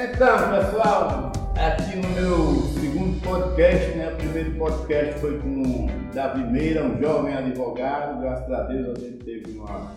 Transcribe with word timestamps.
Então, 0.00 0.38
pessoal, 0.52 1.32
aqui 1.56 1.96
no 1.96 2.08
meu 2.10 2.62
segundo 2.78 3.20
podcast, 3.20 3.96
né? 3.96 4.12
O 4.12 4.16
primeiro 4.16 4.56
podcast 4.56 5.18
foi 5.18 5.40
com 5.40 5.88
Davi 6.14 6.44
Meira, 6.44 6.84
um 6.84 7.02
jovem 7.02 7.34
advogado. 7.34 8.20
Graças 8.20 8.48
a 8.48 8.62
Deus 8.62 8.96
a 8.96 9.00
gente 9.00 9.24
teve 9.24 9.58
uma, 9.58 9.90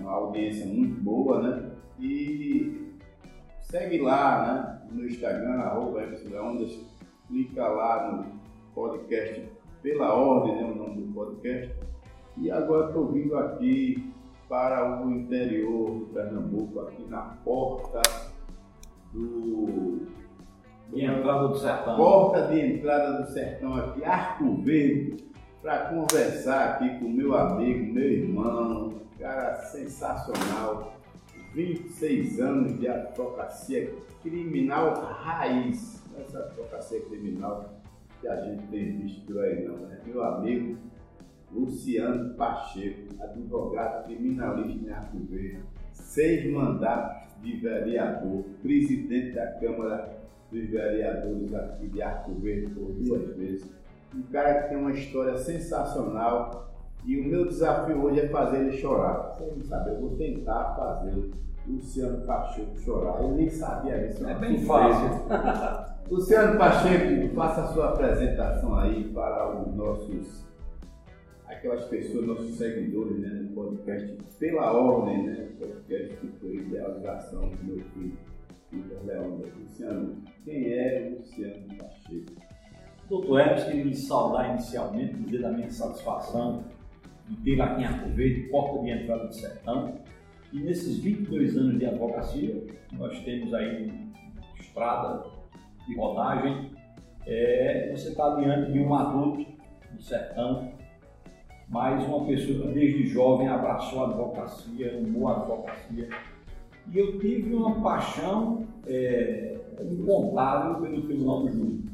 uma 0.00 0.10
audiência 0.10 0.64
muito 0.64 0.98
boa, 1.02 1.42
né? 1.42 1.72
E 2.00 2.96
segue 3.60 3.98
lá, 4.00 4.80
né? 4.86 4.88
No 4.90 5.04
Instagram, 5.06 5.60
arroba 5.60 6.00
Ondas, 6.42 6.80
clica 7.28 7.68
lá 7.68 8.10
no 8.10 8.24
podcast 8.74 9.46
pela 9.82 10.14
ordem, 10.14 10.56
né? 10.56 10.72
O 10.72 10.74
nome 10.74 11.02
do 11.02 11.12
podcast. 11.12 11.70
E 12.38 12.50
agora 12.50 12.86
estou 12.86 13.12
vindo 13.12 13.36
aqui 13.36 14.10
para 14.48 15.04
o 15.04 15.10
interior 15.10 15.98
do 15.98 16.06
Pernambuco, 16.14 16.80
aqui 16.80 17.04
na 17.10 17.36
porta 17.44 18.00
do. 19.16 20.06
Entrada 20.94 21.48
do 21.48 21.56
sertão. 21.58 21.96
Porta 21.96 22.46
de 22.46 22.60
entrada 22.60 23.22
do 23.22 23.30
sertão 23.30 23.74
aqui, 23.74 24.04
Arco 24.04 24.56
Verde, 24.62 25.16
para 25.60 25.86
conversar 25.86 26.70
aqui 26.70 26.98
com 26.98 27.08
meu 27.08 27.34
amigo, 27.34 27.92
meu 27.92 28.10
irmão, 28.10 28.92
cara 29.18 29.56
sensacional, 29.56 30.94
26 31.54 32.40
anos 32.40 32.78
de 32.78 32.88
advocacia 32.88 33.92
criminal 34.22 34.94
raiz, 34.94 36.02
essa 36.18 36.38
advocacia 36.38 37.00
criminal 37.02 37.80
que 38.20 38.28
a 38.28 38.36
gente 38.42 38.66
tem 38.68 38.98
visto 38.98 39.38
aí 39.38 39.64
não, 39.64 39.76
né? 39.76 40.00
Meu 40.06 40.22
amigo 40.22 40.78
Luciano 41.52 42.34
Pacheco, 42.34 43.14
advogado 43.22 44.04
criminalista 44.04 44.88
em 44.88 44.92
Arco 44.92 45.18
Verde, 45.18 45.62
seis 45.92 46.50
mandatos 46.50 47.25
de 47.46 47.56
vereador, 47.56 48.44
presidente 48.60 49.34
da 49.34 49.46
Câmara 49.52 50.18
dos 50.50 50.68
Vereadores 50.68 51.54
aqui 51.54 51.86
de 51.86 52.02
Arco 52.02 52.32
Verde 52.34 52.72
por 52.72 52.92
duas 52.92 53.36
vezes. 53.36 53.64
Um 54.14 54.22
cara 54.32 54.62
que 54.62 54.68
tem 54.70 54.78
uma 54.78 54.92
história 54.92 55.36
sensacional 55.36 56.72
e 57.04 57.20
o 57.20 57.24
meu 57.24 57.46
desafio 57.46 58.02
hoje 58.02 58.20
é 58.20 58.28
fazer 58.28 58.58
ele 58.58 58.72
chorar. 58.72 59.32
Você 59.32 59.44
não 59.44 59.62
sabe, 59.62 59.90
eu 59.90 60.00
vou 60.00 60.16
tentar 60.16 60.74
fazer 60.76 61.30
Luciano 61.66 62.24
Pacheco 62.26 62.78
chorar. 62.78 63.22
Eu 63.22 63.32
nem 63.32 63.48
sabia 63.48 64.06
disso. 64.06 64.26
É 64.26 64.34
bem 64.34 64.64
fácil. 64.64 65.08
Luciano 66.10 66.58
Pacheco, 66.58 67.34
faça 67.34 67.62
a 67.62 67.66
sua 67.68 67.88
apresentação 67.90 68.76
aí 68.78 69.04
para 69.12 69.60
os 69.60 69.74
nossos 69.74 70.45
aquelas 71.48 71.84
pessoas, 71.86 72.26
nossos 72.26 72.56
seguidores 72.56 73.18
né, 73.18 73.28
no 73.28 73.54
podcast, 73.54 74.16
pela 74.38 74.72
ordem, 74.72 75.26
né? 75.26 75.48
podcast 75.58 76.16
que 76.16 76.26
foi 76.38 76.56
idealização 76.56 77.48
do 77.48 77.64
meu 77.64 77.80
filho, 77.92 78.18
Peter 78.70 79.04
Leão. 79.04 79.42
Luciano, 79.58 80.22
quem 80.44 80.72
é 80.72 81.14
Luciano 81.16 81.66
Pacheco? 81.76 82.32
Doutor 83.08 83.40
Hermes, 83.40 83.64
queria 83.64 83.84
lhe 83.84 83.94
saudar 83.94 84.50
inicialmente, 84.50 85.14
dizer 85.14 85.42
da 85.42 85.52
minha 85.52 85.70
satisfação 85.70 86.64
de 87.28 87.36
ter 87.36 87.60
aqui 87.60 87.82
em 87.82 87.84
Arco 87.84 88.10
Verde, 88.10 88.48
porta 88.48 88.82
de 88.82 88.90
entrada 88.90 89.26
do 89.26 89.34
sertão. 89.34 90.00
E 90.52 90.60
nesses 90.60 90.98
22 90.98 91.56
anos 91.56 91.78
de 91.78 91.86
advocacia, 91.86 92.66
nós 92.92 93.18
temos 93.20 93.52
aí 93.54 93.92
estrada 94.60 95.24
de 95.86 95.96
rodagem. 95.96 96.72
É, 97.26 97.90
você 97.92 98.08
está 98.08 98.36
diante 98.36 98.72
de 98.72 98.80
um 98.80 98.94
adulto 98.94 99.44
do 99.92 100.02
sertão 100.02 100.75
mas 101.68 102.06
uma 102.06 102.24
pessoa 102.26 102.68
que 102.68 102.74
desde 102.74 103.06
jovem 103.08 103.48
abraçou 103.48 104.04
a 104.04 104.08
advocacia, 104.08 104.98
amou 104.98 105.28
a 105.28 105.36
advocacia. 105.36 106.08
E 106.92 106.98
eu 106.98 107.18
tive 107.18 107.54
uma 107.54 107.80
paixão 107.82 108.64
é, 108.86 109.58
incontável 109.90 110.80
pelo 110.80 111.02
Tribunal 111.02 111.42
do 111.42 111.52
Júri. 111.52 111.84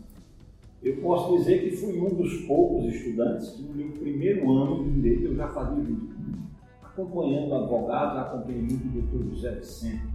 Eu 0.82 0.96
posso 0.96 1.38
dizer 1.38 1.62
que 1.62 1.76
fui 1.76 1.98
um 1.98 2.14
dos 2.14 2.44
poucos 2.44 2.92
estudantes 2.92 3.50
que 3.50 3.62
no 3.62 3.74
meu 3.74 3.92
primeiro 3.92 4.50
ano 4.50 4.84
de 4.84 4.90
direito 4.90 5.24
eu 5.26 5.36
já 5.36 5.48
fazia 5.48 5.82
júri. 5.82 6.12
Acompanhando 6.82 7.54
advogados, 7.54 8.18
acompanhei 8.18 8.62
muito 8.62 8.86
o 8.86 9.00
doutor 9.00 9.30
José 9.30 9.54
Vicente 9.54 10.12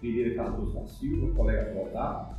Pereira 0.00 0.34
Cardoso 0.34 0.74
da 0.74 0.86
Silva, 0.86 1.34
colega 1.34 1.62
advogado, 1.62 2.36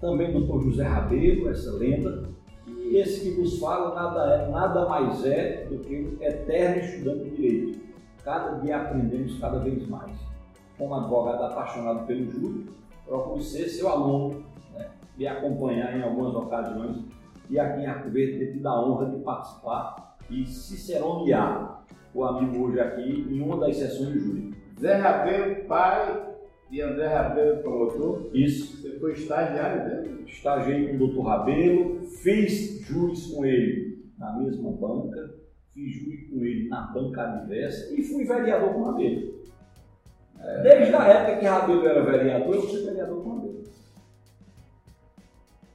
também 0.00 0.30
o 0.30 0.40
doutor 0.40 0.62
José 0.62 0.84
Rabeiro, 0.84 1.48
essa 1.48 1.72
lenda, 1.72 2.28
e 2.66 2.96
esse 2.96 3.20
que 3.20 3.40
nos 3.40 3.58
fala 3.58 3.94
nada, 3.94 4.34
é, 4.34 4.50
nada 4.50 4.88
mais 4.88 5.24
é 5.24 5.66
do 5.68 5.78
que 5.78 5.96
um 5.96 6.22
eterno 6.22 6.82
estudante 6.82 7.24
de 7.24 7.36
direito. 7.36 7.80
Cada 8.24 8.58
dia 8.58 8.76
aprendemos 8.76 9.38
cada 9.38 9.58
vez 9.60 9.86
mais. 9.88 10.16
Como 10.76 10.94
advogado 10.94 11.44
apaixonado 11.44 12.06
pelo 12.06 12.30
júri, 12.30 12.66
procuro 13.04 13.40
ser 13.40 13.68
seu 13.68 13.88
aluno, 13.88 14.44
né? 14.74 14.90
me 15.16 15.26
acompanhar 15.26 15.96
em 15.96 16.02
algumas 16.02 16.34
ocasiões 16.34 17.04
e 17.48 17.58
aqui 17.58 17.82
em 17.82 17.86
Arco 17.86 18.10
Verde 18.10 18.38
ter 18.38 18.52
tido 18.52 18.66
a 18.66 18.84
honra 18.84 19.06
de 19.10 19.22
participar 19.22 20.16
e 20.28 20.44
ciceronear 20.46 21.84
o 22.12 22.24
amigo 22.24 22.66
hoje 22.66 22.80
aqui 22.80 23.26
em 23.30 23.40
uma 23.40 23.58
das 23.58 23.76
sessões 23.76 24.12
de 24.12 24.18
júri. 24.18 24.54
Zé 24.80 24.96
Rabelo, 24.96 25.64
pai 25.66 26.35
de 26.70 26.80
André 26.82 27.06
Rabelo, 27.06 27.62
promotor. 27.62 28.30
Isso. 28.32 28.82
Você 28.82 28.98
foi 28.98 29.12
estagiário 29.12 29.84
dele? 29.84 30.24
Estagiei 30.26 30.88
com 30.88 30.94
o 30.94 30.98
doutor 30.98 31.22
Rabelo, 31.22 32.04
fiz 32.22 32.80
juiz 32.86 33.26
com 33.26 33.44
ele 33.44 34.04
na 34.18 34.32
mesma 34.38 34.72
banca, 34.72 35.34
fiz 35.72 35.94
juiz 35.94 36.30
com 36.30 36.44
ele 36.44 36.68
na 36.68 36.82
banca 36.92 37.22
adversa 37.22 37.94
e 37.94 38.02
fui 38.02 38.24
vereador 38.24 38.72
com 38.72 38.84
Rabelo. 38.84 39.36
É, 40.40 40.62
Desde 40.62 40.94
a 40.94 41.06
época 41.06 41.38
que 41.38 41.46
Rabelo 41.46 41.86
era 41.86 42.02
vereador, 42.02 42.54
eu 42.54 42.62
fui 42.62 42.82
vereador 42.84 43.22
com 43.22 43.36
Rabelo. 43.36 43.56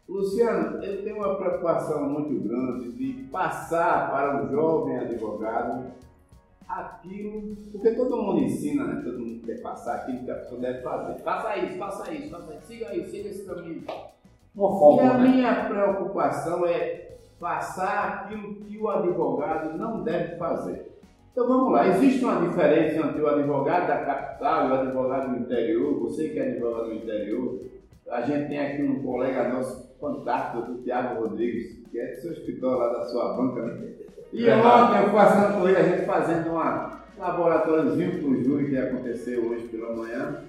Luciano, 0.09 0.84
eu 0.84 1.03
tenho 1.03 1.16
uma 1.16 1.38
preocupação 1.38 2.09
muito 2.09 2.38
grande 2.46 2.91
de 2.91 3.23
passar 3.29 4.12
para 4.12 4.44
o 4.44 4.52
jovem 4.52 4.97
advogado 4.97 5.90
aquilo, 6.79 7.55
porque 7.71 7.91
todo 7.91 8.21
mundo 8.21 8.43
ensina, 8.43 8.85
né? 8.85 9.01
todo 9.03 9.19
mundo 9.19 9.45
quer 9.45 9.61
passar 9.61 9.95
aquilo 9.95 10.23
que 10.23 10.31
a 10.31 10.35
pessoa 10.35 10.61
deve 10.61 10.81
fazer. 10.81 11.19
Faça 11.21 11.57
isso, 11.57 11.77
faça 11.77 12.13
isso, 12.13 12.29
faça 12.29 12.53
isso, 12.53 12.65
siga 12.65 12.95
isso, 12.95 13.11
siga 13.11 13.29
esse 13.29 13.45
caminho. 13.45 13.83
Uma 14.55 15.01
e 15.03 15.07
a 15.07 15.17
né? 15.17 15.27
minha 15.29 15.65
preocupação 15.65 16.65
é 16.65 17.17
passar 17.39 18.25
aquilo 18.25 18.55
que 18.55 18.77
o 18.77 18.89
advogado 18.89 19.77
não 19.77 20.03
deve 20.03 20.35
fazer. 20.37 20.91
Então 21.31 21.47
vamos 21.47 21.71
lá, 21.71 21.87
existe 21.87 22.23
uma 22.25 22.45
diferença 22.45 23.07
entre 23.07 23.21
o 23.21 23.27
advogado 23.27 23.87
da 23.87 24.03
capital 24.03 24.67
e 24.67 24.71
o 24.71 24.73
advogado 24.73 25.31
do 25.31 25.39
interior, 25.39 25.99
você 25.99 26.29
que 26.29 26.39
é 26.39 26.49
advogado 26.51 26.87
do 26.87 26.95
interior, 26.95 27.61
a 28.09 28.21
gente 28.21 28.49
tem 28.49 28.59
aqui 28.59 28.83
um 28.83 29.01
colega 29.01 29.47
nosso 29.47 29.95
fantástico, 29.97 30.71
o 30.71 30.81
Tiago 30.81 31.21
Rodrigues, 31.21 31.79
que 31.89 31.99
é 31.99 32.07
do 32.07 32.21
seu 32.21 32.33
escritório 32.33 32.79
lá 32.79 32.89
da 32.89 33.05
sua 33.05 33.33
banca, 33.37 33.61
né? 33.65 33.93
E 34.33 34.49
ontem 34.49 35.03
eu 35.03 35.11
passando 35.11 35.59
com 35.59 35.67
ele, 35.67 35.77
a 35.77 35.83
gente 35.83 36.05
fazendo 36.05 36.51
um 36.51 37.19
laboratóriozinho 37.19 38.19
para 38.19 38.29
o 38.29 38.43
júri 38.43 38.69
que 38.69 38.77
aconteceu 38.77 39.45
hoje 39.45 39.67
pela 39.67 39.93
manhã. 39.93 40.43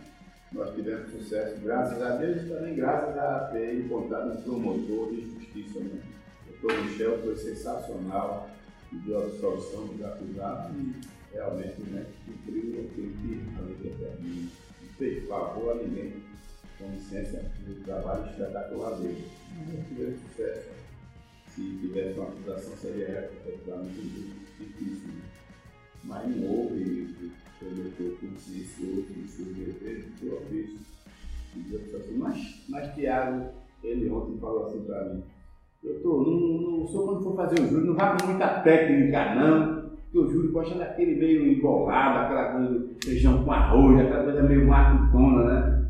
Nós 0.53 0.73
tivemos 0.75 1.11
sucesso, 1.11 1.61
graças 1.63 2.01
a 2.01 2.17
Deus, 2.17 2.43
e 2.43 2.49
também 2.49 2.77
graças 2.77 3.19
a 3.19 3.51
ter 3.53 3.75
encontrado 3.81 4.33
um 4.33 4.43
promotor 4.43 5.11
de 5.11 5.23
justiça. 5.23 5.81
Né? 5.81 6.01
O 6.47 6.61
doutor 6.61 6.85
Michel 6.85 7.19
foi 7.23 7.37
sensacional, 7.37 8.51
deu 8.93 9.19
a 9.19 9.25
absolvição 9.25 9.87
dos 9.87 10.05
acusados 10.05 10.77
e 10.77 11.35
realmente 11.35 11.83
né, 11.91 12.07
cumpriu 12.25 12.85
aquilo 12.85 13.13
que 13.15 13.43
a 13.59 13.63
lei 13.63 13.77
determina. 13.83 14.49
Não 14.81 14.89
fez 14.97 15.27
favor 15.27 15.73
a 15.73 15.75
ninguém, 15.83 16.23
com 16.79 16.89
licença, 16.91 17.43
do 17.67 17.83
trabalho 17.85 18.27
espetacular 18.31 18.91
dele. 18.99 19.27
Nós 19.73 19.89
tivemos 19.89 20.21
sucesso 20.21 20.82
se 21.55 21.79
tivesse 21.81 22.19
uma 22.19 22.29
acusação 22.29 22.77
seria 22.77 23.31
efetivamente 23.47 24.33
difícil. 24.59 25.09
Né? 25.09 25.23
Mas 26.05 26.37
não 26.37 26.49
houve 26.49 27.15
pelo 27.61 27.91
que 27.91 28.03
eu 28.03 28.17
consciencioso 28.21 29.03
do 29.03 29.29
seu 29.29 29.47
dever, 29.47 30.05
do 30.05 30.19
seu 30.19 30.37
ofício. 30.37 30.79
Assim, 31.95 32.17
mas, 32.17 32.65
mas 32.69 32.95
Tiago, 32.95 33.51
ele 33.85 34.09
ontem 34.11 34.39
falou 34.39 34.67
assim 34.67 34.83
para 34.85 35.05
mim, 35.05 35.23
doutor, 35.83 36.27
não, 36.27 36.79
não, 36.79 36.89
senhor 36.89 37.05
quando 37.05 37.25
for 37.25 37.37
fazer 37.37 37.61
o 37.61 37.69
júri 37.69 37.87
não 37.87 37.95
vá 37.95 38.17
com 38.17 38.27
muita 38.27 38.61
técnica 38.61 39.35
não, 39.35 39.91
porque 40.05 40.19
o 40.19 40.31
júri 40.31 40.49
gosta 40.49 40.79
daquele 40.79 41.17
meio 41.17 41.53
embolado, 41.53 42.21
aquela 42.21 42.53
coisa 42.53 42.89
feijão 43.05 43.45
com 43.45 43.53
arroz, 43.53 44.01
aquela 44.01 44.25
coisa 44.25 44.43
meio 44.43 44.67
matutona, 44.67 45.45
né? 45.45 45.82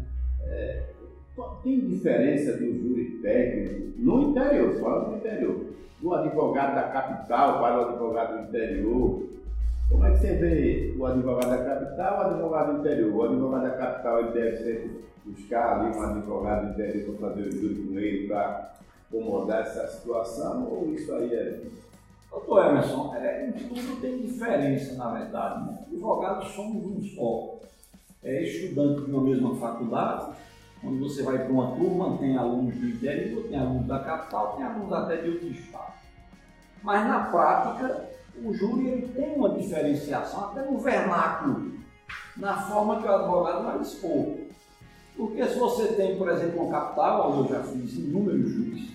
Tem 1.63 1.81
diferença 1.81 2.53
do 2.55 2.73
júri 2.73 3.19
técnico 3.23 3.93
no 3.99 4.31
interior, 4.31 4.75
fora 4.81 5.05
do 5.05 5.17
interior, 5.17 5.65
do 6.01 6.15
advogado 6.15 6.75
da 6.75 6.89
capital 6.89 7.61
para 7.61 7.79
o 7.79 7.89
advogado 7.89 8.37
do 8.37 8.49
interior. 8.49 9.23
Como 9.89 10.05
é 10.05 10.11
que 10.11 10.19
você 10.19 10.35
vê 10.35 10.95
o 10.99 11.07
advogado 11.07 11.51
da 11.51 11.65
capital 11.65 12.19
o 12.19 12.21
advogado 12.23 12.73
do 12.73 12.79
interior? 12.81 13.15
O 13.15 13.23
advogado 13.23 13.63
da 13.63 13.71
capital 13.71 14.21
ele 14.21 14.31
deve 14.33 14.57
sempre 14.57 15.05
buscar 15.25 15.81
ali 15.81 15.97
um 15.97 16.03
advogado 16.03 16.67
do 16.67 16.73
interior 16.73 17.17
para 17.17 17.29
fazer 17.29 17.43
o 17.43 17.53
júri 17.53 17.75
com 17.75 17.99
ele, 17.99 18.27
para 18.27 18.73
acomodar 19.09 19.61
essa 19.61 19.87
situação, 19.87 20.69
ou 20.69 20.93
isso 20.93 21.15
aí 21.15 21.33
é. 21.35 21.61
Doutor 22.31 22.67
Emerson, 22.67 23.15
é, 23.15 23.53
tudo 23.53 24.01
tem 24.01 24.19
diferença, 24.19 24.95
na 24.95 25.13
verdade. 25.13 25.67
Né? 25.67 25.79
Advogados 25.93 26.49
somos 26.49 26.85
um 26.87 27.03
só. 27.03 27.61
É 28.25 28.43
estudante 28.43 29.05
de 29.05 29.11
uma 29.11 29.23
mesma 29.23 29.55
faculdade, 29.57 30.33
Quando 30.83 30.99
você 30.99 31.23
vai 31.23 31.39
para 31.39 31.53
uma 31.53 31.77
turma, 31.77 32.19
tem 32.19 32.37
alunos 32.37 32.75
do 32.75 32.89
interior, 32.89 33.45
tem 33.45 33.59
alunos 33.59 33.87
da 33.87 34.01
capital, 34.01 34.57
tem 34.57 34.65
alunos 34.65 34.93
até 34.93 35.17
de 35.17 35.31
outros 35.31 35.51
estados. 35.53 35.95
Mas 36.83 37.07
na 37.07 37.21
prática, 37.27 38.11
o 38.45 38.53
júri 38.53 38.89
ele 38.89 39.09
tem 39.09 39.37
uma 39.37 39.51
diferenciação, 39.51 40.51
até 40.51 40.63
no 40.69 40.79
vernáculo, 40.79 41.73
na 42.37 42.63
forma 42.63 43.01
que 43.01 43.07
o 43.07 43.15
advogado 43.15 43.65
vai 43.65 43.81
expor. 43.81 44.39
Porque 45.17 45.47
se 45.47 45.59
você 45.59 45.89
tem, 45.89 46.19
por 46.19 46.29
exemplo, 46.29 46.63
uma 46.63 46.73
capital, 46.73 47.37
eu 47.37 47.49
já 47.49 47.63
fiz 47.63 47.95
inúmeros 47.95 48.51
júris 48.51 48.91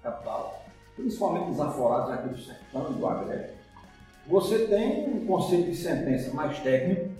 capital, 0.00 0.64
principalmente 0.94 1.50
os 1.50 1.60
aforados 1.60 2.12
aqui 2.12 2.28
do 2.28 2.38
sertão 2.38 2.92
do 2.92 3.06
agreste, 3.06 3.56
você 4.26 4.66
tem 4.66 5.08
um 5.12 5.26
conceito 5.26 5.70
de 5.70 5.76
sentença 5.76 6.32
mais 6.32 6.58
técnico, 6.60 7.11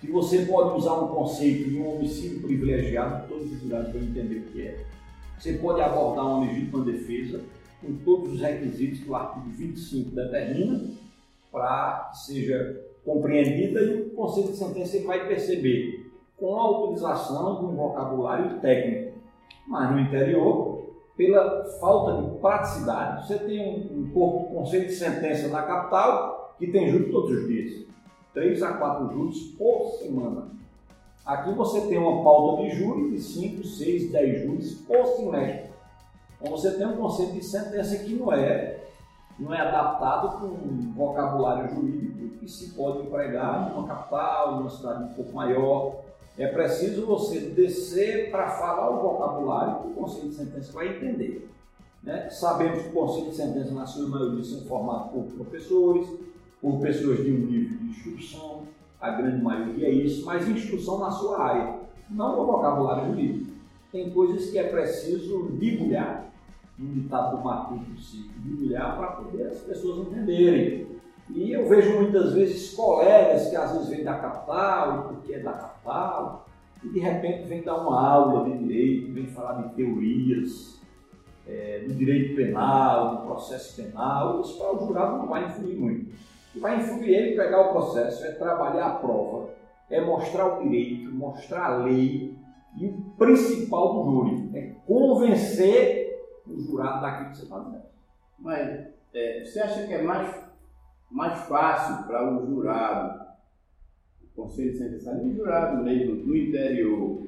que 0.00 0.10
você 0.10 0.46
pode 0.46 0.78
usar 0.78 0.94
um 0.94 1.08
conceito 1.08 1.70
de 1.70 1.78
um 1.78 1.96
homicídio 1.96 2.40
privilegiado, 2.40 3.28
todos 3.28 3.52
os 3.52 3.60
jurados 3.60 3.92
vão 3.92 4.02
entender 4.02 4.36
o 4.36 4.42
que 4.44 4.62
é. 4.62 4.84
Você 5.38 5.54
pode 5.54 5.80
abordar 5.80 6.26
uma 6.26 6.46
legítima 6.46 6.84
defesa 6.84 7.40
com 7.80 7.96
todos 8.04 8.34
os 8.34 8.40
requisitos 8.40 9.00
que 9.00 9.10
o 9.10 9.14
artigo 9.14 9.48
25 9.50 10.10
determina 10.10 10.90
para 11.50 12.10
que 12.10 12.18
seja 12.18 12.84
compreendida 13.04 13.80
e 13.80 14.02
o 14.02 14.10
conceito 14.10 14.50
de 14.50 14.56
sentença 14.56 15.00
vai 15.06 15.26
perceber 15.26 16.10
com 16.36 16.56
a 16.56 16.70
utilização 16.70 17.58
de 17.58 17.66
um 17.66 17.76
vocabulário 17.76 18.60
técnico. 18.60 19.18
Mas 19.66 19.90
no 19.90 20.00
interior, 20.00 20.94
pela 21.16 21.64
falta 21.80 22.22
de 22.22 22.38
praticidade, 22.38 23.26
você 23.26 23.38
tem 23.38 23.90
um, 23.92 24.10
corpo 24.10 24.48
de 24.48 24.54
conceito 24.54 24.86
de 24.86 24.94
sentença 24.94 25.48
na 25.48 25.62
capital 25.62 26.54
que 26.58 26.68
tem 26.68 26.88
júri 26.88 27.10
todos 27.10 27.30
os 27.30 27.48
dias. 27.48 27.87
Três 28.38 28.62
a 28.62 28.74
quatro 28.74 29.12
júris 29.12 29.42
por 29.58 29.98
semana. 29.98 30.46
Aqui 31.26 31.52
você 31.54 31.80
tem 31.88 31.98
uma 31.98 32.22
pauta 32.22 32.62
de 32.62 32.70
júri 32.70 33.10
de 33.10 33.20
5, 33.20 33.64
6, 33.64 34.12
10 34.12 34.42
júris 34.44 34.74
por 34.74 35.04
semestre. 35.06 35.72
Então 36.40 36.52
você 36.52 36.70
tem 36.70 36.86
um 36.86 36.96
conceito 36.98 37.32
de 37.32 37.44
sentença 37.44 37.96
que 37.96 38.14
não 38.14 38.32
é, 38.32 38.84
não 39.40 39.52
é 39.52 39.60
adaptado 39.60 40.38
com 40.38 40.46
um 40.46 40.92
vocabulário 40.94 41.74
jurídico 41.74 42.38
que 42.38 42.48
se 42.48 42.74
pode 42.74 43.08
empregar 43.08 43.70
numa 43.70 43.88
capital, 43.88 44.58
numa 44.58 44.70
cidade 44.70 45.02
um 45.02 45.14
pouco 45.14 45.32
maior. 45.32 45.96
É 46.38 46.46
preciso 46.46 47.06
você 47.06 47.40
descer 47.40 48.30
para 48.30 48.50
falar 48.50 48.88
o 48.88 49.02
vocabulário 49.02 49.80
que 49.80 49.88
o 49.88 49.94
conceito 49.94 50.28
de 50.28 50.34
sentença 50.36 50.72
vai 50.72 50.96
entender. 50.96 51.50
Né? 52.04 52.30
Sabemos 52.30 52.82
que 52.82 52.90
o 52.90 52.92
conceito 52.92 53.30
de 53.30 53.36
sentença, 53.36 53.74
na 53.74 53.84
sua 53.84 54.06
maioria, 54.06 54.44
são 54.44 54.60
formados 54.60 55.10
por 55.10 55.24
professores, 55.24 56.08
por 56.60 56.80
pessoas 56.80 57.24
de 57.24 57.30
um 57.30 57.38
nível 57.38 57.78
de 57.78 57.84
instrução, 57.86 58.62
a 59.00 59.10
grande 59.10 59.42
maioria 59.42 59.88
é 59.88 59.92
isso, 59.92 60.26
mas 60.26 60.48
instrução 60.48 60.98
na 60.98 61.10
sua 61.10 61.40
área, 61.40 61.78
não 62.10 62.36
no 62.36 62.46
vocabulário 62.46 63.06
jurídico. 63.06 63.52
Tem 63.92 64.10
coisas 64.10 64.50
que 64.50 64.58
é 64.58 64.64
preciso 64.64 65.50
debulhar, 65.52 66.30
um 66.78 66.92
ditado 66.92 67.36
do 67.36 67.44
Matuto 67.44 68.00
se 68.00 68.28
debulhar 68.36 68.96
para 68.96 69.06
poder 69.08 69.48
as 69.48 69.58
pessoas 69.60 70.06
entenderem. 70.06 70.86
E 71.30 71.52
eu 71.52 71.68
vejo 71.68 72.00
muitas 72.00 72.32
vezes 72.32 72.74
colegas 72.74 73.48
que 73.50 73.56
às 73.56 73.72
vezes 73.72 73.88
vêm 73.88 74.04
da 74.04 74.14
capital, 74.14 75.08
porque 75.08 75.34
é 75.34 75.40
da 75.40 75.52
capital, 75.52 76.46
e 76.82 76.88
de 76.88 77.00
repente 77.00 77.48
vem 77.48 77.62
dar 77.62 77.76
uma 77.76 78.00
aula 78.00 78.48
de 78.48 78.58
direito, 78.58 79.12
vem 79.12 79.26
falar 79.26 79.62
de 79.62 79.74
teorias, 79.74 80.80
é, 81.46 81.84
do 81.86 81.94
direito 81.94 82.36
penal, 82.36 83.16
do 83.16 83.26
processo 83.26 83.74
penal, 83.76 84.40
isso 84.40 84.58
para 84.58 84.74
o 84.74 84.86
jurado 84.86 85.18
não 85.18 85.26
vai 85.26 85.46
influir 85.46 85.76
muito. 85.76 86.12
Vai 86.56 86.78
influir 86.78 87.14
ele 87.14 87.36
pegar 87.36 87.60
o 87.60 87.72
processo 87.72 88.24
é 88.24 88.32
trabalhar 88.32 88.86
a 88.86 88.94
prova, 88.94 89.50
é 89.90 90.00
mostrar 90.00 90.58
o 90.58 90.62
direito, 90.62 91.10
mostrar 91.14 91.66
a 91.66 91.76
lei, 91.78 92.36
e 92.76 92.86
o 92.86 92.92
principal 93.16 94.04
do 94.04 94.10
júri 94.10 94.50
é 94.54 94.72
convencer 94.86 96.20
o 96.46 96.58
jurado 96.60 97.00
daquilo 97.00 97.30
que 97.30 97.36
você 97.36 97.42
está 97.44 97.58
dizendo. 97.58 97.82
Mas 98.38 98.86
é, 99.14 99.44
você 99.44 99.60
acha 99.60 99.86
que 99.86 99.92
é 99.92 100.02
mais 100.02 100.48
mais 101.10 101.38
fácil 101.46 102.06
para 102.06 102.30
o 102.30 102.46
jurado, 102.46 103.26
o 104.22 104.42
conselho 104.42 104.72
de 104.72 104.78
sentença, 104.78 105.12
o 105.14 105.34
jurado 105.34 105.82
mesmo 105.82 106.16
do 106.16 106.36
interior, 106.36 107.22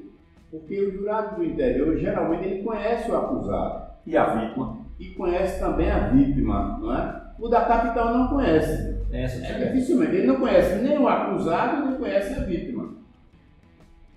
porque 0.51 0.79
o 0.79 0.91
jurado 0.91 1.37
do 1.37 1.43
interior 1.43 1.97
geralmente 1.97 2.45
ele 2.45 2.63
conhece 2.63 3.09
o 3.09 3.17
acusado 3.17 3.91
e 4.05 4.15
a 4.15 4.35
vítima 4.35 4.85
e 4.99 5.09
conhece 5.15 5.59
também 5.59 5.89
a 5.89 6.09
vítima, 6.09 6.77
não 6.79 6.95
é? 6.95 7.21
O 7.39 7.47
da 7.47 7.65
capital 7.65 8.13
não 8.13 8.27
conhece. 8.27 9.00
Essa 9.11 9.45
é, 9.45 9.65
dificilmente 9.65 10.15
ele 10.15 10.27
não 10.27 10.39
conhece 10.39 10.75
nem 10.75 10.97
o 10.97 11.07
acusado 11.07 11.85
nem 11.85 11.97
conhece 11.97 12.33
a 12.33 12.43
vítima. 12.43 12.93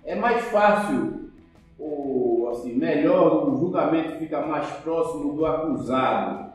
É 0.05 0.15
mais 0.15 0.45
fácil 0.47 1.31
ou 1.79 2.51
assim 2.51 2.75
melhor 2.75 3.49
o 3.49 3.59
julgamento 3.59 4.19
fica 4.19 4.47
mais 4.47 4.69
próximo 4.83 5.35
do 5.35 5.45
acusado 5.45 6.53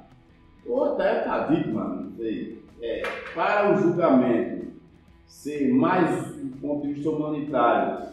ou 0.66 0.94
até 0.94 1.26
da 1.26 1.46
vítima, 1.46 1.84
não 1.84 2.12
sei 2.16 2.60
é, 2.82 3.04
para 3.34 3.74
o 3.74 3.82
julgamento 3.82 4.68
ser 5.28 5.72
mais 5.74 6.36
do 6.36 6.58
ponto 6.60 6.88
de 6.88 6.94
vista 6.94 7.10
humanitário, 7.10 8.08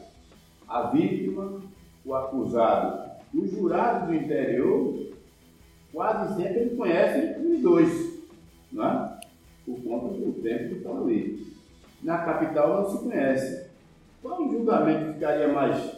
a 0.68 0.82
vítima, 0.88 1.60
o 2.04 2.14
acusado, 2.14 3.10
o 3.34 3.46
jurado 3.46 4.06
do 4.06 4.14
interior, 4.14 5.10
quase 5.92 6.36
sempre 6.36 6.60
ele 6.60 6.76
conhece 6.76 7.40
os 7.40 7.60
dois, 7.60 8.22
não 8.72 8.84
é? 8.86 9.15
Por 9.66 9.82
conta 9.82 10.14
do 10.14 10.32
tempo 10.40 10.68
que 10.68 10.74
estão 10.76 11.02
ali. 11.02 11.56
Na 12.02 12.18
capital 12.18 12.82
não 12.82 12.90
se 12.90 13.02
conhece. 13.02 13.66
Qual 14.22 14.48
julgamento 14.48 15.14
ficaria 15.14 15.52
mais, 15.52 15.96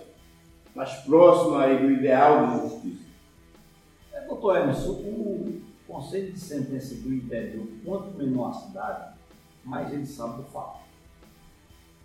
mais 0.75 0.93
próximo 1.05 1.57
aí 1.57 1.79
do 1.79 1.93
ideal 1.93 2.47
de 2.47 2.63
justiça? 2.63 3.05
É, 4.13 4.21
doutor 4.23 4.57
Emerson, 4.57 4.91
o 4.91 5.61
conceito 5.87 6.33
de 6.33 6.41
sentença 6.41 6.95
do 6.95 7.15
interior, 7.15 7.67
quanto 7.85 8.17
menor 8.17 8.51
a 8.51 8.55
cidade, 8.55 9.15
mais 9.65 9.93
ele 9.93 10.07
sabe 10.07 10.39
do 10.39 10.45
fato. 10.45 10.81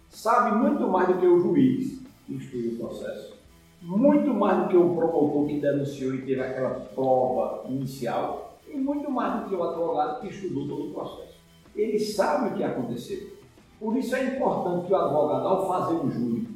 Sabe 0.10 0.58
muito 0.58 0.88
mais 0.88 1.08
do 1.08 1.18
que 1.18 1.26
o 1.26 1.40
juiz 1.40 2.02
que 2.26 2.34
instruiu 2.36 2.74
o 2.74 2.78
processo, 2.78 3.34
muito 3.82 4.34
mais 4.34 4.64
do 4.64 4.70
que 4.70 4.78
o 4.78 4.96
promotor 4.96 5.48
que 5.48 5.60
denunciou 5.60 6.14
e 6.14 6.22
teve 6.22 6.42
aquela 6.42 6.80
prova 6.80 7.68
inicial, 7.68 8.60
e 8.68 8.78
muito 8.78 9.10
mais 9.10 9.42
do 9.42 9.50
que 9.50 9.56
o 9.56 9.64
advogado 9.64 10.22
que 10.22 10.28
estudou 10.28 10.68
todo 10.68 10.90
o 10.90 10.94
processo. 10.94 11.33
Ele 11.76 12.00
sabe 12.00 12.50
o 12.50 12.54
que 12.56 12.64
aconteceu. 12.64 13.34
Por 13.80 13.98
isso 13.98 14.16
é 14.16 14.36
importante 14.36 14.88
que 14.88 14.94
o 14.94 14.96
advogado, 14.96 15.48
ao 15.48 15.68
fazer 15.68 15.96
um 15.96 16.10
júri 16.10 16.48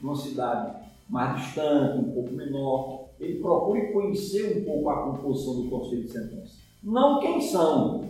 numa 0.00 0.16
cidade 0.16 0.84
mais 1.08 1.40
distante, 1.40 1.98
um 1.98 2.12
pouco 2.12 2.32
menor, 2.32 3.06
ele 3.18 3.40
procure 3.40 3.92
conhecer 3.92 4.58
um 4.58 4.64
pouco 4.64 4.90
a 4.90 5.04
composição 5.04 5.62
do 5.62 5.70
conselho 5.70 6.02
de 6.02 6.10
sentença 6.10 6.66
não 6.86 7.18
quem 7.18 7.40
são, 7.40 8.04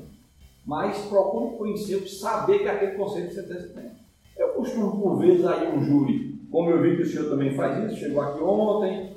mas 0.67 0.99
procure 1.07 1.57
conhecer, 1.57 2.07
saber 2.07 2.59
que 2.59 2.69
aquele 2.69 2.93
conceito 2.93 3.29
de 3.29 3.35
sentença 3.35 3.73
tem. 3.73 3.91
Eu 4.37 4.51
costumo, 4.51 5.01
por 5.01 5.19
vezes, 5.19 5.47
aí 5.47 5.75
um 5.75 5.83
júri, 5.83 6.39
como 6.53 6.69
eu 6.69 6.83
vi 6.83 6.97
que 6.97 7.03
o 7.03 7.07
senhor 7.07 7.31
também 7.31 7.55
faz 7.55 7.91
isso, 7.91 8.01
chegou 8.01 8.21
aqui 8.21 8.43
ontem, 8.43 9.17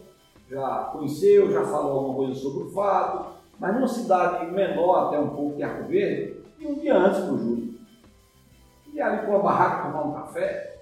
já 0.49 0.91
conheceu, 0.93 1.51
já 1.51 1.65
falou 1.65 1.91
alguma 1.91 2.15
coisa 2.15 2.35
sobre 2.35 2.63
o 2.63 2.69
fato, 2.69 3.33
mas 3.59 3.75
numa 3.75 3.87
cidade 3.87 4.49
menor 4.49 5.07
até 5.07 5.19
um 5.19 5.29
pouco 5.29 5.57
que 5.57 5.63
Arco 5.63 5.89
Verde, 5.89 6.38
e 6.59 6.67
um 6.67 6.75
dia 6.75 6.97
antes 6.97 7.23
do 7.23 7.37
júri. 7.37 7.79
E 8.93 9.01
ali 9.01 9.25
com 9.25 9.35
a 9.35 9.39
barraca 9.39 9.87
tomar 9.87 10.03
um 10.03 10.13
café, 10.13 10.79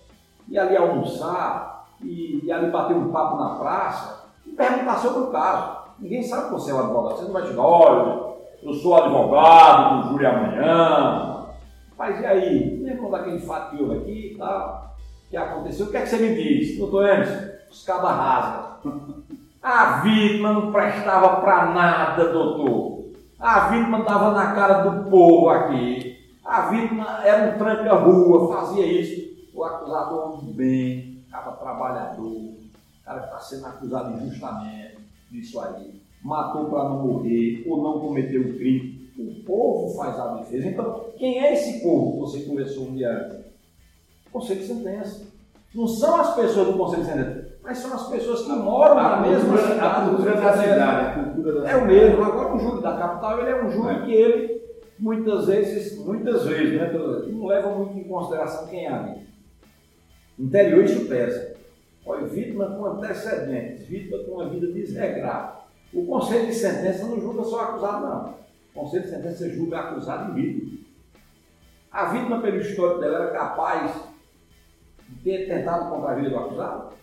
e 0.47 0.57
ali 0.57 0.75
almoçar, 0.75 1.87
e, 2.01 2.41
e 2.43 2.51
ali 2.51 2.71
bater 2.71 2.95
um 2.95 3.11
papo 3.11 3.37
na 3.37 3.55
praça, 3.55 4.25
e 4.45 4.51
perguntar 4.51 4.97
sobre 4.97 5.23
o 5.23 5.31
caso. 5.31 5.77
Ninguém 5.99 6.23
sabe 6.23 6.45
que 6.45 6.53
você 6.53 6.71
é 6.71 6.73
um 6.73 6.79
advogado, 6.79 7.17
você 7.17 7.25
não 7.25 7.33
vai 7.33 7.45
chegar, 7.45 7.63
olha, 7.63 8.35
eu 8.63 8.73
sou 8.73 8.95
advogado 8.95 10.03
do 10.03 10.09
júri 10.09 10.25
amanhã. 10.25 11.45
Mas 11.97 12.19
e 12.19 12.25
aí? 12.25 12.79
Lembra 12.83 13.09
daquele 13.09 13.39
fato 13.39 13.75
que 13.75 13.83
houve 13.83 13.97
aqui 13.97 14.33
e 14.33 14.37
tal? 14.37 14.87
que 15.29 15.37
aconteceu? 15.37 15.87
O 15.87 15.91
que 15.91 15.97
é 15.97 16.01
que 16.01 16.09
você 16.09 16.17
me 16.17 16.35
diz? 16.35 16.77
Doutor 16.77 17.07
Emerson, 17.07 17.49
os 17.69 17.83
cabas 17.83 18.11
rasgam. 18.11 18.77
A 19.61 19.99
vítima 19.99 20.53
não 20.53 20.71
prestava 20.71 21.41
para 21.41 21.65
nada, 21.67 22.31
doutor. 22.31 22.96
A 23.39 23.69
vítima 23.69 23.99
estava 23.99 24.31
na 24.31 24.53
cara 24.53 24.81
do 24.81 25.09
povo 25.09 25.49
aqui. 25.49 26.17
A 26.43 26.69
vítima 26.69 27.21
era 27.23 27.53
um 27.53 27.57
tranca-rua, 27.57 28.55
fazia 28.55 28.85
isso. 28.85 29.27
O 29.53 29.63
acusador 29.63 30.39
homem 30.39 30.53
bem, 30.53 31.25
cara 31.29 31.51
trabalhador, 31.51 32.53
cara 33.03 33.19
que 33.19 33.25
está 33.25 33.39
sendo 33.39 33.65
acusado 33.65 34.21
injustamente 34.21 34.97
disso 35.31 35.59
aí 35.59 35.97
matou 36.23 36.65
para 36.65 36.89
não 36.89 37.07
morrer 37.07 37.63
ou 37.67 37.81
não 37.81 37.99
cometeu 37.99 38.41
o 38.41 38.57
crime. 38.57 39.07
O 39.17 39.43
povo 39.45 39.95
faz 39.95 40.19
a 40.19 40.35
defesa. 40.35 40.67
Então, 40.67 41.05
quem 41.17 41.39
é 41.39 41.53
esse 41.53 41.81
povo 41.81 42.13
que 42.13 42.19
você 42.19 42.41
conversou 42.41 42.87
um 42.87 42.95
dia 42.95 43.09
antes? 43.09 43.47
Conselho 44.31 44.59
de 44.59 44.67
sentença. 44.67 45.25
Não 45.73 45.87
são 45.87 46.19
as 46.21 46.35
pessoas 46.35 46.67
do 46.67 46.77
Conselho 46.77 47.03
de 47.03 47.09
sentença, 47.09 47.47
mas 47.63 47.77
são 47.77 47.93
as 47.93 48.07
pessoas 48.09 48.41
que 48.43 48.51
moram 48.51 48.95
na 48.95 49.21
mesma 49.21 49.57
cidade. 49.57 49.79
A 49.79 50.09
cultura 50.09 50.35
da 50.35 50.53
cidade, 50.53 51.41
É 51.65 51.75
o 51.75 51.85
mesmo. 51.85 52.23
O 52.57 52.59
júri 52.59 52.81
da 52.81 52.97
capital 52.97 53.39
ele 53.39 53.49
é 53.49 53.63
um 53.63 53.69
júri 53.69 53.95
é. 53.95 54.01
que 54.01 54.11
ele, 54.11 54.61
muitas 54.97 55.45
vezes, 55.45 55.97
muitas 55.99 56.45
vezes, 56.45 56.73
né, 56.73 56.91
não 56.91 57.45
leva 57.45 57.69
muito 57.69 57.97
em 57.97 58.03
consideração 58.03 58.67
quem 58.67 58.85
é 58.85 58.89
ali. 58.89 59.27
Interior 60.39 60.83
isso 60.83 61.07
pesa. 61.07 61.55
Olha, 62.05 62.25
vítima 62.25 62.65
com 62.65 62.85
antecedentes, 62.85 63.85
vítima 63.85 64.23
com 64.23 64.31
uma 64.31 64.49
vida 64.49 64.67
desregrada. 64.67 65.57
O 65.93 66.05
conselho 66.05 66.47
de 66.47 66.53
sentença 66.53 67.05
não 67.05 67.19
julga 67.19 67.43
só 67.43 67.61
acusado, 67.61 68.05
não. 68.05 68.29
O 68.73 68.81
conselho 68.81 69.03
de 69.03 69.09
sentença 69.09 69.49
julga 69.49 69.79
acusado 69.79 70.31
e 70.31 70.41
vítima. 70.41 70.77
A 71.91 72.05
vítima, 72.05 72.41
pelo 72.41 72.57
histórico 72.57 72.99
dela, 72.99 73.23
era 73.23 73.31
capaz 73.31 73.93
de 75.09 75.15
ter 75.23 75.47
tentado 75.47 75.89
contra 75.89 76.11
a 76.11 76.15
vida 76.15 76.29
do 76.29 76.37
acusado? 76.37 76.93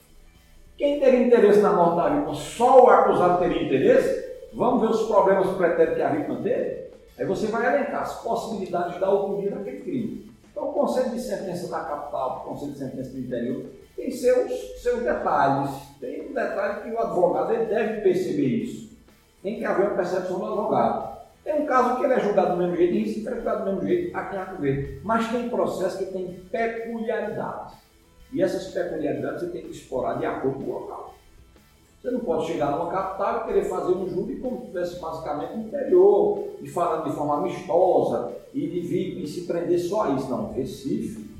Quem 0.76 1.00
teria 1.00 1.26
interesse 1.26 1.60
na 1.60 1.72
morte 1.72 1.96
da 1.96 2.08
vítima? 2.08 2.34
Só 2.34 2.84
o 2.84 2.90
acusado 2.90 3.38
teria 3.38 3.62
interesse? 3.62 4.23
Vamos 4.54 4.80
ver 4.82 4.90
os 4.90 5.06
problemas 5.08 5.48
pretéritos 5.56 5.96
que 5.96 6.02
a 6.02 6.10
vítima 6.10 6.40
teve? 6.42 6.84
Aí 7.18 7.26
você 7.26 7.48
vai 7.48 7.74
elencar 7.74 8.02
as 8.02 8.22
possibilidades 8.22 9.00
da 9.00 9.08
autoria 9.08 9.50
daquele 9.50 9.80
crime. 9.80 10.32
Então, 10.50 10.68
o 10.68 10.72
conselho 10.72 11.10
de 11.10 11.20
sentença 11.20 11.68
da 11.68 11.80
capital, 11.80 12.44
o 12.44 12.48
conselho 12.50 12.72
de 12.72 12.78
sentença 12.78 13.10
do 13.10 13.18
interior, 13.18 13.64
tem 13.96 14.10
seus, 14.12 14.80
seus 14.80 15.02
detalhes. 15.02 15.70
Tem 16.00 16.30
um 16.30 16.32
detalhe 16.32 16.82
que 16.82 16.90
o 16.90 17.00
advogado 17.00 17.52
ele 17.52 17.64
deve 17.66 18.02
perceber 18.02 18.46
isso. 18.46 18.96
Tem 19.42 19.58
que 19.58 19.64
haver 19.64 19.86
uma 19.86 19.96
percepção 19.96 20.38
do 20.38 20.46
advogado. 20.46 21.14
Tem 21.42 21.60
um 21.60 21.66
caso 21.66 21.96
que 21.96 22.04
ele 22.04 22.14
é 22.14 22.20
julgado 22.20 22.52
do 22.52 22.56
mesmo 22.56 22.76
jeito 22.76 22.94
e 22.94 23.02
isso 23.02 23.28
é 23.28 23.34
julgado 23.34 23.64
do 23.64 23.72
mesmo 23.72 23.88
jeito 23.88 24.16
aqui 24.16 24.36
em 24.36 24.38
Arco. 24.38 24.62
Mas 25.02 25.28
tem 25.32 25.48
processo 25.48 25.98
que 25.98 26.06
tem 26.06 26.40
peculiaridades. 26.50 27.74
E 28.32 28.40
essas 28.40 28.68
peculiaridades 28.68 29.42
você 29.42 29.50
tem 29.50 29.62
que 29.62 29.72
explorar 29.72 30.14
de 30.14 30.26
acordo 30.26 30.64
com 30.64 30.70
o 30.70 30.74
local. 30.74 31.14
Você 32.04 32.10
não 32.10 32.20
pode 32.20 32.48
chegar 32.48 32.70
numa 32.72 32.90
capital 32.90 33.40
e 33.40 33.44
querer 33.46 33.64
fazer 33.64 33.94
um 33.94 34.06
júri 34.06 34.36
como 34.36 34.60
se 34.60 34.66
tivesse 34.66 35.00
basicamente 35.00 35.56
interior, 35.56 36.48
e 36.60 36.68
falando 36.68 37.04
de 37.04 37.16
forma 37.16 37.38
amistosa, 37.38 38.30
e 38.52 38.66
de 38.66 38.80
vir 38.80 39.24
e 39.24 39.26
se 39.26 39.46
prender 39.46 39.80
só 39.80 40.02
a 40.02 40.10
isso. 40.10 40.28
Não, 40.28 40.52
Recife, 40.52 41.30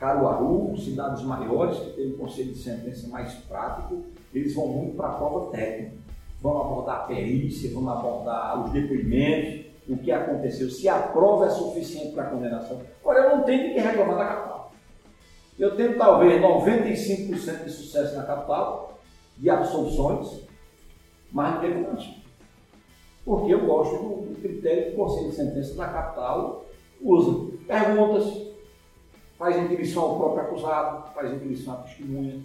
Caruaru, 0.00 0.74
cidades 0.78 1.22
maiores, 1.24 1.78
que 1.78 1.90
tem 1.90 2.14
um 2.14 2.16
conselho 2.16 2.54
de 2.54 2.58
sentença 2.58 3.06
mais 3.08 3.34
prático, 3.34 4.02
eles 4.32 4.54
vão 4.54 4.68
muito 4.68 4.96
para 4.96 5.08
a 5.08 5.12
prova 5.12 5.50
técnica. 5.50 5.92
Vão 6.40 6.58
abordar 6.58 7.00
a 7.00 7.02
perícia, 7.04 7.74
vão 7.74 7.86
abordar 7.86 8.64
os 8.64 8.72
depoimentos, 8.72 9.66
o 9.86 9.98
que 9.98 10.10
aconteceu, 10.10 10.70
se 10.70 10.88
a 10.88 11.00
prova 11.00 11.48
é 11.48 11.50
suficiente 11.50 12.14
para 12.14 12.22
a 12.22 12.30
condenação. 12.30 12.80
Agora, 13.02 13.24
eu 13.24 13.36
não 13.36 13.44
tenho 13.44 13.74
que 13.74 13.78
reclamar 13.78 14.16
da 14.16 14.24
capital. 14.24 14.72
Eu 15.58 15.76
tenho 15.76 15.98
talvez 15.98 16.40
95% 16.40 17.64
de 17.64 17.70
sucesso 17.70 18.16
na 18.16 18.22
capital, 18.22 18.93
de 19.36 19.50
absoluções, 19.50 20.42
mas 21.32 21.54
não 21.54 21.60
tenho 21.60 21.82
mais. 21.82 22.08
Porque 23.24 23.52
eu 23.52 23.66
gosto 23.66 23.96
do 23.96 24.40
critério 24.40 24.86
que 24.86 24.92
o 24.92 24.96
Conselho 24.96 25.30
de 25.30 25.36
Sentença 25.36 25.74
da 25.74 25.88
capital 25.88 26.66
usa. 27.00 27.52
Perguntas, 27.66 28.44
faz 29.38 29.56
intuição 29.56 30.02
ao 30.02 30.16
próprio 30.16 30.42
acusado, 30.42 31.14
faz 31.14 31.32
intuição 31.32 31.74
à 31.74 31.76
testemunha. 31.78 32.40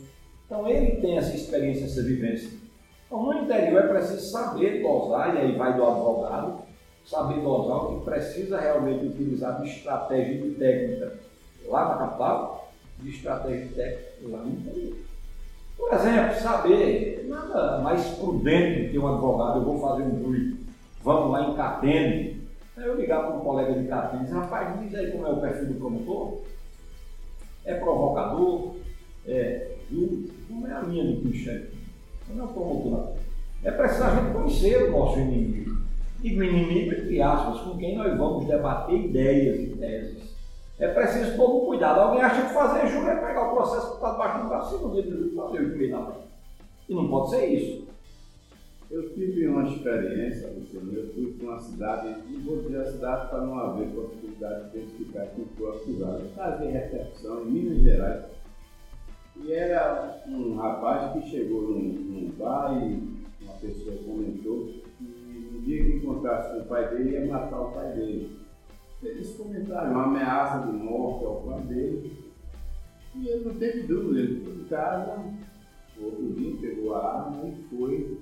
Então 0.46 0.68
ele 0.68 1.02
tem 1.02 1.18
essa 1.18 1.36
experiência, 1.36 1.86
essa 1.86 2.02
vivência. 2.02 2.50
Então 3.06 3.24
no 3.24 3.34
interior 3.44 3.84
é 3.84 3.88
preciso 3.88 4.32
saber 4.32 4.82
dosar, 4.82 5.36
e 5.36 5.40
aí 5.40 5.56
vai 5.58 5.76
do 5.76 5.86
advogado, 5.86 6.64
saber 7.06 7.42
dosar 7.42 7.86
o 7.86 8.00
que 8.00 8.06
precisa 8.06 8.60
realmente 8.60 9.06
utilizar 9.06 9.62
de 9.62 9.70
estratégia 9.70 10.34
e 10.34 10.50
de 10.50 10.56
técnica 10.56 11.20
lá 11.66 11.90
na 11.90 11.98
capital, 11.98 12.72
de 13.00 13.10
estratégia 13.10 13.66
e 13.66 13.70
técnica 13.70 14.38
lá 14.38 14.44
no 14.44 14.52
interior. 14.52 15.09
Por 15.80 15.94
exemplo, 15.94 16.36
saber, 16.42 17.26
nada 17.30 17.80
mais 17.80 18.06
prudente 18.10 18.84
do 18.84 18.92
que 18.92 19.00
um 19.00 19.08
advogado, 19.08 19.60
eu 19.60 19.66
vou 19.66 19.80
fazer 19.80 20.04
um 20.04 20.20
júri, 20.22 20.60
vamos 21.02 21.32
lá 21.32 21.50
em 21.50 21.56
Catene. 21.56 22.42
Aí 22.78 22.86
eu 22.86 23.00
ligar 23.00 23.24
para 23.24 23.38
um 23.38 23.40
colega 23.40 23.74
de 23.74 23.88
Catene 23.88 24.22
e 24.22 24.26
dizer, 24.26 24.38
rapaz, 24.38 24.80
diz 24.80 24.94
aí 24.94 25.12
como 25.12 25.26
é 25.26 25.32
o 25.32 25.42
perfil 25.42 25.68
do 25.68 25.76
promotor. 25.76 26.42
É 27.66 27.74
provocador, 27.76 28.76
é 29.26 29.72
justo, 29.90 30.34
como 30.48 30.68
é 30.68 30.74
a 30.74 30.82
linha 30.82 31.06
do 31.06 31.22
Cristiano. 31.22 31.66
Não 32.30 32.46
é 32.46 32.48
promotor. 32.54 33.14
É 33.64 33.72
preciso 33.72 34.04
a 34.04 34.16
gente 34.16 34.34
conhecer 34.34 34.84
o 34.84 34.92
nosso 34.92 35.20
inimigo. 35.20 35.78
Digo 36.20 36.44
inimigo, 36.44 36.94
entre 36.94 37.22
aspas, 37.22 37.62
com 37.62 37.78
quem 37.78 37.98
nós 37.98 38.18
vamos 38.18 38.46
debater 38.46 39.06
ideias 39.06 39.60
e 39.60 39.68
teses. 39.78 40.29
É 40.80 40.88
preciso 40.88 41.36
todo 41.36 41.64
um 41.64 41.66
cuidado. 41.66 42.00
Alguém 42.00 42.22
acha 42.22 42.48
que 42.48 42.54
fazer 42.54 42.88
júri 42.88 43.10
é 43.10 43.16
pegar 43.16 43.52
o 43.52 43.56
processo 43.56 43.90
que 43.90 43.96
está 43.96 44.12
debaixo 44.12 44.42
do 44.42 44.50
braço 44.50 44.76
e 44.78 44.82
não 44.82 45.44
fazer 45.44 45.62
o 45.62 45.70
juiz 45.70 45.92
na. 45.92 46.12
E 46.88 46.94
não 46.94 47.08
pode 47.10 47.32
ser 47.32 47.46
isso. 47.48 47.90
Eu 48.90 49.14
tive 49.14 49.48
uma 49.48 49.68
experiência, 49.68 50.48
Luciano, 50.48 50.92
eu 50.94 51.14
fui 51.14 51.34
para 51.34 51.48
uma 51.48 51.60
cidade, 51.60 52.16
não 52.28 52.42
vou 52.42 52.64
dizer 52.64 52.80
a 52.80 52.92
cidade 52.92 53.30
para 53.30 53.42
não 53.42 53.60
haver 53.60 53.90
possibilidade 53.90 54.72
de 54.72 54.78
identificar 54.80 55.28
quem 55.28 55.46
foi 55.56 55.70
acusado. 55.70 56.24
Fazia 56.36 56.72
recepção 56.72 57.42
em 57.44 57.52
Minas 57.52 57.84
Gerais. 57.84 58.26
E 59.36 59.54
era 59.54 60.24
um 60.28 60.56
rapaz 60.56 61.14
que 61.14 61.30
chegou 61.30 61.62
num, 61.62 61.80
num 61.80 62.32
bar 62.32 62.82
e 62.84 63.20
uma 63.44 63.54
pessoa 63.62 63.96
comentou 63.98 64.70
que 64.98 65.50
no 65.52 65.62
dia 65.62 65.84
que 65.84 65.98
encontrasse 65.98 66.58
o 66.58 66.66
pai 66.66 66.90
dele 66.90 67.12
ia 67.12 67.28
matar 67.28 67.62
o 67.62 67.72
pai 67.72 67.92
dele. 67.94 68.39
Eles 69.02 69.36
comentaram 69.36 69.92
uma 69.92 70.04
ameaça 70.04 70.68
de 70.68 70.74
morte 70.74 71.26
ao 71.26 71.42
pai 71.42 71.62
dele. 71.62 72.18
E 73.16 73.28
ele 73.28 73.46
não 73.46 73.56
teve 73.56 73.84
dúvida, 73.84 74.20
ele 74.20 74.44
foi 74.44 74.54
em 74.54 74.64
casa, 74.66 75.24
o 75.98 76.06
outro 76.06 76.34
dia 76.34 76.58
pegou 76.62 76.96
a 76.96 77.26
arma 77.26 77.48
e 77.48 77.76
foi. 77.76 78.20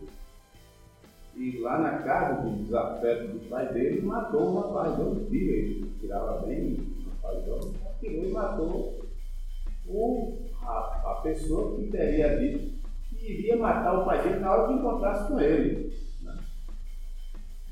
E 1.35 1.59
lá 1.59 1.79
na 1.79 1.99
casa 1.99 2.41
do 2.41 2.63
desafeto 2.63 3.33
do 3.33 3.49
pai 3.49 3.71
dele, 3.73 4.01
matou 4.01 4.41
o 4.41 4.59
rapaz 4.59 4.95
de 4.95 5.01
um 5.01 5.25
dia. 5.25 5.51
Ele 5.51 5.91
tirava 5.99 6.45
bem, 6.45 6.77
o 7.05 7.09
rapaz 7.09 7.45
jovem, 7.45 7.73
atirou 7.89 8.25
e 8.25 8.31
matou 8.31 9.05
o, 9.87 10.37
a, 10.63 11.11
a 11.11 11.21
pessoa 11.21 11.75
que 11.75 11.91
teria 11.91 12.37
dito 12.37 12.77
que 13.09 13.31
iria 13.31 13.57
matar 13.57 13.99
o 13.99 14.05
pai 14.05 14.21
dele 14.21 14.39
na 14.39 14.51
hora 14.51 14.67
que 14.67 14.73
encontrasse 14.73 15.27
com 15.27 15.39
ele. 15.39 15.93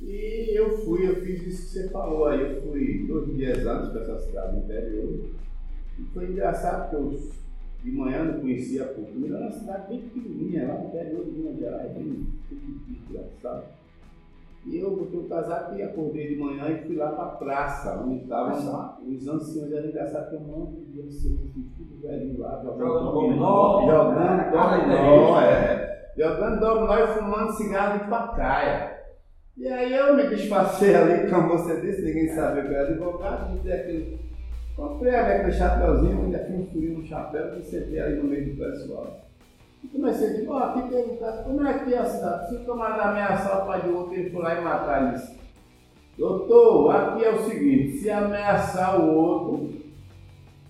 E 0.05 0.55
eu 0.55 0.77
fui, 0.79 1.09
eu 1.09 1.15
fiz 1.15 1.47
isso 1.47 1.63
que 1.63 1.69
você 1.69 1.89
falou 1.89 2.27
aí, 2.27 2.39
eu 2.39 2.61
fui 2.61 3.05
dois 3.07 3.35
dias 3.35 3.65
antes 3.65 3.89
para 3.89 4.01
essa 4.01 4.19
cidade 4.19 4.57
interior. 4.57 5.25
E 5.97 6.03
foi 6.13 6.25
engraçado 6.29 6.89
que 6.89 6.95
eu 6.95 7.19
de 7.83 7.91
manhã 7.91 8.23
não 8.23 8.39
conhecia 8.39 8.83
a 8.83 8.87
cultura, 8.87 9.35
era 9.35 9.45
uma 9.45 9.51
cidade 9.51 9.87
bem 9.89 10.01
pequenininha, 10.01 10.67
lá 10.67 10.73
no 10.79 10.87
interior 10.87 11.23
de 11.23 11.31
Minas 11.31 11.59
Gerais, 11.59 11.91
bem 11.93 12.27
engraçado. 13.07 13.63
E 14.65 14.77
eu 14.79 14.95
botei 14.95 15.19
o 15.19 15.29
casaco 15.29 15.75
e 15.75 15.83
acordei 15.83 16.29
de 16.29 16.41
manhã 16.41 16.69
e 16.71 16.87
fui 16.87 16.95
lá 16.95 17.11
para 17.11 17.23
a 17.23 17.35
praça, 17.35 18.03
onde 18.03 18.23
estavam 18.23 18.97
os 19.07 19.27
anciãos. 19.27 19.71
Era 19.71 19.85
engraçado 19.85 20.31
que 20.31 20.35
um 20.37 20.39
monte 20.39 20.81
de 20.85 21.01
anciãos, 21.01 21.39
assim, 21.43 21.69
tudo 21.77 22.01
velhinho 22.01 22.39
lá, 22.39 22.59
jogando 22.63 23.11
dominó. 23.11 23.81
Jogando 23.81 24.51
dominó, 24.51 25.41
é. 25.41 26.11
Jogando 26.17 26.59
dominó 26.59 26.97
e 26.97 27.07
fumando 27.07 27.51
cigarro 27.51 27.99
de 27.99 28.09
pacaia. 28.09 29.04
E 29.57 29.67
aí 29.69 29.95
eu 29.95 30.15
me 30.15 30.27
disfarcei 30.27 30.93
ali, 30.93 31.29
como 31.29 31.47
você 31.47 31.79
disse, 31.79 32.01
ninguém 32.01 32.27
sabia 32.27 32.63
que 32.63 32.67
eu 32.67 32.75
era 32.75 32.89
advogado, 32.89 33.57
dei 33.63 33.73
aquele. 33.73 34.19
Comprei 34.75 35.15
aquele 35.15 35.51
chapéuzinho, 35.53 36.23
ainda 36.25 36.39
fiz 36.39 36.97
um 36.97 37.05
chapéu 37.05 37.57
e 37.57 37.63
sentei 37.63 38.01
ali 38.01 38.17
no 38.17 38.25
meio 38.25 38.53
do 38.53 38.57
pessoal. 38.57 39.21
E 39.81 39.87
comecei 39.87 40.27
a 40.27 40.31
dizer, 40.33 40.49
ó, 40.49 40.57
aqui 40.57 40.89
tem 40.89 41.05
um 41.05 41.17
caso, 41.17 41.43
como 41.45 41.65
é 41.65 41.73
que 41.79 41.93
é 41.93 41.97
a 41.99 42.05
cidade? 42.05 42.49
Se 42.49 42.55
o 42.55 42.65
camarada 42.65 43.03
ameaçar 43.03 43.65
pai 43.65 43.81
de 43.81 43.89
outro, 43.89 44.13
ele 44.13 44.29
for 44.29 44.43
lá 44.43 44.59
e 44.59 44.61
matar 44.61 45.03
ele 45.03 45.11
disse, 45.13 45.39
doutor, 46.17 46.93
aqui 46.93 47.23
é 47.23 47.29
o 47.29 47.45
seguinte, 47.45 47.97
se 47.99 48.09
ameaçar 48.09 48.99
o 48.99 49.15
outro, 49.15 49.73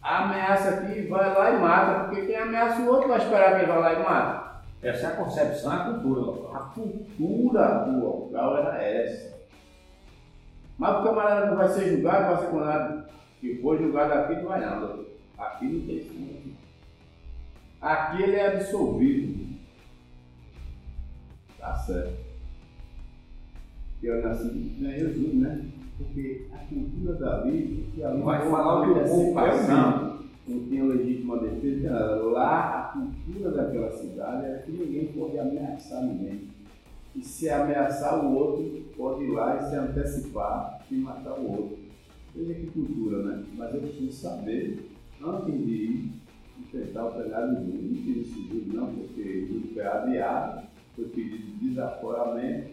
ameaça 0.03 0.69
aqui 0.69 1.07
vai 1.07 1.33
lá 1.33 1.51
e 1.51 1.59
mata, 1.59 2.03
porque 2.03 2.27
quem 2.27 2.35
ameaça 2.35 2.81
o 2.81 2.87
outro 2.87 3.07
vai 3.07 3.17
esperar 3.17 3.55
que 3.55 3.63
ele 3.63 3.71
vá 3.71 3.79
lá 3.79 3.93
e 3.93 4.03
mata. 4.03 4.54
Essa 4.81 5.07
é 5.07 5.09
a 5.11 5.15
concepção, 5.15 5.71
a 5.71 5.85
cultura 5.85 6.21
local. 6.21 6.55
A 6.55 6.59
cultura 6.69 7.85
do 7.85 7.99
local 7.99 8.57
era 8.57 8.83
essa. 8.83 9.35
Mas 10.77 10.99
o 10.99 11.03
camarada 11.03 11.47
não 11.47 11.57
vai 11.57 11.69
ser 11.69 11.95
julgado, 11.95 12.21
não 12.21 12.35
vai 12.35 12.45
ser 12.45 12.51
condenado. 12.51 13.05
Se 13.39 13.61
for 13.61 13.77
julgado 13.77 14.13
aqui, 14.13 14.35
não 14.35 14.49
vai 14.49 14.59
nada. 14.59 14.99
Aqui 15.37 15.65
não 15.65 15.85
tem 15.85 15.97
isso. 15.97 16.55
Aqui 17.81 18.23
ele 18.23 18.35
é 18.35 18.55
absolvido. 18.55 19.55
Tá 21.59 21.75
certo. 21.75 22.25
E 24.01 24.09
olha 24.09 24.27
assim, 24.29 24.77
ganhou 24.79 25.13
tudo, 25.13 25.35
né? 25.35 25.65
Porque 25.97 26.47
a 26.53 26.57
cultura 26.57 27.13
dali, 27.13 27.89
que 27.93 28.03
ali 28.03 28.21
vai 28.21 28.49
falar 28.49 28.81
o 28.81 28.83
que 28.83 28.99
o 28.99 29.03
povo 29.07 29.33
passando 29.33 30.25
não 30.47 30.67
tinha 30.67 30.83
legítima 30.83 31.39
defesa, 31.39 31.91
lá 32.31 32.74
a 32.74 32.74
cultura 33.01 33.51
daquela 33.51 33.91
cidade 33.91 34.45
era 34.45 34.59
que 34.59 34.71
ninguém 34.71 35.07
pode 35.07 35.37
ameaçar 35.37 36.03
ninguém. 36.03 36.47
E 37.15 37.23
se 37.23 37.49
ameaçar 37.49 38.25
o 38.25 38.35
outro, 38.35 38.83
pode 38.95 39.23
ir 39.23 39.31
lá 39.31 39.57
e 39.57 39.69
se 39.69 39.75
antecipar 39.75 40.85
e 40.91 40.95
matar 40.95 41.39
o 41.39 41.49
outro. 41.49 41.77
Veja 42.35 42.53
que 42.53 42.67
cultura, 42.67 43.23
né? 43.23 43.45
Mas 43.55 43.73
eu 43.73 43.81
preciso 43.81 44.11
saber, 44.11 44.89
antes 45.23 45.65
de 45.65 45.71
ir, 45.71 46.11
enfrentar 46.59 47.05
o 47.05 47.11
plenário 47.11 47.55
do 47.55 47.61
Não 47.61 47.95
fiz 47.95 48.27
esse 48.27 48.47
júri 48.47 48.71
não, 48.73 48.93
porque 48.93 49.21
o 49.21 49.47
júri 49.47 49.71
foi 49.73 49.85
adiado, 49.85 50.67
foi 50.95 51.05
pedido 51.05 51.37
de 51.37 51.69
desaforamento, 51.69 52.71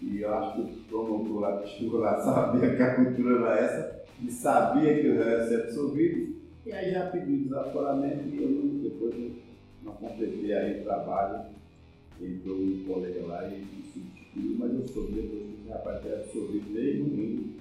e 0.00 0.20
eu 0.20 0.34
acho 0.34 0.54
que 0.54 0.60
o 0.60 0.84
promotor 0.88 1.40
lá 1.40 1.62
que 1.62 1.68
chegou 1.68 2.00
lá 2.00 2.20
sabia 2.20 2.76
que 2.76 2.82
a 2.82 2.94
cultura 2.96 3.36
era 3.36 3.60
essa, 3.60 4.02
e 4.20 4.30
sabia 4.30 5.00
que 5.00 5.06
eu 5.06 5.14
ia 5.14 5.46
ser 5.46 5.62
absolvido, 5.62 6.36
e 6.64 6.72
aí 6.72 6.92
já 6.92 7.06
pedi 7.06 7.38
desaforamento 7.38 8.28
e 8.28 8.42
eu 8.42 8.50
depois 9.10 9.32
não 9.82 9.92
completei 9.94 10.52
aí 10.52 10.80
o 10.80 10.84
trabalho, 10.84 11.46
entrou 12.20 12.56
um 12.56 12.84
colega 12.86 13.26
lá 13.26 13.48
e 13.48 13.64
substituiu, 13.92 14.56
mas 14.58 14.72
eu 14.72 14.88
soube 14.88 15.12
depois 15.12 15.42
que 15.42 15.68
o 15.68 15.72
rapaz 15.72 16.06
era 16.06 16.20
absorvido 16.20 16.70
meio 16.70 17.04
domingo, 17.04 17.54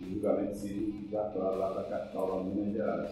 o 0.00 0.04
julgamento 0.04 0.56
civil 0.56 0.94
já 1.10 1.28
estava 1.28 1.50
lá 1.50 1.70
para 1.70 1.80
a 1.82 1.84
capital, 1.84 2.28
lá 2.28 2.44
Minas 2.44 2.72
Gerais. 2.72 3.10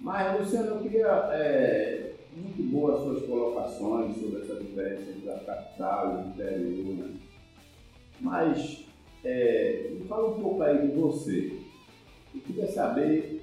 Mas, 0.00 0.40
Luciano, 0.40 0.76
eu 0.76 0.80
queria. 0.80 1.08
É, 1.32 2.14
muito 2.34 2.62
boas 2.70 2.94
as 2.94 3.02
suas 3.02 3.26
colocações 3.26 4.16
sobre 4.16 4.40
essa 4.40 4.54
diferença 4.54 5.10
entre 5.10 5.30
a 5.30 5.38
capital 5.40 6.12
e 6.12 6.16
o 6.16 6.28
interior, 6.30 6.94
né? 6.94 7.14
Mas, 8.20 8.86
é, 9.24 9.96
fala 10.08 10.30
um 10.30 10.40
pouco 10.40 10.62
aí 10.62 10.88
de 10.88 10.94
você. 10.94 11.58
Eu 12.34 12.40
queria 12.40 12.66
saber, 12.68 13.39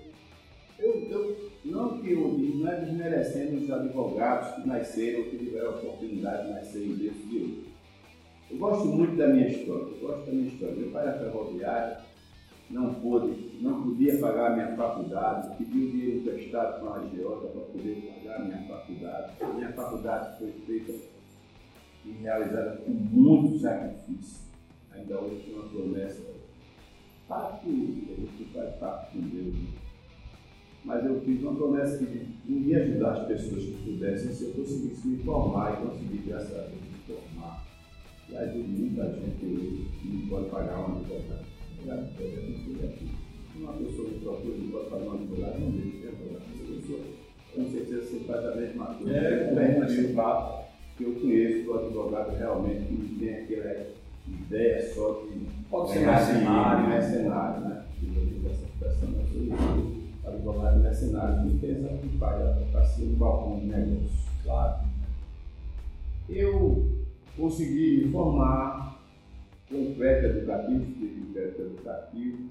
eu, 0.79 1.09
eu, 1.09 1.51
não 1.65 1.99
que 1.99 2.11
eu 2.11 2.37
não 2.37 2.67
é 2.67 2.81
desmerecendo 2.81 3.63
os 3.63 3.71
advogados 3.71 4.55
que 4.55 4.67
nasceram, 4.67 5.23
que 5.23 5.37
tiveram 5.37 5.69
a 5.69 5.75
oportunidade 5.77 6.47
de 6.47 6.53
nascer 6.53 6.85
em 6.85 6.95
berço 6.95 7.27
de 7.27 7.37
hoje. 7.37 7.65
Eu 8.49 8.57
gosto 8.57 8.85
muito 8.85 9.15
da 9.15 9.27
minha 9.27 9.47
história, 9.47 9.93
eu 9.93 9.99
gosto 9.99 10.25
da 10.25 10.31
minha 10.31 10.47
história. 10.47 10.75
Meu 10.75 10.91
pai 10.91 11.07
era 11.07 11.19
ferroviário, 11.19 11.97
não 12.69 12.93
pôde, 12.95 13.57
não 13.61 13.83
podia 13.83 14.17
pagar 14.19 14.51
a 14.51 14.55
minha 14.55 14.75
faculdade, 14.75 15.57
pediu 15.57 15.89
dinheiro 15.89 16.17
emprestado 16.19 16.79
com 16.79 16.87
a 16.87 16.97
agiota 16.97 17.47
para 17.47 17.61
poder 17.61 18.13
pagar 18.13 18.35
a 18.35 18.45
minha 18.45 18.67
faculdade. 18.67 19.31
A 19.41 19.47
minha 19.47 19.73
faculdade 19.73 20.37
foi 20.37 20.51
feita 20.65 20.93
e 22.05 22.11
realizada 22.21 22.77
com 22.77 22.91
muito 22.91 23.59
sacrifício. 23.59 24.47
Ainda 24.91 25.19
hoje 25.19 25.43
tem 25.43 25.53
uma 25.53 25.69
promessa. 25.69 26.21
Pacto, 27.27 27.67
a 27.67 27.71
gente 27.71 28.45
faz 28.53 28.75
pacto 28.75 29.11
com 29.11 29.21
Deus. 29.27 29.55
Né? 30.87 30.93
Mas 30.93 31.05
eu 31.05 31.21
fiz 31.21 31.41
uma 31.43 31.55
promessa 31.55 31.97
que 31.97 32.27
um 32.49 32.61
dia 32.61 32.83
ajudar 32.83 33.11
as 33.11 33.27
pessoas 33.27 33.63
que 33.63 33.83
pudessem, 33.83 34.31
se 34.31 34.45
eu 34.45 34.51
conseguisse 34.53 35.07
me 35.07 35.17
formar 35.17 35.73
e 35.73 35.85
conseguir, 35.85 36.23
graças 36.27 36.57
a 36.57 36.61
Deus, 36.61 36.81
me 36.81 37.15
formar. 37.15 37.63
E 38.29 38.37
ajudo 38.37 38.67
muita 38.67 39.03
gente 39.13 39.45
hoje 39.45 39.87
que 40.01 40.07
não 40.07 40.27
pode 40.27 40.49
pagar 40.49 40.79
uma 40.79 40.99
advogada 40.99 41.47
uma 43.55 43.73
pessoa 43.73 44.09
que 44.09 44.19
procura 44.19 44.57
não 44.57 44.69
pode 44.69 44.89
fazer 44.89 45.07
uma 45.07 45.15
advogado, 45.15 45.59
não 45.59 45.71
deixa 45.71 45.97
de 45.97 46.07
advogado. 46.07 46.43
Essa 46.53 46.73
pessoa, 46.73 46.99
com 47.55 47.71
certeza, 47.71 48.01
você 48.01 48.19
faz 48.19 48.45
a 48.45 48.55
mesma 48.55 48.85
coisa. 48.85 49.17
É, 49.17 49.47
como 49.47 49.83
esse 49.83 50.13
fato 50.13 50.67
que 50.97 51.03
eu 51.03 51.13
conheço 51.13 51.69
o 51.69 51.79
advogado 51.79 52.37
realmente 52.37 52.85
que 52.85 52.93
não 52.93 53.19
tem 53.19 53.33
aquela 53.35 53.87
ideia 54.27 54.93
só 54.93 55.23
de 55.23 55.39
pode 55.69 55.91
ser 55.91 55.99
mercenário, 56.05 56.89
mercenário, 56.89 57.61
né? 57.61 57.85
Essa 58.45 58.65
expressão 58.65 59.09
é 59.19 59.96
mercenário, 60.97 61.45
não 61.45 61.59
tem 61.59 61.71
essa 61.71 61.97
que 61.97 62.23
a 62.23 62.49
advocacia 62.49 63.05
no 63.05 63.17
balcão 63.17 63.59
de 63.59 63.65
negócio. 63.65 64.09
Claro. 64.43 64.87
Eu 66.29 67.05
consegui 67.37 68.05
me 68.05 68.11
formar 68.11 69.01
com 69.69 69.75
o 69.75 69.95
crédito 69.95 70.37
educativo, 70.37 70.85
tive 70.93 71.21
um 71.21 71.33
crédito 71.33 71.61
educativo, 71.61 72.49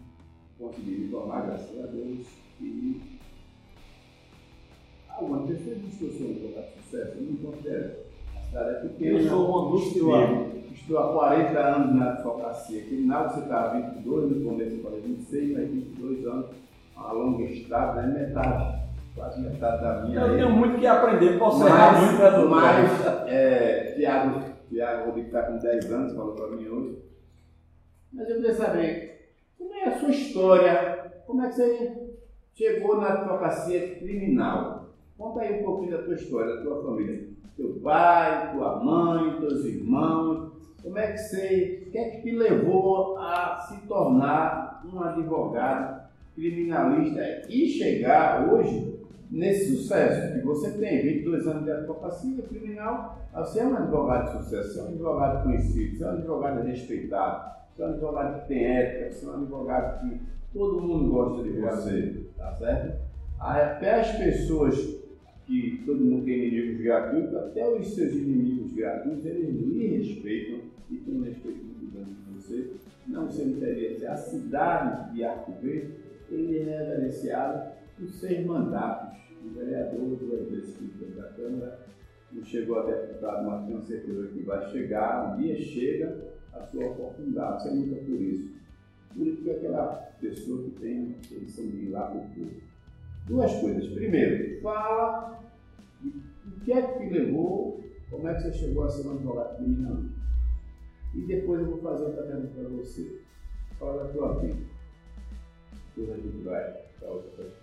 consegui 0.59 0.91
me 0.91 1.09
formar, 1.09 1.47
graças 1.47 1.85
a 1.85 1.87
Deus, 1.87 2.27
e 2.61 3.01
algumas 5.09 5.49
pessoas 5.49 5.77
dizem 5.83 5.99
que 5.99 6.05
eu 6.05 6.13
sou 6.13 6.27
um 6.27 6.31
advogado 6.31 6.75
de 6.75 6.83
sucesso, 6.83 7.19
eu 7.19 7.23
não 7.23 7.51
considero. 7.51 7.95
A 8.35 8.41
cidade 8.41 8.71
é 8.71 8.89
pequena. 8.89 9.19
Eu 9.19 9.29
sou 9.29 9.67
um 9.67 9.71
dos 9.73 9.93
Estou 10.73 10.99
há 10.99 11.13
40 11.13 11.59
anos 11.59 11.97
na 11.97 12.13
advocacia 12.13 12.85
criminal, 12.85 13.29
você 13.29 13.41
está 13.41 13.65
há 13.65 13.81
22, 13.81 14.31
no 14.31 14.45
começo 14.45 14.77
eu 14.77 14.83
falei 14.83 15.01
26, 15.01 15.53
mas 15.53 15.71
22 15.71 16.27
anos, 16.27 16.47
uma 16.97 17.13
longa 17.13 17.45
estrada, 17.45 18.01
é 18.01 18.07
metade, 18.07 18.83
quase 19.15 19.41
metade 19.41 19.83
da 19.83 20.03
minha. 20.03 20.21
Eu 20.21 20.37
tenho 20.37 20.51
muito 20.51 20.79
que 20.79 20.87
aprender, 20.87 21.39
posso 21.39 21.67
errar 21.67 22.01
muito 22.01 22.17
para 22.17 22.45
Mas, 22.47 23.07
é, 23.27 23.93
Tiago, 23.95 24.41
Tiago 24.69 25.07
Rodrigues 25.07 25.33
está 25.33 25.43
com 25.43 25.59
10 25.59 25.93
anos, 25.93 26.15
falou 26.15 26.35
para 26.35 26.57
mim 26.57 26.67
hoje, 26.69 26.99
mas 28.13 28.29
eu 28.31 28.37
queria 28.37 28.55
saber 28.55 29.35
como 29.59 29.75
é 29.75 29.85
a 29.85 29.99
sua 29.99 30.11
história, 30.11 31.13
como 31.27 31.43
é 31.43 31.49
que 31.49 31.55
você 31.55 32.07
chegou 32.55 33.01
na 33.01 33.13
advocacia 33.13 33.97
criminal. 33.97 34.87
Conta 35.19 35.41
aí 35.41 35.61
um 35.61 35.65
pouquinho 35.65 35.93
da 35.93 36.03
tua 36.03 36.15
história, 36.15 36.57
da 36.57 36.63
tua 36.63 36.83
família. 36.83 37.29
Teu 37.57 37.81
pai, 37.83 38.55
tua 38.55 38.83
mãe, 38.83 39.41
teus 39.41 39.65
irmãos. 39.65 40.53
Como 40.83 40.99
é 40.99 41.13
que 41.13 41.19
você. 41.19 41.85
O 41.87 41.91
que 41.91 41.99
é 41.99 42.11
que 42.11 42.23
te 42.23 42.31
levou 42.33 43.19
a 43.19 43.61
se 43.61 43.87
tornar 43.87 44.83
um 44.85 45.03
advogado 45.03 46.06
criminalista 46.37 47.43
e 47.49 47.67
chegar 47.67 48.53
hoje 48.53 48.95
nesse 49.29 49.75
sucesso 49.75 50.39
que 50.39 50.47
você 50.47 50.71
tem? 50.79 51.03
22 51.03 51.49
anos 51.49 51.65
de 51.65 51.73
advocacia 51.73 52.43
criminal, 52.43 53.19
você 53.35 53.59
é 53.59 53.67
um 53.67 53.77
advogado 53.77 54.27
de 54.27 54.45
sucesso, 54.45 54.75
você 54.75 54.79
é 54.79 54.83
um 54.85 54.89
advogado 54.89 55.43
conhecido, 55.43 55.97
você 55.97 56.05
é 56.05 56.07
um 56.07 56.11
advogado 56.11 56.63
respeitado 56.63 57.57
você 57.77 57.83
é 57.83 57.87
um 57.87 57.91
advogado 57.91 58.41
que 58.41 58.49
tem 58.49 58.65
ética, 58.65 59.13
você 59.13 59.27
é 59.27 59.29
um 59.29 59.35
advogado 59.35 60.01
que 60.01 60.21
todo 60.55 60.81
mundo 60.81 61.11
gosta 61.11 61.43
de 61.43 61.61
você, 61.61 62.25
tá 62.39 62.51
certo? 62.55 62.99
Até 63.39 64.01
as 64.01 64.17
pessoas 64.17 64.97
que 65.45 65.83
todo 65.85 66.03
mundo 66.03 66.25
tem 66.25 66.49
inimigos 66.49 66.81
gratuitos, 66.81 67.35
até 67.35 67.69
os 67.69 67.95
seus 67.95 68.15
inimigos 68.15 68.73
gratuitos, 68.73 69.27
eles 69.27 69.61
lhe 69.61 69.99
respeitam 69.99 70.61
e 70.91 70.97
têm 70.97 71.19
um 71.19 71.25
respeito 71.25 71.65
muito 71.67 71.93
grande 71.93 72.15
por 72.15 72.35
você. 72.35 72.71
Não 73.07 73.29
se 73.29 73.43
interesse. 73.43 74.07
A 74.07 74.17
cidade 74.17 75.15
de 75.15 75.23
Arco 75.23 75.53
Verde, 75.61 75.93
ele 76.31 76.59
é 76.59 76.79
reverenciado 76.79 77.73
por 77.97 78.09
seis 78.09 78.45
mandatos. 78.47 79.17
O 79.45 79.51
vereador, 79.51 80.17
duas 80.17 80.49
vezes 80.49 80.77
que 80.77 80.87
da 81.17 81.29
Câmara, 81.31 81.87
não 82.33 82.45
chegou 82.45 82.81
a 82.81 82.87
deputado, 82.87 83.47
mas 83.47 83.67
tenho 83.67 83.83
certeza 83.83 84.29
que 84.29 84.43
vai 84.43 84.71
chegar, 84.71 85.35
um 85.35 85.41
dia 85.41 85.57
chega, 85.57 86.35
a 86.53 86.63
sua 86.63 86.87
oportunidade. 86.87 87.63
Você 87.63 87.71
luta 87.71 87.97
por 87.97 88.21
isso. 88.21 88.57
Por 89.15 89.27
isso 89.27 89.43
que 89.43 89.51
aquela 89.51 89.95
pessoa 90.21 90.63
que 90.65 90.71
tem 90.81 91.13
posição 91.29 91.67
de 91.67 91.77
ir 91.87 91.91
lá 91.91 92.11
o 92.13 92.21
povo. 92.35 92.51
Duas 93.27 93.55
coisas. 93.61 93.87
Primeiro, 93.89 94.61
fala 94.61 95.43
o 96.05 96.61
que 96.65 96.73
é 96.73 96.83
que 96.83 96.99
te 96.99 97.13
levou, 97.13 97.83
como 98.11 98.29
é 98.29 98.35
que 98.35 98.43
você 98.43 98.53
chegou 98.53 98.85
a 98.85 98.89
ser 98.89 99.07
um 99.09 99.13
advogado 99.13 99.57
criminalista. 99.57 100.17
E 101.15 101.21
depois 101.23 101.61
eu 101.61 101.67
vou 101.67 101.79
fazer 101.79 102.05
outra 102.05 102.25
pergunta 102.25 102.49
para 102.55 102.69
você. 102.69 103.21
Fala 103.79 104.05
da 104.05 104.13
tua 104.13 104.35
vida. 104.41 104.76
Depois 105.97 106.19
a 106.19 106.23
gente 106.23 106.45
vai 106.45 106.73
para 107.01 107.09
outra 107.09 107.31
pergunta. 107.31 107.57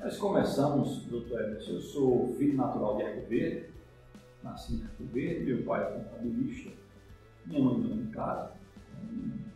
Nós 0.00 0.16
começamos, 0.16 1.02
doutor 1.02 1.42
Emerson, 1.42 1.72
eu 1.72 1.80
sou 1.80 2.34
filho 2.38 2.56
natural 2.56 2.96
de 2.96 3.02
Arco 3.02 3.28
Verde, 3.28 3.66
nasci 4.42 4.76
em 4.76 4.84
Arco 4.84 5.04
Verde, 5.04 5.44
meu 5.44 5.64
pai 5.64 5.82
é 5.82 5.98
contabilista, 5.98 6.70
minha 7.44 7.62
mãe 7.62 7.80
dona 7.80 8.02
de 8.02 8.10
casa. 8.10 8.52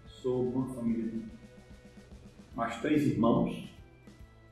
Sou 0.06 0.42
uma 0.42 0.66
família 0.74 1.10
de 1.10 1.24
mais 2.54 2.80
três 2.82 3.06
irmãos. 3.06 3.70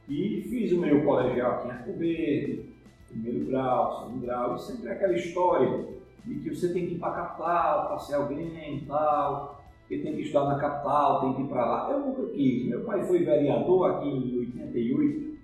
E 0.09 0.43
fiz 0.49 0.73
o 0.73 0.81
meu 0.81 1.05
colegial 1.05 1.57
aqui 1.57 1.69
em 1.69 1.71
Arco 1.71 1.93
Verde, 1.93 2.75
primeiro 3.09 3.47
grau, 3.47 3.99
segundo 3.99 4.23
grau, 4.23 4.57
e 4.57 4.59
sempre 4.61 4.89
aquela 4.89 5.13
história 5.13 5.87
de 6.25 6.41
que 6.41 6.55
você 6.55 6.73
tem 6.73 6.87
que 6.87 6.95
ir 6.95 6.99
para 6.99 7.13
a 7.13 7.27
capital 7.27 7.89
para 7.89 7.99
ser 7.99 8.15
alguém 8.15 8.79
e 8.79 8.87
tal, 8.87 9.60
que 9.91 9.99
tem 9.99 10.15
que 10.15 10.23
estudar 10.23 10.45
na 10.45 10.57
capital, 10.57 11.21
tem 11.21 11.35
que 11.35 11.43
ir 11.43 11.49
para 11.49 11.67
lá. 11.67 11.91
Eu 11.91 11.99
nunca 11.99 12.25
quis. 12.29 12.65
Meu 12.65 12.85
pai 12.85 13.05
foi 13.05 13.25
vereador 13.25 13.91
aqui 13.91 14.09
em 14.09 14.39
88, 14.39 15.37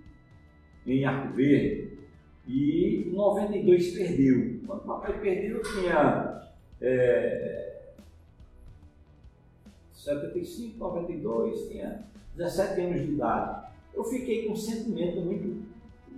em 0.87 1.04
Arco 1.04 1.35
Verde, 1.35 1.98
e 2.46 3.09
em 3.09 3.12
92 3.12 3.90
perdeu. 3.90 4.61
Quando 4.64 4.78
o 4.82 4.87
papai 4.87 5.18
perdeu, 5.18 5.56
eu 5.56 5.62
tinha 5.62 6.42
é, 6.80 7.82
75, 9.92 10.78
92, 10.78 11.68
tinha 11.68 12.04
17 12.37 12.80
anos 12.82 13.02
de 13.02 13.12
idade. 13.14 13.66
Eu 13.92 14.04
fiquei 14.04 14.46
com 14.46 14.52
um 14.52 14.56
sentimento 14.56 15.22
muito. 15.22 15.66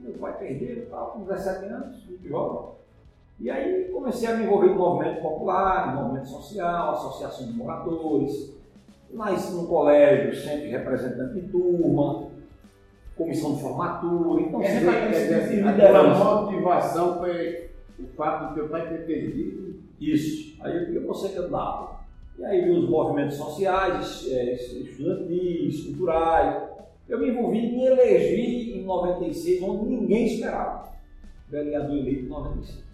Meu 0.02 0.12
pai 0.18 0.36
perdeu, 0.38 0.86
tal, 0.90 1.12
com 1.12 1.24
17 1.24 1.64
anos, 1.64 2.04
muito 2.04 2.28
jovem. 2.28 2.77
E 3.40 3.48
aí 3.50 3.84
comecei 3.92 4.28
a 4.28 4.36
me 4.36 4.44
envolver 4.44 4.68
no 4.68 4.74
movimento 4.74 5.22
popular, 5.22 5.94
no 5.94 6.02
movimento 6.02 6.28
social, 6.28 6.90
associação 6.90 7.46
de 7.46 7.52
moradores, 7.52 8.52
nasci 9.12 9.54
no 9.54 9.66
colégio, 9.66 10.34
sempre 10.34 10.68
representante 10.68 11.40
de 11.40 11.48
turma, 11.48 12.28
comissão 13.16 13.54
de 13.54 13.62
formatura. 13.62 14.42
Então, 14.42 14.60
é, 14.62 14.68
sempre 14.68 15.82
é, 15.82 15.84
é, 15.84 15.96
a 15.96 16.02
motivação 16.42 17.18
foi 17.18 17.70
o 17.98 18.06
fato 18.16 18.48
de 18.48 18.54
teu 18.54 18.68
pai 18.68 18.88
ter 18.88 19.06
perdido. 19.06 19.78
Isso. 20.00 20.56
Aí 20.60 20.76
eu 20.76 20.86
queria 20.86 21.00
você 21.06 21.28
candidato. 21.28 21.98
E 22.38 22.44
aí 22.44 22.64
vi 22.64 22.70
os 22.70 22.88
movimentos 22.88 23.36
sociais, 23.36 24.26
é, 24.30 24.54
estudantis, 24.54 25.84
culturais. 25.86 26.68
Eu 27.08 27.18
me 27.18 27.30
envolvi 27.30 27.58
e 27.58 27.72
me 27.72 27.86
elegi 27.86 28.78
em 28.78 28.84
96, 28.84 29.62
onde 29.62 29.86
ninguém 29.86 30.26
esperava. 30.26 30.88
Vereador 31.48 31.96
eleito 31.96 32.26
em 32.26 32.28
96. 32.28 32.87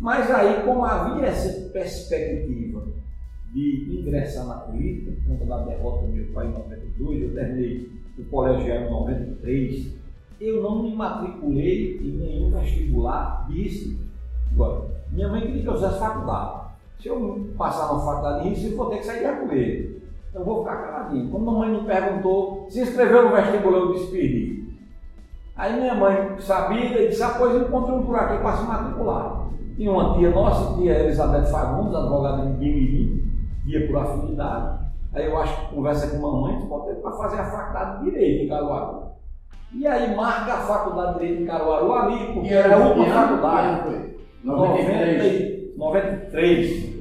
Mas 0.00 0.30
aí, 0.30 0.62
como 0.64 0.82
havia 0.82 1.26
essa 1.26 1.68
perspectiva 1.68 2.82
de 3.52 4.00
ingressar 4.00 4.46
na 4.46 4.54
política, 4.54 5.12
por 5.12 5.38
conta 5.38 5.44
da 5.44 5.64
derrota 5.64 6.06
do 6.06 6.12
meu 6.12 6.32
pai 6.32 6.46
em 6.46 6.52
92, 6.52 7.22
eu 7.22 7.34
terminei 7.34 7.90
o 8.18 8.24
colegial 8.24 8.84
em 8.84 8.90
93, 8.90 9.92
eu 10.40 10.62
não 10.62 10.82
me 10.82 10.96
matriculei 10.96 11.98
em 11.98 12.12
nenhum 12.12 12.50
vestibular 12.50 13.46
disso. 13.50 13.98
Agora, 14.54 14.88
minha 15.10 15.28
mãe 15.28 15.42
queria 15.42 15.62
que 15.62 15.68
eu 15.68 15.74
fizesse 15.74 15.98
faculdade. 15.98 16.60
Se 16.98 17.08
eu 17.08 17.50
passar 17.58 17.92
na 17.92 18.00
faculdade 18.00 18.42
de 18.42 18.48
Recife, 18.48 18.70
eu 18.70 18.76
vou 18.78 18.90
ter 18.90 18.98
que 18.98 19.06
sair 19.06 19.34
de 19.34 19.40
comer. 19.40 20.02
Então 20.30 20.44
vou 20.44 20.60
ficar 20.60 20.76
caladinho. 20.76 21.30
Como 21.30 21.50
a 21.50 21.58
mãe 21.58 21.78
me 21.78 21.86
perguntou, 21.86 22.66
se 22.70 22.80
inscreveu 22.80 23.28
no 23.28 23.36
vestibular, 23.36 23.78
eu 23.78 23.92
despedi. 23.92 24.64
Aí 25.56 25.78
minha 25.78 25.94
mãe 25.94 26.40
sabia 26.40 27.02
e 27.02 27.08
disse, 27.08 27.22
ah, 27.22 27.34
pois 27.36 27.54
encontrei 27.60 27.96
um 27.96 28.06
por 28.06 28.16
aqui 28.16 28.42
para 28.42 28.56
se 28.56 28.64
matricular. 28.64 29.50
Tinha 29.80 29.92
uma 29.92 30.14
tia 30.14 30.28
nossa, 30.28 30.74
tia 30.74 30.92
Elizabeth 30.92 31.46
Fagundes, 31.46 31.94
advogada 31.94 32.44
de 32.44 32.52
Bimirim, 32.58 33.24
ia 33.64 33.86
por 33.86 33.96
afinidade. 33.96 34.78
Aí 35.14 35.24
eu 35.24 35.38
acho 35.38 35.58
que 35.58 35.74
conversa 35.74 36.06
com 36.08 36.18
mamãe, 36.18 36.66
pode 36.68 36.88
ter 36.88 36.94
para 36.96 37.12
fazer 37.12 37.40
a 37.40 37.50
faculdade 37.50 38.04
de 38.04 38.10
Direito 38.10 38.44
em 38.44 38.48
Caruaru. 38.50 39.04
E 39.72 39.86
aí 39.86 40.14
marca 40.14 40.52
a 40.52 40.58
faculdade 40.58 41.14
de 41.14 41.20
Direito 41.20 41.42
em 41.42 41.46
Caruaru 41.46 41.94
ali, 41.94 42.34
porque 42.34 42.52
era 42.52 42.76
a 42.76 42.88
última 42.88 43.06
faculdade. 43.06 44.16
93. 44.44 45.78
93. 45.78 47.00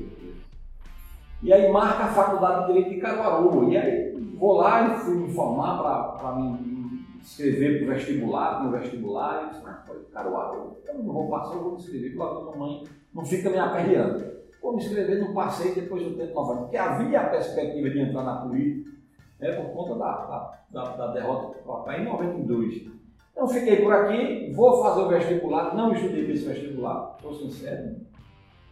E 1.44 1.52
aí 1.52 1.70
marca 1.74 2.06
a 2.06 2.08
faculdade 2.08 2.62
de 2.62 2.68
Direito 2.68 2.90
de 2.92 3.02
Caruaru. 3.02 3.74
E 3.74 3.78
aí 3.78 4.36
vou 4.40 4.54
lá 4.54 4.88
e 4.88 5.00
fui 5.00 5.16
me 5.16 5.28
informar 5.28 6.18
para 6.18 6.32
me 6.38 6.79
inscrever 7.22 7.80
para 7.80 7.94
o 7.94 7.96
vestibular, 7.96 8.64
no 8.64 8.72
vestibular, 8.72 9.46
e 9.46 9.50
disse, 9.50 9.64
mas 9.64 9.86
foi 9.86 10.04
Caruaru. 10.12 10.78
Eu 10.86 10.94
não 10.96 11.14
vou 11.14 11.30
passar, 11.30 11.56
eu 11.56 11.64
vou 11.64 11.72
me 11.72 11.78
inscrever, 11.78 12.16
porque 12.16 12.24
a 12.24 12.52
mamãe 12.52 12.84
não 13.14 13.26
fica 13.26 13.50
me 13.50 13.58
aperreando. 13.58 14.40
Vou 14.62 14.76
me 14.76 14.84
inscrever, 14.84 15.20
não 15.20 15.34
passei, 15.34 15.74
depois 15.74 16.02
eu 16.04 16.18
tento 16.18 16.34
novamente. 16.34 16.64
Porque 16.64 16.78
havia 16.78 17.22
a 17.22 17.30
perspectiva 17.30 17.90
de 17.90 18.00
entrar 18.00 18.24
na 18.24 18.42
política, 18.42 18.92
é 19.40 19.52
por 19.54 19.72
conta 19.72 19.96
da, 19.96 20.60
da, 20.70 20.84
da 20.96 21.08
derrota 21.14 21.60
do 21.60 21.64
papai 21.64 22.02
em 22.02 22.06
92. 22.06 22.88
Então 23.32 23.48
fiquei 23.48 23.78
por 23.78 23.94
aqui, 23.94 24.52
vou 24.54 24.84
fazer 24.84 25.02
o 25.02 25.08
vestibular, 25.08 25.74
não 25.74 25.94
estudei 25.94 26.26
para 26.26 26.34
esse 26.34 26.46
vestibular, 26.46 27.16
estou 27.16 27.34
sincero. 27.34 27.96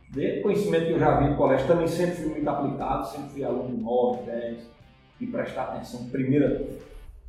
De 0.09 0.41
conhecimento 0.41 0.87
que 0.87 0.91
eu 0.91 0.99
já 0.99 1.19
vi 1.19 1.29
no 1.29 1.37
colégio, 1.37 1.67
também 1.67 1.87
sempre 1.87 2.15
fui 2.15 2.29
muito 2.29 2.49
aplicado, 2.49 3.07
sempre 3.07 3.29
fui 3.29 3.43
aluno 3.43 3.77
9, 3.77 4.23
10, 4.23 4.69
e 5.19 5.27
prestar 5.27 5.63
atenção, 5.63 6.09
primeira 6.09 6.67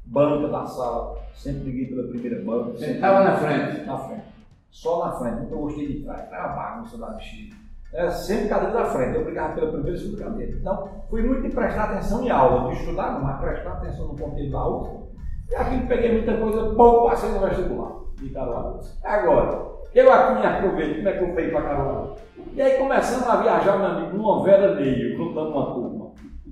banca 0.08 0.48
da 0.48 0.66
sala, 0.66 1.18
sempre 1.34 1.64
liguei 1.64 1.86
pela 1.86 2.08
primeira 2.08 2.42
banca. 2.44 2.72
Você 2.72 2.92
estava 2.92 3.24
na 3.24 3.36
frente? 3.36 3.86
Na 3.86 3.98
frente. 3.98 4.24
Só 4.70 5.04
na 5.04 5.12
frente, 5.12 5.42
nunca 5.42 5.56
gostei 5.56 5.86
de 5.86 6.04
trás, 6.04 6.30
era 6.30 6.48
bagunça 6.48 6.98
da 6.98 7.10
bexiga. 7.10 7.56
Era 7.92 8.10
sempre 8.10 8.48
cadeira 8.48 8.74
da 8.74 8.84
frente, 8.84 9.16
eu 9.16 9.24
brigava 9.24 9.54
pela 9.54 9.72
primeira 9.72 9.96
e 9.96 10.00
segunda 10.00 10.24
cadeira. 10.24 10.58
Então, 10.58 10.88
fui 11.08 11.22
muito 11.22 11.42
de 11.42 11.54
prestar 11.54 11.84
atenção 11.84 12.22
em 12.22 12.30
aula, 12.30 12.70
de 12.70 12.80
estudar, 12.80 13.18
mas 13.20 13.40
prestar 13.40 13.72
atenção 13.72 14.08
no 14.08 14.18
conteúdo 14.18 14.50
da 14.50 14.58
aula. 14.58 15.08
E 15.50 15.54
aqui 15.54 15.86
peguei 15.86 16.12
muita 16.12 16.36
coisa, 16.36 16.74
pouco 16.74 17.08
passei 17.08 17.30
no 17.30 17.40
vestibular 17.40 17.92
de 18.16 18.28
Caruaru. 18.28 18.80
Agora, 19.02 19.68
eu 19.94 20.12
aqui 20.12 20.40
me 20.40 20.46
aproveito, 20.46 20.96
como 20.96 21.08
é 21.08 21.12
que 21.12 21.24
eu 21.24 21.34
fui 21.34 21.48
para 21.48 21.62
Caruaru? 21.62 22.14
E 22.52 22.60
aí 22.60 22.78
começamos 22.78 23.26
a 23.26 23.36
viajar, 23.36 23.78
meu 23.78 23.86
amigo, 23.86 24.16
numa 24.16 24.42
veraneio, 24.42 25.16
juntando 25.16 25.50
uma 25.50 25.74
turma. 25.74 25.87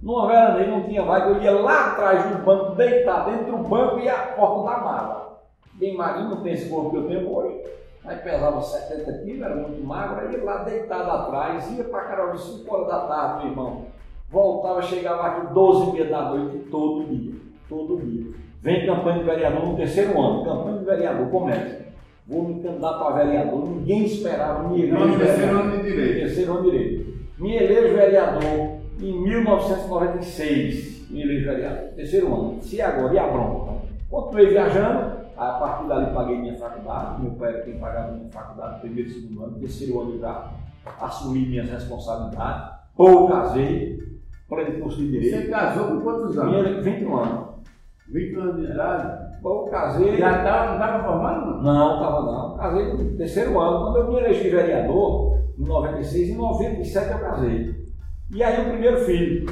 Numa 0.06 0.28
veraneio 0.28 0.70
não 0.70 0.84
tinha 0.84 1.02
vaga, 1.02 1.30
eu 1.30 1.42
ia 1.42 1.50
lá 1.50 1.88
atrás 1.88 2.30
do 2.30 2.44
banco, 2.44 2.76
deitar 2.76 3.28
dentro 3.28 3.56
do 3.56 3.68
banco 3.68 3.98
e 3.98 4.08
a 4.08 4.14
porta 4.14 4.70
da 4.70 4.78
mala. 4.78 5.40
Bem 5.74 5.96
magrinho, 5.96 6.30
não 6.30 6.42
tem 6.44 6.52
esse 6.52 6.70
corpo 6.70 6.90
que 6.90 6.96
eu 6.96 7.08
tenho 7.08 7.36
hoje. 7.36 7.60
Aí 8.04 8.16
pesava 8.18 8.62
70 8.62 9.12
quilos, 9.24 9.42
era 9.42 9.56
muito 9.56 9.84
magro, 9.84 10.20
aí 10.20 10.32
ia 10.32 10.44
lá 10.44 10.58
deitado 10.58 11.10
atrás, 11.10 11.76
ia 11.76 11.82
para 11.82 12.04
Caruaru 12.04 12.38
5 12.38 12.72
horas 12.72 12.86
da 12.86 13.00
tarde, 13.00 13.38
meu 13.40 13.50
irmão. 13.50 13.82
Voltava, 14.30 14.80
chegava 14.80 15.26
aqui 15.26 15.52
12 15.52 15.88
e 15.88 15.92
meia 15.94 16.04
da 16.04 16.22
noite, 16.22 16.58
todo 16.70 17.04
dia, 17.04 17.34
todo 17.68 17.96
dia. 17.96 18.32
Vem 18.62 18.86
campanha 18.86 19.18
de 19.18 19.24
vereador 19.24 19.66
no 19.66 19.76
terceiro 19.76 20.20
ano, 20.20 20.44
campanha 20.44 20.78
de 20.78 20.84
vereador, 20.84 21.30
começa. 21.30 21.84
Vou 22.28 22.44
me 22.44 22.62
candidatar 22.62 23.08
a 23.08 23.24
vereador, 23.24 23.68
ninguém 23.68 24.04
esperava, 24.04 24.68
me 24.68 24.86
no 24.86 25.18
terceiro 25.18 25.58
ano 25.58 25.76
de 25.76 25.82
direito. 25.82 26.20
Terceiro 26.20 26.52
ano 26.52 26.62
de 26.62 26.70
direito. 26.70 27.16
Me 27.40 27.56
elejo 27.56 27.96
vereador 27.96 28.75
em 29.00 29.22
1996, 29.22 31.10
me 31.10 31.22
elejo 31.22 31.46
vereador, 31.46 31.90
terceiro 31.94 32.34
ano. 32.34 32.62
Se 32.62 32.80
agora, 32.80 33.14
e 33.14 33.18
a 33.18 33.26
bronca? 33.28 33.72
Continuei 34.08 34.48
viajando, 34.48 35.16
a 35.36 35.50
partir 35.52 35.88
dali 35.88 36.14
paguei 36.14 36.38
minha 36.38 36.56
faculdade, 36.56 37.22
meu 37.22 37.32
pai 37.32 37.50
era 37.50 37.62
quem 37.62 37.78
pagava 37.78 38.12
minha 38.12 38.30
faculdade, 38.30 38.80
primeiro 38.80 39.10
e 39.10 39.12
segundo 39.12 39.44
ano, 39.44 39.58
terceiro 39.58 40.00
ano 40.00 40.18
já 40.18 40.50
assumi 41.00 41.46
minhas 41.46 41.68
responsabilidades, 41.68 42.70
ou 42.96 43.28
casei, 43.28 43.98
pleno 44.48 44.80
curso 44.80 44.98
de 44.98 45.10
Direito. 45.10 45.36
Você 45.36 45.48
casou 45.48 45.88
com 45.88 46.00
quantos 46.00 46.38
anos? 46.38 46.52
Minha, 46.52 46.80
21 46.80 47.16
anos. 47.16 47.46
20 48.08 48.36
anos 48.36 48.56
de 48.56 48.72
idade? 48.72 49.26
Ou 49.42 49.68
casei. 49.68 50.16
Já 50.16 50.38
estava, 50.38 50.66
não 50.66 50.74
estava 50.74 51.04
formado? 51.04 51.62
Não, 51.62 51.94
estava 51.94 52.22
não. 52.22 52.56
Casei 52.56 52.92
no 52.92 53.16
terceiro 53.16 53.60
ano. 53.60 53.84
Quando 53.84 53.96
eu 53.96 54.08
me 54.08 54.16
elegi 54.18 54.48
vereador, 54.48 55.38
em 55.58 55.64
96, 55.64 56.30
em 56.30 56.36
97 56.36 57.10
eu 57.10 57.18
casei. 57.18 57.85
E 58.28 58.42
aí 58.42 58.60
o 58.60 58.70
primeiro 58.70 58.98
filho, 59.04 59.46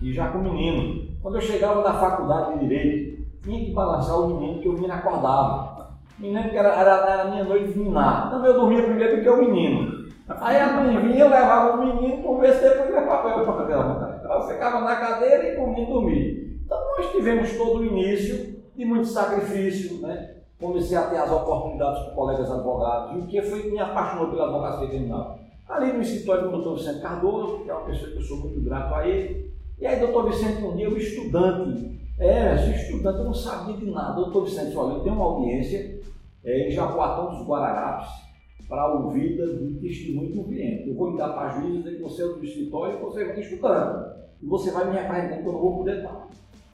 e 0.00 0.12
já 0.12 0.28
com 0.28 0.38
menino. 0.38 1.08
Quando 1.22 1.36
eu 1.36 1.40
chegava 1.40 1.82
na 1.82 1.94
faculdade 1.94 2.52
de 2.52 2.66
Direito, 2.66 3.24
tinha 3.42 3.64
que 3.64 3.72
balançar 3.72 4.20
o 4.20 4.28
menino, 4.28 4.60
que 4.60 4.68
o 4.68 4.74
menino 4.74 4.92
acordava. 4.92 5.94
O 6.18 6.22
menino 6.22 6.50
que 6.50 6.56
era, 6.56 6.68
era, 6.68 7.10
era 7.10 7.22
a 7.22 7.30
minha 7.30 7.44
noite 7.44 7.72
de 7.72 7.78
minar. 7.78 8.26
Então 8.26 8.44
eu 8.44 8.52
dormia 8.52 8.82
primeiro 8.82 9.16
do 9.16 9.22
que 9.22 9.28
o 9.30 9.38
menino. 9.38 10.04
Aí 10.28 10.58
a 10.58 10.72
mãe 10.74 10.98
vinha, 11.00 11.24
levava 11.24 11.76
o 11.76 11.84
menino, 11.84 12.22
por 12.22 12.40
ver 12.40 12.52
se 12.52 12.68
depois 12.68 12.90
levava 12.90 13.28
eu 13.30 13.44
para 13.44 13.64
aquela 13.64 13.94
vontade. 13.94 14.18
Então 14.18 14.32
eu 14.34 14.48
ficava 14.48 14.80
na 14.80 14.96
cadeira 14.96 15.48
e 15.48 15.56
o 15.56 15.66
menino 15.66 15.92
dormia. 15.94 16.44
Então 16.62 16.78
nós 16.96 17.10
tivemos 17.10 17.56
todo 17.56 17.80
o 17.80 17.86
início 17.86 18.62
de 18.76 18.84
muito 18.84 19.06
sacrifício, 19.06 20.02
né? 20.02 20.34
Comecei 20.60 20.96
a 20.96 21.04
ter 21.04 21.16
as 21.16 21.30
oportunidades 21.30 22.04
com 22.04 22.14
colegas 22.14 22.50
advogados, 22.50 23.16
e 23.16 23.18
o 23.20 23.26
que 23.26 23.42
foi 23.42 23.62
que 23.62 23.70
me 23.70 23.80
apaixonou 23.80 24.28
pela 24.28 24.44
advocacia 24.44 24.88
criminal. 24.88 25.38
Ali 25.68 25.92
no 25.92 26.02
escritório 26.02 26.44
do 26.44 26.50
doutor 26.50 26.76
Vicente 26.76 27.00
Cardoso, 27.00 27.64
que 27.64 27.70
é 27.70 27.74
uma 27.74 27.86
pessoa 27.86 28.10
que 28.10 28.18
eu 28.18 28.22
sou 28.22 28.38
muito 28.38 28.60
grato 28.60 28.94
a 28.94 29.08
ele. 29.08 29.50
E 29.78 29.86
aí, 29.86 29.98
doutor 29.98 30.30
Vicente, 30.30 30.62
um 30.62 30.76
dia, 30.76 30.90
o 30.90 30.96
estudante, 30.96 32.00
é, 32.18 32.54
esse 32.54 32.82
estudante, 32.82 33.18
eu 33.18 33.24
não 33.24 33.34
sabia 33.34 33.76
de 33.76 33.90
nada. 33.90 34.14
Doutor 34.14 34.44
Vicente, 34.44 34.76
olha, 34.76 34.94
eu 34.94 35.00
tenho 35.00 35.16
uma 35.16 35.24
audiência 35.24 36.00
é, 36.44 36.68
em 36.68 36.70
Jaboatão 36.70 37.30
dos 37.30 37.46
Guararapes 37.46 38.08
para 38.68 38.92
ouvida 38.94 39.46
de 39.56 39.74
testemunho 39.80 40.40
um 40.40 40.44
cliente. 40.44 40.88
Eu 40.88 40.94
vou 40.94 41.10
lhe 41.10 41.18
dar 41.18 41.30
para 41.30 41.48
a 41.48 41.60
juíza 41.60 41.78
dizer 41.78 41.96
que 41.96 42.02
você 42.02 42.22
é 42.22 42.26
do 42.26 42.44
escritório 42.44 42.98
e 42.98 43.02
você 43.02 43.24
vai 43.24 43.40
estudando. 43.40 44.14
E 44.42 44.46
você 44.46 44.70
vai 44.70 44.90
me 44.90 44.96
repreender 44.96 45.42
que 45.42 45.48
eu 45.48 45.52
não 45.52 45.60
vou 45.60 45.78
poder 45.78 45.98
estar. 45.98 46.28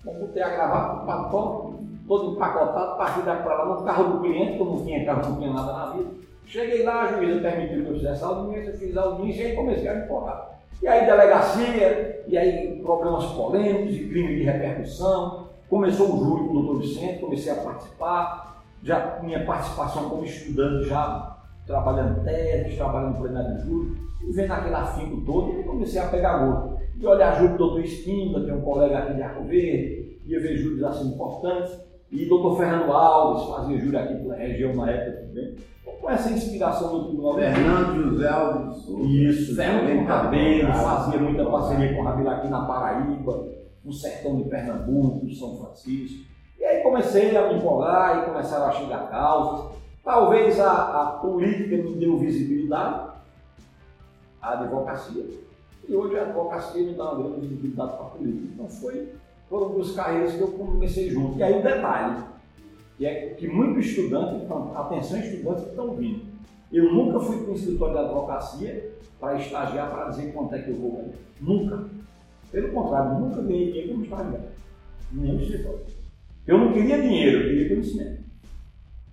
Vou 0.04 0.28
ter 0.28 0.42
a 0.42 0.48
gravata, 0.48 1.02
o 1.02 1.06
patrão, 1.06 1.80
todo 2.08 2.34
empacotado, 2.34 2.96
partir 2.96 3.22
daqui 3.22 3.42
para 3.42 3.62
lá 3.62 3.78
no 3.78 3.84
carro 3.84 4.12
do 4.12 4.20
cliente, 4.20 4.54
que 4.54 4.60
eu 4.60 4.66
não 4.66 4.84
tinha 4.84 5.04
carro, 5.04 5.30
não 5.30 5.38
tinha 5.38 5.52
nada 5.52 5.72
na 5.72 5.86
vida. 5.92 6.10
Cheguei 6.50 6.82
lá, 6.82 7.02
a 7.02 7.12
juíza 7.12 7.38
permitiu 7.38 7.84
que 7.84 7.90
eu 7.90 7.94
fizesse 7.94 8.24
audiência, 8.24 8.72
fiz 8.72 8.96
a 8.96 9.02
audiência 9.02 9.40
e 9.40 9.46
aí 9.46 9.54
comecei 9.54 9.88
a 9.88 9.94
me 9.94 10.02
empurrar. 10.02 10.58
E 10.82 10.88
aí 10.88 11.06
delegacia, 11.06 12.24
e 12.26 12.36
aí 12.36 12.80
problemas 12.82 13.24
polêmicos 13.26 13.94
e 13.94 14.08
crime 14.08 14.34
de 14.34 14.42
repercussão. 14.42 15.46
Começou 15.68 16.12
o 16.12 16.18
júri 16.18 16.48
com 16.48 16.50
o 16.50 16.62
doutor 16.62 16.80
Vicente, 16.80 17.20
comecei 17.20 17.52
a 17.52 17.54
participar, 17.54 18.64
já 18.82 19.20
minha 19.22 19.44
participação 19.44 20.10
como 20.10 20.24
estudante 20.24 20.88
já 20.88 21.36
trabalhando 21.68 22.24
teses, 22.24 22.76
trabalhando 22.76 23.12
no 23.12 23.22
plenário 23.22 23.56
de 23.56 23.62
júri, 23.62 23.96
e 24.26 24.32
vendo 24.32 24.52
aquele 24.52 24.74
afinco 24.74 25.20
todo, 25.24 25.60
e 25.60 25.62
comecei 25.62 26.00
a 26.00 26.08
pegar 26.08 26.38
gosto. 26.38 26.80
E 26.98 27.06
olhar 27.06 27.38
júri 27.38 27.52
do 27.52 27.58
doutor 27.58 27.84
Espíndola, 27.84 28.44
que 28.44 28.50
é 28.50 28.54
um 28.54 28.62
colega 28.62 28.98
aqui 28.98 29.14
de 29.14 29.22
Arco 29.22 29.44
Verde, 29.44 30.18
ia 30.26 30.40
ver 30.40 30.56
júris 30.56 30.82
assim 30.82 31.14
importantes, 31.14 31.78
e 32.10 32.26
doutor 32.26 32.56
Fernando 32.56 32.90
Alves 32.90 33.54
fazia 33.54 33.78
júri 33.78 33.96
aqui 33.96 34.16
pela 34.16 34.34
região 34.34 34.74
na 34.74 34.90
época 34.90 35.28
também. 35.28 35.54
Com 36.00 36.10
essa 36.10 36.30
inspiração 36.30 36.98
do 36.98 37.04
Tribunal 37.08 37.34
Fernando 37.34 38.10
José 38.10 38.28
Alves 38.28 38.76
Souza. 38.78 39.06
Isso, 39.06 39.54
Zé 39.54 40.04
Cabelo, 40.06 40.72
fazia 40.72 41.20
muita 41.20 41.44
parceria 41.44 41.94
com 41.94 42.00
o 42.00 42.04
Rabila 42.04 42.32
aqui 42.32 42.48
na 42.48 42.64
Paraíba, 42.64 43.48
no 43.84 43.92
sertão 43.92 44.36
de 44.36 44.44
Pernambuco, 44.44 45.30
São 45.34 45.58
Francisco. 45.58 46.24
E 46.58 46.64
aí 46.64 46.82
comecei 46.82 47.36
a 47.36 47.48
me 47.48 47.58
empolgar 47.58 48.18
e 48.18 48.30
começaram 48.30 48.66
a 48.66 48.72
chegar 48.72 49.10
causas. 49.10 49.72
Talvez 50.02 50.58
a, 50.58 50.72
a 50.72 51.06
política 51.18 51.76
me 51.76 51.94
deu 51.96 52.18
visibilidade, 52.18 53.10
a 54.40 54.52
advocacia, 54.54 55.24
e 55.86 55.94
hoje 55.94 56.18
a 56.18 56.22
advocacia 56.22 56.82
me 56.82 56.94
dá 56.94 57.12
uma 57.12 57.22
grande 57.22 57.46
visibilidade 57.46 57.92
para 57.92 58.06
a 58.06 58.10
política. 58.10 58.48
Então 58.54 58.68
foi, 58.68 59.12
foram 59.48 59.70
duas 59.70 59.92
carreiras 59.92 60.32
que 60.32 60.40
eu 60.40 60.48
comecei 60.48 61.10
junto. 61.10 61.38
E 61.38 61.42
aí 61.42 61.58
o 61.58 61.62
detalhe, 61.62 62.16
que 63.00 63.06
é 63.06 63.30
que 63.30 63.48
muito 63.48 63.80
estudante, 63.80 64.44
atenção 64.76 65.18
estudantes 65.18 65.64
que 65.64 65.70
estão 65.70 65.94
vindo, 65.94 66.20
eu 66.70 66.92
nunca 66.92 67.18
fui 67.18 67.38
para 67.38 67.52
o 67.52 67.54
escritório 67.54 67.94
de 67.94 68.00
advocacia 68.00 68.92
para 69.18 69.38
estagiar 69.38 69.90
para 69.90 70.10
dizer 70.10 70.34
quanto 70.34 70.54
é 70.54 70.58
que 70.60 70.68
eu 70.68 70.76
vou 70.76 70.92
ganhar. 70.92 71.14
Nunca. 71.40 71.84
Pelo 72.52 72.68
contrário, 72.72 73.18
nunca 73.18 73.40
ganhei 73.40 73.72
dinheiro 73.72 73.92
como 73.92 74.04
estagiário. 74.04 74.48
Nenhum 75.12 75.40
escritório. 75.40 75.80
Eu 76.46 76.58
não 76.58 76.72
queria 76.74 77.00
dinheiro, 77.00 77.38
eu 77.38 77.48
queria 77.48 77.68
conhecimento. 77.70 78.22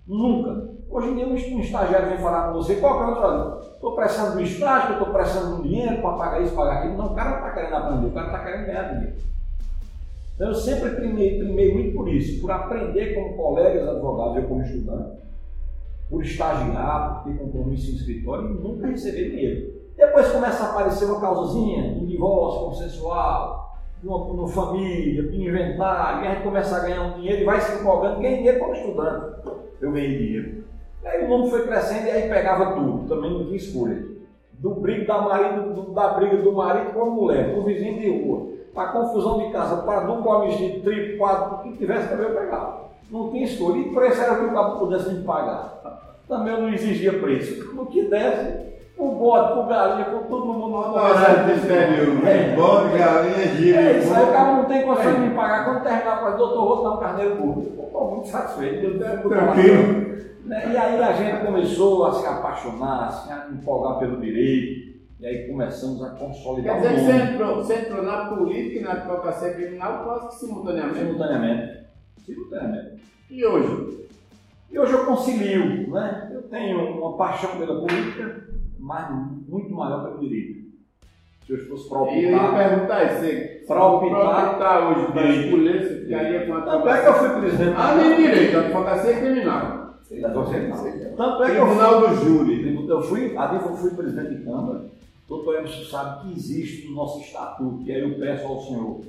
Nunca. 0.06 0.68
Hoje 0.90 1.08
em 1.08 1.14
dia 1.16 1.26
um 1.26 1.60
estagiário 1.60 2.10
vem 2.10 2.18
falar 2.18 2.48
com 2.48 2.58
você, 2.58 2.76
qual 2.76 2.98
que 2.98 3.04
é 3.04 3.06
o 3.06 3.48
outro 3.48 3.72
Estou 3.72 3.96
precisando 3.96 4.34
do 4.34 4.42
estágio, 4.42 4.92
estou 4.92 5.14
precisando 5.14 5.62
de 5.62 5.68
dinheiro 5.68 6.02
para 6.02 6.12
pagar 6.12 6.42
isso, 6.42 6.54
pagar 6.54 6.80
aquilo. 6.80 6.98
Não, 6.98 7.12
o 7.12 7.14
cara 7.14 7.30
não 7.30 7.38
está 7.38 7.52
querendo 7.52 7.74
aprender, 7.74 8.06
o 8.06 8.12
cara 8.12 8.26
está 8.26 8.44
querendo 8.44 8.66
ganhar 8.66 8.92
dinheiro. 8.92 9.16
Então 10.38 10.50
eu 10.50 10.54
sempre 10.54 10.90
primei, 10.90 11.36
primei 11.36 11.74
muito 11.74 11.96
por 11.96 12.08
isso, 12.08 12.40
por 12.40 12.52
aprender 12.52 13.12
como 13.12 13.36
colegas 13.36 13.88
advogados, 13.88 14.36
eu 14.36 14.44
como 14.44 14.62
estudante, 14.62 15.18
por 16.08 16.22
estagiar, 16.22 17.24
por 17.24 17.32
ter 17.32 17.38
compromisso 17.40 17.90
em 17.90 17.94
escritório 17.96 18.50
e 18.50 18.62
nunca 18.62 18.86
receber 18.86 19.30
dinheiro. 19.30 19.72
Depois 19.96 20.30
começa 20.30 20.62
a 20.62 20.70
aparecer 20.70 21.06
uma 21.06 21.20
causazinha, 21.20 21.90
um 22.00 22.06
divórcio 22.06 22.66
consensual, 22.66 23.80
uma, 24.00 24.16
uma 24.16 24.46
família, 24.46 25.28
um 25.28 25.34
inventário, 25.34 26.22
e 26.22 26.28
a 26.28 26.34
gente 26.34 26.44
começa 26.44 26.76
a 26.76 26.80
ganhar 26.82 27.02
um 27.02 27.14
dinheiro 27.14 27.42
e 27.42 27.44
vai 27.44 27.60
se 27.60 27.80
empolgando, 27.80 28.20
ganha 28.20 28.36
dinheiro 28.36 28.60
como 28.60 28.74
estudante. 28.74 29.48
Eu 29.80 29.90
ganhei 29.90 30.18
dinheiro. 30.18 30.64
E 31.02 31.06
aí 31.08 31.24
o 31.24 31.28
mundo 31.28 31.50
foi 31.50 31.66
crescendo 31.66 32.06
e 32.06 32.10
aí 32.12 32.28
pegava 32.28 32.76
tudo, 32.76 33.08
também 33.08 33.32
não 33.32 33.44
tinha 33.44 33.56
escolha. 33.56 34.06
Do 34.52 34.76
brigo 34.76 35.04
da, 35.04 35.20
marido, 35.20 35.74
do, 35.74 35.92
da 35.92 36.14
briga 36.14 36.36
do 36.36 36.52
marido 36.52 36.92
com 36.92 37.02
a 37.02 37.06
mulher, 37.06 37.56
do 37.56 37.64
vizinho 37.64 37.98
de 37.98 38.22
rua, 38.22 38.57
para 38.78 38.92
confusão 38.92 39.38
de 39.38 39.52
casa, 39.52 39.78
para 39.78 40.02
duplo 40.02 40.30
homicídio, 40.30 40.82
triplo, 40.82 41.18
quadro, 41.18 41.56
o 41.56 41.58
que 41.62 41.78
tivesse 41.78 42.10
também 42.10 42.28
eu 42.28 42.34
pegava. 42.36 42.82
Não 43.10 43.28
tinha 43.28 43.44
escolha. 43.44 43.78
E 43.78 43.92
preço 43.92 44.22
era 44.22 44.36
que 44.36 44.44
o 44.44 44.52
cabo 44.52 44.78
pudesse 44.78 45.12
me 45.12 45.24
pagar. 45.24 45.80
Também 46.28 46.54
eu 46.54 46.60
não 46.60 46.72
exigia 46.72 47.18
preço. 47.18 47.74
O 47.76 47.86
que 47.86 48.02
desse, 48.02 48.68
o 48.96 49.08
bode, 49.08 49.58
o 49.58 49.66
galinha, 49.66 50.04
com 50.04 50.28
todo 50.28 50.46
mundo 50.46 50.68
no 50.68 50.76
horário 50.76 51.44
de 51.46 51.52
exterior. 51.54 52.24
É. 52.24 52.54
Bode, 52.54 52.96
galinha, 52.96 53.46
gira. 53.56 53.80
É 53.80 53.98
isso 53.98 54.14
aí, 54.14 54.22
o 54.22 54.32
cara 54.32 54.52
não 54.52 54.64
tem 54.66 54.82
condição 54.82 55.14
de 55.14 55.20
me 55.22 55.34
pagar. 55.34 55.64
Quando 55.64 55.82
terminar 55.82 56.24
a 56.24 56.30
doutor, 56.30 56.68
vou 56.68 56.84
dar 56.84 56.90
um 56.90 56.98
carneiro 56.98 57.34
burro. 57.34 57.66
Estou 57.84 58.10
muito 58.12 58.28
satisfeito. 58.28 58.96
Tranquilo. 59.28 60.08
Né? 60.44 60.70
E 60.72 60.76
aí 60.76 61.02
a 61.02 61.12
gente 61.14 61.44
começou 61.44 62.06
a 62.06 62.12
se 62.12 62.26
apaixonar, 62.26 63.08
a 63.08 63.10
se 63.10 63.52
empolgar 63.52 63.98
pelo 63.98 64.20
direito. 64.20 64.87
E 65.20 65.26
aí 65.26 65.48
começamos 65.48 66.00
a 66.00 66.10
consolidar 66.10 66.80
Quer 66.80 66.94
dizer 66.94 67.00
que 67.00 67.04
você 67.04 67.32
entrou, 67.32 67.56
você 67.56 67.74
entrou 67.74 68.02
na 68.04 68.26
política 68.26 68.78
e 68.78 68.82
na 68.82 68.92
advocacia 68.92 69.54
criminal 69.54 70.04
quase 70.04 70.28
que 70.28 70.34
simultaneamente? 70.36 70.98
Simultaneamente. 70.98 71.84
Simultaneamente. 72.24 73.02
E 73.28 73.44
hoje? 73.44 74.08
E 74.70 74.78
hoje 74.78 74.92
eu 74.92 75.06
concilio, 75.06 75.90
né? 75.90 76.30
Eu 76.32 76.42
tenho 76.42 76.98
uma 76.98 77.16
paixão 77.16 77.56
pela 77.58 77.80
política, 77.80 78.48
mas 78.78 79.10
muito 79.48 79.74
maior 79.74 80.04
pelo 80.04 80.20
direito. 80.20 80.68
Se 81.44 81.52
eu 81.52 81.66
fosse 81.66 81.88
para 81.88 82.02
optar... 82.02 82.16
E 82.16 82.24
eu 82.24 82.30
ia 82.30 82.52
perguntar 82.52 83.04
isso, 83.04 83.64
optar, 84.50 84.90
hoje 84.90 85.12
para 85.12 85.30
escolher, 85.30 85.82
você 85.82 86.00
ficaria 86.04 86.46
com 86.46 86.54
a 86.54 86.60
Tanto 86.60 86.88
é 86.88 87.00
que 87.00 87.08
eu 87.08 87.14
fui 87.14 87.40
presidente... 87.40 87.74
Ah, 87.76 87.94
nem 87.96 88.16
direito, 88.16 88.56
a 88.56 88.60
advocacia 88.60 89.10
é 89.10 89.20
criminal. 89.20 89.78
Tanto 91.16 91.42
é 91.42 91.50
que 91.50 91.56
eu 91.56 91.66
fui, 91.66 92.08
do 92.08 92.14
Júri. 92.14 92.88
Eu 92.88 93.02
fui, 93.02 93.36
a 93.36 93.54
eu 93.54 93.60
fui 93.60 93.90
presidente 93.90 94.36
de 94.36 94.44
Câmara, 94.44 94.78
o 94.78 94.97
doutor 95.28 95.56
Emerson 95.56 95.84
sabe 95.84 96.22
que 96.22 96.38
existe 96.38 96.88
no 96.88 96.94
nosso 96.94 97.20
estatuto, 97.20 97.82
e 97.84 97.92
aí 97.92 98.00
eu 98.00 98.18
peço 98.18 98.46
ao 98.46 98.62
senhor, 98.62 99.00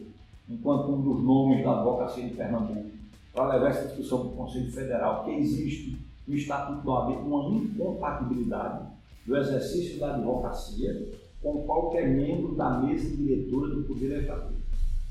enquanto 0.50 0.92
um 0.92 1.02
dos 1.02 1.24
nomes 1.24 1.64
da 1.64 1.78
advocacia 1.78 2.28
de 2.28 2.36
Pernambuco, 2.36 2.90
para 3.34 3.54
levar 3.54 3.70
essa 3.70 3.88
discussão 3.88 4.20
para 4.20 4.28
o 4.28 4.32
Conselho 4.32 4.72
Federal, 4.72 5.24
que 5.24 5.32
existe 5.32 5.98
no 6.28 6.36
Estatuto 6.36 6.82
do 6.82 6.92
OAB 6.92 7.26
uma 7.26 7.50
incompatibilidade 7.50 8.88
do 9.26 9.38
exercício 9.38 10.00
da 10.00 10.16
advocacia 10.16 11.10
com 11.42 11.64
qualquer 11.64 12.08
membro 12.10 12.56
da 12.56 12.80
mesa 12.80 13.16
diretora 13.16 13.70
do 13.76 13.84
Poder 13.84 14.10
Legislativo. 14.10 14.60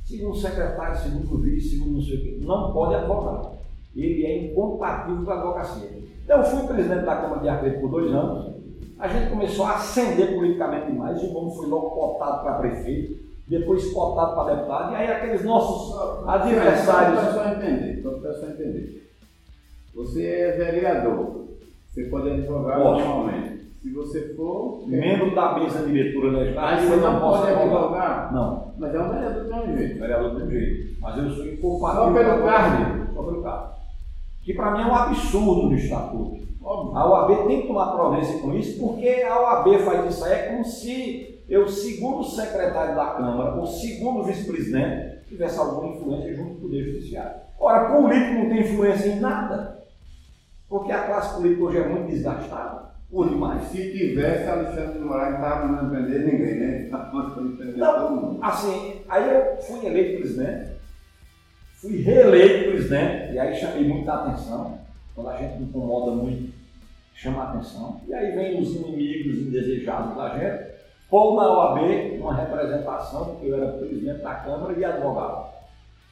Segundo 0.05 0.33
o 0.33 0.37
secretário, 0.37 0.99
segundo 1.01 1.35
o 1.35 1.39
vice, 1.39 1.71
segundo 1.71 1.93
não 1.93 2.03
sei 2.03 2.17
o 2.17 2.23
quê, 2.23 2.39
não 2.41 2.73
pode 2.73 2.95
advogar. 2.95 3.53
Ele 3.97 4.27
é 4.27 4.45
incompatível 4.45 5.25
com 5.25 5.31
a 5.31 5.35
advocacia. 5.35 5.99
Então, 6.25 6.39
eu 6.39 6.45
fui 6.45 6.67
presidente 6.67 7.05
da 7.05 7.17
Câmara 7.17 7.41
de 7.41 7.49
Arcredo 7.49 7.81
por 7.81 7.91
dois 7.91 8.13
anos, 8.13 8.48
a 8.99 9.09
gente 9.09 9.31
começou 9.31 9.65
a 9.65 9.77
ascender 9.77 10.35
politicamente 10.35 10.91
demais, 10.91 11.23
o 11.23 11.29
bom 11.29 11.51
foi 11.51 11.67
logo 11.67 11.91
cotado 11.91 12.43
para 12.43 12.59
prefeito, 12.59 13.21
depois 13.47 13.93
cotado 13.93 14.35
para 14.35 14.55
deputado, 14.55 14.93
e 14.93 14.97
aí 14.97 15.13
aqueles 15.13 15.45
nossos 15.45 16.27
adversários. 16.27 17.21
Só 17.21 17.43
para 17.43 17.53
entender, 17.55 18.03
só 18.03 18.11
para 18.11 18.51
entender. 18.51 19.11
Você 19.95 20.27
é 20.27 20.53
vereador, 20.53 21.47
você 21.87 22.05
pode 22.05 22.31
advogar 22.31 22.79
normalmente. 22.79 23.59
Se 23.83 23.93
você 23.93 24.35
for. 24.35 24.89
Membro 24.89 25.35
da 25.37 25.57
mesa 25.57 25.87
diretora 25.87 26.39
legislativa, 26.39 26.97
você 26.97 27.01
não 27.01 27.21
pode 27.21 27.53
advogar? 27.53 28.33
Não. 28.35 28.75
Mas 28.77 28.93
é 28.93 29.01
um 29.01 29.09
vereador 29.09 29.45
do 29.45 29.51
mesmo 29.55 29.79
jeito. 29.79 30.01
Vereador 30.01 30.31
do 30.31 30.37
mesmo 30.37 30.51
jeito. 30.51 31.01
Mas 31.01 31.19
eu 31.19 31.31
sou 31.31 31.47
incompatível. 31.47 32.05
Só 32.05 32.13
pelo 32.13 32.45
cargo? 32.45 33.15
Só 33.15 33.23
pelo 33.23 33.43
cargo. 33.43 33.69
Que 34.43 34.55
para 34.55 34.71
mim 34.73 34.83
é 34.83 34.87
um 34.87 34.95
absurdo 34.95 35.69
no 35.69 35.75
estatuto. 35.75 36.48
A 36.69 37.09
OAB 37.09 37.47
tem 37.47 37.63
que 37.63 37.67
tomar 37.67 37.93
providência 37.93 38.41
com 38.41 38.55
isso, 38.55 38.79
porque 38.79 39.09
a 39.23 39.41
OAB 39.41 39.79
faz 39.85 40.13
isso 40.13 40.25
aí, 40.25 40.33
é 40.33 40.47
como 40.49 40.65
se 40.65 41.43
eu, 41.49 41.67
segundo 41.67 42.23
secretário 42.25 42.95
da 42.95 43.07
Câmara, 43.07 43.55
ou 43.55 43.67
segundo 43.67 44.23
vice-presidente, 44.25 45.25
tivesse 45.27 45.59
alguma 45.59 45.95
influência 45.95 46.35
junto 46.35 46.51
com 46.51 46.57
o 46.57 46.61
Poder 46.61 46.85
Judiciário. 46.85 47.41
Ora, 47.59 47.95
político 47.95 48.35
não 48.35 48.49
tem 48.51 48.61
influência 48.61 49.09
em 49.09 49.21
nada, 49.21 49.83
porque 50.69 50.93
a 50.93 51.05
classe 51.05 51.35
política 51.37 51.65
hoje 51.65 51.79
é 51.79 51.89
muito 51.89 52.09
desgastada, 52.09 52.91
por 53.11 53.31
demais. 53.31 53.63
Se 53.69 53.91
tivesse, 53.91 54.47
Alexandre 54.47 54.99
de 54.99 55.05
Moraes 55.05 55.31
não 55.31 55.39
estava 55.39 55.67
mandando 55.67 55.91
prender 55.91 56.21
ninguém, 56.21 56.55
né? 56.57 56.83
Estava 56.83 57.13
mandando 57.15 57.57
prender 57.57 57.79
todo 57.79 58.11
mundo. 58.11 58.39
Assim, 58.43 59.01
aí 59.09 59.35
eu 59.35 59.57
fui 59.63 59.87
eleito 59.87 60.21
presidente, 60.21 60.73
fui 61.81 62.03
reeleito 62.03 62.71
presidente, 62.73 63.33
e 63.33 63.39
aí 63.39 63.55
chamei 63.55 63.89
muita 63.89 64.13
atenção, 64.13 64.79
quando 65.15 65.31
a 65.31 65.37
gente 65.39 65.63
incomoda 65.63 66.11
muito, 66.11 66.58
chama 67.19 67.43
a 67.43 67.51
atenção, 67.51 68.01
e 68.07 68.15
aí 68.15 68.31
vem 68.31 68.61
os 68.61 68.77
inimigos 68.77 69.39
indesejados 69.39 70.17
da 70.17 70.39
gente, 70.39 70.79
ou 71.11 71.35
na 71.35 71.51
OAB 71.51 72.21
uma 72.21 72.33
representação, 72.33 73.25
porque 73.25 73.47
eu 73.47 73.57
era 73.57 73.73
presidente 73.73 74.23
da 74.23 74.35
Câmara 74.35 74.79
e 74.79 74.85
advogado. 74.85 75.49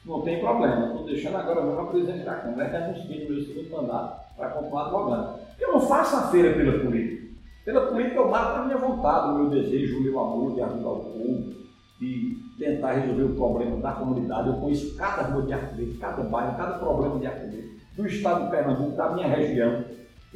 Não 0.05 0.21
tem 0.21 0.41
problema, 0.41 0.87
estou 0.87 1.05
deixando 1.05 1.37
agora 1.37 1.63
mesmo 1.63 1.79
a 1.79 1.85
presidente 1.85 2.25
da 2.25 2.35
Câmara, 2.35 2.65
é 2.65 2.79
renunciei 2.79 3.23
no 3.23 3.35
meu 3.35 3.45
segundo 3.45 3.69
mandato 3.69 4.35
para 4.35 4.49
continuar 4.49 4.83
advogando. 4.83 5.39
Eu 5.57 5.71
não 5.71 5.79
faço 5.79 6.15
a 6.17 6.27
feira 6.27 6.53
pela 6.53 6.83
política. 6.83 7.27
Pela 7.63 7.87
política 7.87 8.15
eu 8.17 8.29
mato 8.29 8.59
a 8.59 8.65
minha 8.65 8.77
vontade, 8.77 9.29
o 9.29 9.35
meu 9.35 9.49
desejo, 9.49 9.99
o 9.99 10.03
meu 10.03 10.19
amor 10.19 10.55
de 10.55 10.61
ajudar 10.61 10.89
o 10.89 10.99
povo, 11.05 11.53
de 11.99 12.37
tentar 12.59 12.93
resolver 12.93 13.23
o 13.23 13.35
problema 13.35 13.77
da 13.77 13.91
comunidade. 13.93 14.49
Eu 14.49 14.55
conheço 14.55 14.95
cada 14.97 15.23
rua 15.23 15.43
de 15.43 15.53
Arquimedes, 15.53 15.99
cada 15.99 16.23
bairro, 16.23 16.57
cada 16.57 16.77
problema 16.79 17.17
de 17.17 17.27
Arquimedes, 17.27 17.71
do 17.95 18.05
estado 18.05 18.45
de 18.45 18.51
Pernambuco, 18.51 18.95
da 18.95 19.11
minha 19.13 19.27
região. 19.27 19.83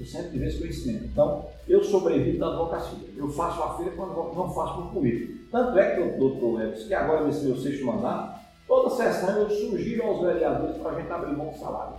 Eu 0.02 0.08
sempre 0.08 0.32
tive 0.32 0.48
esse 0.48 0.58
conhecimento. 0.58 1.06
Então, 1.06 1.46
eu 1.68 1.84
sobrevivo 1.84 2.40
da 2.40 2.48
advocacia. 2.48 3.08
Eu 3.16 3.30
faço 3.30 3.62
a 3.62 3.78
feira 3.78 3.92
quando 3.92 4.36
não 4.36 4.52
faço 4.52 4.82
por 4.82 4.94
político. 4.94 5.48
Tanto 5.52 5.78
é 5.78 5.96
que 5.96 6.18
doutor 6.18 6.60
Edson, 6.64 6.88
que 6.88 6.94
agora 6.96 7.28
nesse 7.28 7.46
meu 7.46 7.56
sexto 7.56 7.86
mandato, 7.86 8.40
toda 8.68 8.90
sessão 8.96 9.30
eu 9.38 9.50
sugiro 9.50 10.04
aos 10.04 10.22
vereadores 10.22 10.78
para 10.78 10.92
a 10.92 11.00
gente 11.00 11.12
abrir 11.12 11.38
mão 11.38 11.50
do 11.50 11.58
salário. 11.60 11.98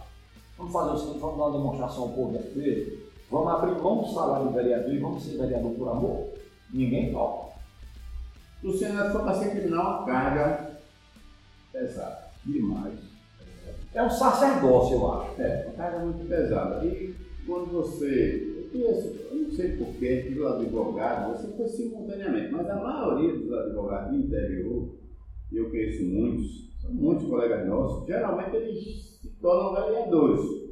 Vamos 0.59 0.73
fazer 0.73 0.91
o 0.91 0.99
seguinte, 0.99 1.21
vamos 1.21 1.39
dar 1.39 1.45
uma 1.45 1.59
demonstração 1.59 2.03
ao 2.03 2.09
povo 2.09 2.33
brasileiro, 2.33 2.99
vamos 3.31 3.53
abrir 3.53 3.81
mão 3.81 4.03
do 4.03 4.13
salário 4.13 4.47
do 4.47 4.53
vereador 4.53 4.93
e 4.93 4.99
vamos 4.99 5.23
ser 5.23 5.39
vereador 5.39 5.71
por 5.73 5.89
amor. 5.89 6.29
Ninguém 6.73 7.13
toca. 7.13 7.53
Luciano, 8.65 9.01
a 9.01 9.05
advocacia 9.05 9.51
criminal 9.51 9.85
é 9.85 9.89
uma 9.89 10.07
carga 10.07 10.71
pesada, 11.73 12.31
demais. 12.45 13.13
É 13.95 14.03
um 14.03 14.11
sacerdócio, 14.11 14.95
eu 14.95 15.13
acho. 15.13 15.43
É, 15.43 15.67
uma 15.67 15.75
carga 15.75 15.99
muito 15.99 16.27
pesada. 16.27 16.85
E 16.85 17.12
quando 17.47 17.73
você 17.73 18.53
conheço, 18.73 19.15
eu 19.31 19.37
não 19.37 19.51
sei 19.51 19.77
porquê, 19.77 20.23
que 20.23 20.39
o 20.39 20.49
advogado, 20.49 21.37
você 21.37 21.49
foi 21.57 21.69
simultaneamente, 21.69 22.53
mas 22.53 22.69
a 22.69 22.77
maioria 22.77 23.37
dos 23.37 23.53
advogados 23.53 24.11
do 24.11 24.25
interior, 24.25 24.95
e 25.51 25.57
eu 25.57 25.71
conheço 25.71 26.05
muitos, 26.05 26.73
são 26.81 26.93
muitos 26.93 27.27
colegas 27.29 27.67
nossos, 27.67 28.07
geralmente 28.07 28.57
eles 28.57 29.21
se 29.21 29.29
tornam 29.41 29.75
vereadores. 29.75 30.63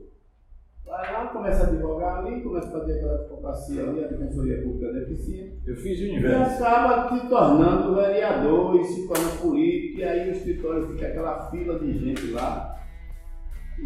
Vai 0.87 1.13
lá, 1.13 1.27
começa 1.29 1.65
a 1.65 1.69
advogar 1.69 2.19
ali, 2.19 2.43
começa 2.43 2.67
a 2.67 2.73
fazer 2.73 2.95
aquela 2.95 3.15
advocacia 3.15 3.89
ali, 3.89 4.03
a 4.03 4.09
Defensoria 4.09 4.61
Pública 4.61 4.93
Deficiente. 4.93 5.61
Eu 5.65 5.77
fiz 5.77 6.01
o 6.01 6.03
universo. 6.03 6.61
E 6.61 6.65
acaba 6.65 7.09
se 7.17 7.29
tornando 7.29 7.95
vereador 7.95 8.81
e 8.81 8.85
se 8.85 9.07
torna 9.07 9.31
político, 9.41 10.01
e 10.01 10.05
aí 10.05 10.29
o 10.29 10.33
escritório 10.33 10.89
fica 10.89 11.07
aquela 11.07 11.49
fila 11.49 11.79
de 11.79 11.93
gente 11.97 12.33
lá. 12.33 12.77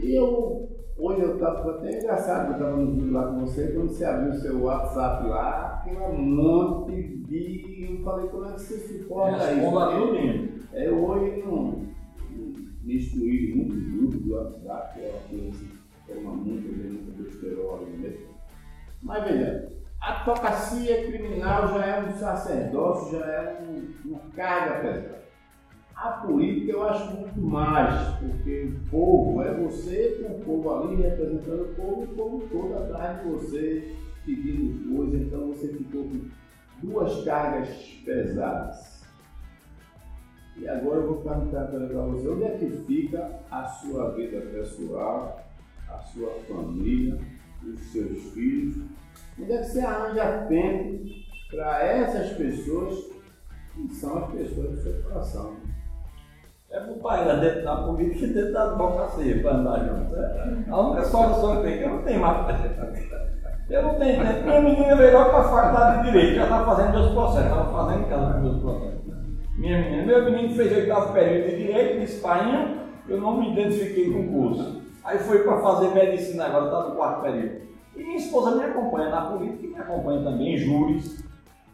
E 0.02 0.14
eu 0.14 0.73
Hoje 0.96 1.22
eu 1.22 1.34
estava 1.34 1.72
até 1.72 1.98
engraçado, 1.98 2.46
eu 2.46 2.52
estava 2.52 2.76
no 2.76 2.92
vídeo 2.92 3.12
lá 3.12 3.26
com 3.26 3.40
você, 3.40 3.72
quando 3.72 3.88
você 3.88 4.04
abriu 4.04 4.30
o 4.30 4.34
seu 4.34 4.62
WhatsApp 4.62 5.26
lá, 5.26 5.82
tem 5.84 5.96
um 5.96 6.22
monte 6.22 7.18
de. 7.26 7.88
Eu 7.90 8.04
falei, 8.04 8.28
como 8.28 8.46
é 8.46 8.52
que 8.52 8.60
você 8.60 8.78
suporta 8.78 9.44
é, 9.44 9.54
isso? 9.54 10.68
É, 10.72 10.88
eu 10.88 11.04
hoje 11.04 11.42
não 11.42 11.82
me 12.84 12.96
excluí 12.96 13.54
muito 13.54 13.74
do 13.74 13.96
grupo 13.96 14.18
do 14.18 14.34
WhatsApp, 14.34 14.94
que 14.94 15.04
é 15.04 15.10
uma 15.10 15.20
coisa 15.28 15.48
assim, 15.48 15.68
toma 16.06 16.36
muito, 16.36 16.68
muito 16.68 17.22
besterol 17.22 17.86
mesmo. 17.86 18.26
Mas 19.02 19.24
veja, 19.24 19.72
a 20.00 20.20
advocacia 20.20 21.06
criminal 21.06 21.68
já 21.68 21.86
é 21.86 22.02
um 22.02 22.12
sacerdócio, 22.12 23.18
já 23.18 23.26
é 23.26 23.62
um, 23.62 24.10
uma 24.10 24.20
carga 24.36 24.80
pesada. 24.80 25.23
A 26.04 26.10
política 26.18 26.72
eu 26.72 26.82
acho 26.86 27.16
muito 27.16 27.40
mais, 27.40 28.18
porque 28.18 28.64
o 28.64 28.90
povo 28.90 29.40
é 29.40 29.54
você 29.54 30.22
com 30.22 30.34
o 30.34 30.40
povo 30.40 30.74
ali 30.74 30.96
representando 30.96 31.62
o 31.62 31.74
povo 31.74 32.02
o 32.02 32.08
povo 32.08 32.48
todo 32.50 32.74
atrás 32.76 33.22
de 33.22 33.28
você 33.30 33.96
pedindo 34.26 34.94
coisa, 34.94 35.16
então 35.16 35.46
você 35.48 35.68
ficou 35.68 36.04
com 36.04 36.28
duas 36.82 37.24
cargas 37.24 37.68
pesadas. 38.04 39.02
E 40.58 40.68
agora 40.68 41.00
eu 41.00 41.06
vou 41.14 41.22
perguntar 41.22 41.68
para 41.68 41.78
você, 41.86 42.28
onde 42.28 42.44
é 42.44 42.58
que 42.58 42.68
fica 42.86 43.40
a 43.50 43.64
sua 43.64 44.10
vida 44.10 44.42
pessoal, 44.42 45.42
a 45.88 45.98
sua 46.00 46.34
família, 46.46 47.18
os 47.62 47.80
seus 47.80 48.24
filhos? 48.34 48.76
Onde 49.40 49.52
é 49.52 49.58
que 49.58 49.68
você 49.70 49.80
arranja 49.80 50.46
tempo 50.48 51.02
para 51.48 51.82
essas 51.82 52.36
pessoas 52.36 53.10
que 53.72 53.94
são 53.94 54.18
as 54.18 54.32
pessoas 54.32 54.70
do 54.70 54.82
seu 54.82 55.02
coração? 55.02 55.63
É 56.74 56.80
para 56.80 56.92
o 56.92 56.96
pai 56.96 57.24
lá 57.24 57.34
dentro 57.34 57.62
da 57.62 57.76
política 57.76 58.24
e 58.24 58.34
dentro 58.34 58.52
da 58.52 58.64
advocacia 58.64 59.40
para 59.40 59.54
andar 59.54 59.78
junto. 59.78 60.16
É, 60.16 60.64
a 60.68 60.80
única 60.80 61.04
solução 61.04 61.62
que 61.62 61.68
eu 61.68 61.88
não 61.88 62.02
tenho 62.02 62.20
mais. 62.20 62.60
Eu 63.70 63.82
não 63.82 63.94
tenho 63.94 64.22
tempo. 64.22 64.44
Minha 64.44 64.60
menina 64.60 64.94
veio 64.94 65.12
logo 65.14 65.30
para 65.30 65.40
a 65.40 65.44
faculdade 65.44 66.04
de 66.04 66.12
Direito, 66.12 66.34
já 66.34 66.44
estava 66.44 66.76
fazendo 66.76 66.92
meus 66.92 67.12
processos, 67.12 67.50
estava 67.50 67.72
fazendo 67.72 68.08
casa 68.10 68.40
meus 68.40 68.60
processos. 68.60 69.00
Minha 69.56 69.78
menina, 69.78 70.04
meu 70.04 70.24
menino 70.24 70.54
fez 70.54 70.76
oitavo 70.76 71.14
período 71.14 71.48
de 71.48 71.56
Direito, 71.56 72.00
disse, 72.00 72.20
pai, 72.20 72.76
eu 73.08 73.18
não 73.18 73.40
me 73.40 73.52
identifiquei 73.52 74.12
com 74.12 74.20
o 74.20 74.28
curso. 74.28 74.82
Aí 75.02 75.18
foi 75.18 75.44
para 75.44 75.62
fazer 75.62 75.94
medicina 75.94 76.44
agora, 76.44 76.66
está 76.66 76.88
no 76.90 76.94
quarto 76.94 77.22
período. 77.22 77.62
E 77.96 78.02
minha 78.02 78.16
esposa 78.16 78.54
me 78.54 78.64
acompanha 78.64 79.08
na 79.08 79.22
política 79.22 79.64
e 79.64 79.70
me 79.70 79.78
acompanha 79.78 80.22
também 80.22 80.54
em 80.54 80.58
júris. 80.58 81.24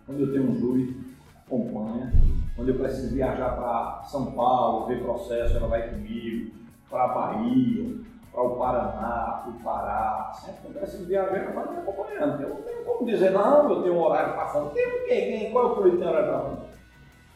Quando 0.07 0.21
eu 0.21 0.33
tenho 0.33 0.49
um 0.49 0.55
júri, 0.55 0.97
acompanha. 1.45 2.13
Quando 2.61 2.69
eu 2.69 2.79
preciso 2.79 3.15
viajar 3.15 3.57
para 3.57 4.03
São 4.03 4.33
Paulo, 4.33 4.85
ver 4.85 5.03
processo, 5.03 5.57
ela 5.57 5.67
vai 5.67 5.89
comigo. 5.89 6.53
Para 6.91 7.05
a 7.05 7.09
Bahia, 7.09 7.97
para 8.31 8.43
o 8.43 8.57
Paraná, 8.57 9.41
para 9.43 9.51
o 9.51 9.65
Pará. 9.65 10.33
Sempre 10.35 10.61
quando 10.65 10.75
eu 10.75 10.81
preciso 10.83 11.07
viajar, 11.07 11.37
ela 11.37 11.53
vai 11.53 11.73
me 11.73 11.81
acompanhando. 11.81 12.43
Eu 12.43 12.49
não 12.51 12.57
tenho 12.57 12.85
como 12.85 13.07
dizer, 13.07 13.31
não, 13.31 13.71
eu 13.71 13.83
tenho 13.83 13.95
um 13.95 14.03
horário 14.03 14.35
fora. 14.35 14.69
Tem 14.75 14.85
quê? 14.85 15.07
Quem? 15.09 15.53
Qual 15.53 15.65
é 15.65 15.69
o 15.69 15.91
que 15.91 15.97
tem 15.97 16.07
horário 16.07 16.33
fora? 16.33 16.59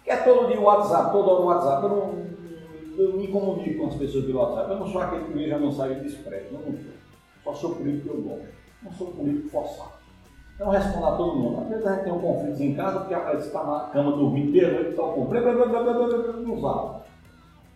Quer 0.04 0.24
todo 0.24 0.46
dia 0.46 0.60
o 0.60 0.64
WhatsApp, 0.64 1.10
todo 1.10 1.30
hora 1.30 1.40
o 1.40 1.46
WhatsApp. 1.46 1.82
Eu 1.84 1.88
não, 1.88 2.24
eu 2.98 3.16
me 3.16 3.28
comunico 3.28 3.80
com 3.80 3.86
as 3.86 3.94
pessoas 3.94 4.26
pelo 4.26 4.40
WhatsApp. 4.40 4.72
Eu 4.72 4.78
não 4.78 4.86
sou 4.86 5.00
aquele 5.00 5.24
que 5.24 5.32
veja 5.32 5.58
mensagem 5.58 6.00
de 6.00 6.06
expresso. 6.08 6.52
Não, 6.52 6.60
não 6.60 6.78
só 7.42 7.54
sou 7.54 7.76
político 7.76 8.10
que 8.10 8.14
eu 8.14 8.22
gosto. 8.24 8.48
Não 8.82 8.92
sou 8.92 9.06
político 9.06 9.48
forçado. 9.48 10.03
Então 10.54 10.70
respondo 10.70 11.06
a 11.06 11.16
todo 11.16 11.36
mundo. 11.36 11.62
Às 11.62 11.68
vezes 11.68 11.86
a 11.86 11.94
gente 11.94 12.04
tem 12.04 12.12
um 12.12 12.20
conflito 12.20 12.62
em 12.62 12.74
casa 12.74 13.00
porque 13.00 13.14
a 13.14 13.34
está 13.34 13.64
na 13.64 13.80
cama 13.92 14.16
dormindo 14.16 14.52
de 14.52 14.60
noite 14.60 14.86
e 14.86 14.90
está 14.90 15.02
com 15.02 15.24
no 15.24 16.60
zap. 16.60 17.04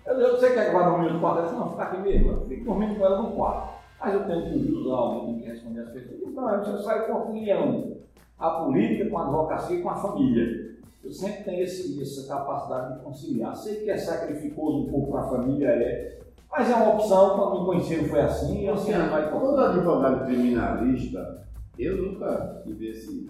Eu 0.07 0.39
sei 0.39 0.53
que 0.53 0.59
é 0.59 0.65
que 0.67 0.73
vai 0.73 0.85
dormir 0.85 1.13
no 1.13 1.21
quarto, 1.21 1.53
não, 1.55 1.71
fica 1.71 1.83
aqui 1.83 2.01
mesmo, 2.01 2.31
eu 2.31 2.47
fico 2.47 2.65
dormindo 2.65 2.99
com 2.99 3.05
ela 3.05 3.23
no 3.23 3.33
quarto. 3.33 3.79
Mas 4.01 4.15
eu 4.15 4.25
tenho 4.27 4.43
que 4.45 4.73
usar 4.73 4.95
alguém 4.95 5.41
que 5.41 5.49
responder 5.49 5.81
as 5.81 5.91
pessoas. 5.91 6.21
Então, 6.23 6.65
você 6.65 6.83
sai 6.85 7.07
conciliando 7.07 7.99
a 8.39 8.51
política 8.51 9.11
com 9.11 9.19
a 9.19 9.25
advocacia 9.25 9.77
e 9.77 9.83
com 9.83 9.91
a 9.91 9.97
família. 9.97 10.69
Eu 11.03 11.11
sempre 11.13 11.43
tenho 11.45 11.63
esse, 11.63 12.01
essa 12.01 12.29
capacidade 12.29 12.95
de 12.95 13.05
conciliar. 13.05 13.57
Sei 13.57 13.83
que 13.83 13.91
é 13.91 13.97
sacrificoso 13.97 14.85
um 14.85 14.91
pouco 14.91 15.11
para 15.11 15.23
a 15.23 15.29
família, 15.29 15.69
é, 15.69 16.19
mas 16.51 16.71
é 16.71 16.75
uma 16.75 16.95
opção, 16.95 17.37
quando 17.37 17.61
me 17.61 17.67
conheceram 17.67 18.05
foi 18.05 18.21
assim, 18.21 18.65
e 18.65 18.69
assim 18.69 18.93
vai 18.93 19.31
Todo 19.31 19.61
advogado 19.61 20.25
criminalista 20.27 21.48
eu 21.79 21.97
nunca 21.97 22.61
tive 22.65 22.89
esse, 22.89 23.29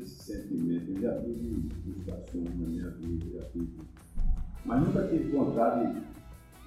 esse 0.00 0.24
sentimento, 0.24 0.90
eu 0.92 1.02
já 1.02 1.20
tive 1.20 1.68
frustrações 1.84 2.58
na 2.58 2.66
minha 2.66 2.90
vida, 2.90 3.26
já 3.34 3.50
tive, 3.50 3.76
mas 4.64 4.80
nunca 4.82 5.06
tive 5.08 5.36
vontade, 5.36 6.02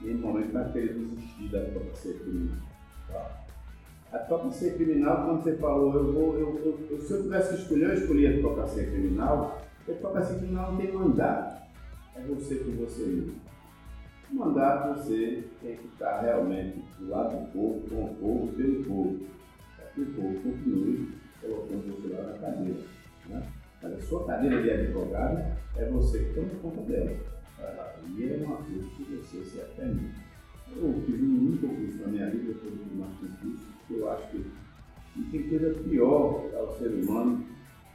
em 0.04 0.14
momento, 0.14 0.52
para 0.52 0.70
querer 0.70 0.94
desistir 0.94 1.50
da 1.50 1.62
advocacia 1.62 2.14
criminal. 2.14 2.58
Tá? 3.08 3.46
A 4.12 4.18
advocacia 4.18 4.74
criminal, 4.74 5.26
quando 5.26 5.44
você 5.44 5.56
falou, 5.58 5.94
eu 5.96 6.14
vou, 6.14 6.38
eu, 6.38 6.88
eu, 6.92 7.00
se 7.02 7.12
eu 7.12 7.24
tivesse 7.24 7.56
que 7.56 7.62
escolher, 7.62 7.90
eu 7.90 7.94
escolhi 7.96 8.28
a 8.28 8.30
advocacia 8.30 8.86
criminal, 8.86 9.62
a 9.88 9.92
advocacia 9.92 10.38
criminal 10.38 10.72
não 10.72 10.80
tem 10.80 10.94
mandato, 10.94 11.70
é 12.16 12.22
você 12.22 12.56
por 12.56 12.74
você 12.76 13.04
mesmo. 13.04 13.36
O 14.32 14.36
mandato 14.36 15.00
você 15.00 15.44
tem 15.60 15.76
que 15.76 15.88
estar 15.88 16.22
realmente 16.22 16.84
do 17.00 17.10
lado 17.10 17.36
do 17.36 17.52
povo, 17.52 17.90
com 17.90 18.04
o 18.06 18.16
povo, 18.16 18.54
pelo 18.54 18.84
povo 18.84 19.20
que 20.06 20.12
o 20.12 20.14
povo 20.14 20.42
continue 20.42 21.10
colocando 21.42 22.02
você 22.02 22.14
lá 22.14 22.24
na 22.24 22.38
cadeira. 22.38 22.80
Né? 23.28 23.44
Mas 23.82 23.94
a 23.94 24.02
sua 24.02 24.26
cadeira 24.26 24.62
de 24.62 24.72
advogado 24.72 25.58
é 25.76 25.86
você 25.90 26.20
que 26.20 26.34
toma 26.34 26.50
conta 26.62 26.82
dela. 26.82 27.18
E 28.18 28.24
é 28.24 28.44
uma 28.46 28.58
coisa 28.58 28.88
que 28.96 29.04
você 29.04 29.44
se 29.44 29.62
atende. 29.62 30.12
Eu 30.76 31.02
fiz 31.06 31.22
um 31.22 31.48
único 31.48 31.68
curso 31.68 31.98
na 32.02 32.08
minha 32.08 32.30
vida, 32.30 32.54
foi 32.62 32.72
o 32.72 32.98
mais 32.98 33.12
difícil, 33.20 33.68
porque 33.80 33.94
eu 34.02 34.12
acho 34.12 34.30
que 34.30 34.46
não 35.16 35.32
tem 35.32 35.50
coisa 35.50 35.84
pior 35.84 36.50
ao 36.56 36.78
ser 36.78 36.90
humano 36.90 37.46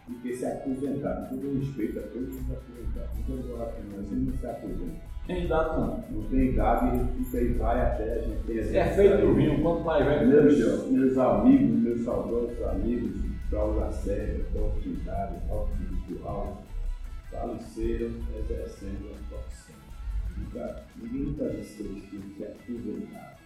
do 0.08 0.14
que 0.20 0.36
se 0.36 0.44
aposentar. 0.46 1.28
Com 1.28 1.38
todo 1.38 1.58
respeito 1.58 1.98
a 1.98 2.02
todos 2.02 2.34
os 2.34 2.50
aposentados. 2.50 3.28
Não 3.28 3.38
estou 3.38 3.56
falando 3.56 4.00
assim, 4.00 4.14
não 4.16 4.36
se 4.36 4.46
aposenta. 4.46 5.13
Tem 5.26 5.44
idade 5.44 5.80
não. 5.80 6.04
Não 6.10 6.28
tem 6.28 6.50
idade, 6.50 7.20
isso 7.20 7.36
aí 7.36 7.52
vai 7.54 7.80
até 7.80 8.14
a 8.14 8.22
gente 8.22 8.44
ter 8.46 8.76
É 8.76 8.84
feito 8.94 9.26
o 9.26 9.34
vinho, 9.34 9.62
quanto 9.62 9.84
mais 9.84 10.04
velho. 10.04 10.28
Meus, 10.28 10.90
meus 10.90 11.18
amigos, 11.18 11.80
meus 11.80 12.00
saudosos 12.02 12.62
amigos, 12.62 13.22
Paulo 13.50 13.80
Lacerda, 13.80 14.44
Paulo 14.52 14.74
Quintário, 14.82 15.40
Paulo 15.48 15.68
Virtual, 15.78 16.62
faleceram 17.30 18.10
exercendo 18.38 19.12
a 19.14 19.28
profissão. 19.28 19.76
Nunca, 20.36 20.82
ninguém 20.96 21.20
nunca 21.22 21.48
disse 21.50 21.76
que 21.76 21.82
eles 21.84 22.10
tinham 22.10 22.22
se 22.36 22.44
aposentar. 22.44 23.38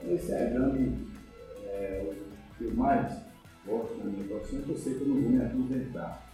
Então, 0.00 0.14
esse 0.14 0.32
é 0.32 0.50
grande, 0.50 0.92
é, 1.64 2.06
o 2.06 2.56
que 2.56 2.64
eu 2.64 2.74
mais 2.74 3.28
gosto 3.66 3.98
na 3.98 4.04
minha 4.04 4.24
profissão, 4.24 4.62
que 4.62 4.70
eu 4.70 4.76
sei 4.76 4.94
que 4.94 5.00
eu 5.00 5.08
não 5.08 5.20
vou 5.20 5.30
me 5.30 5.44
aposentar. 5.44 6.28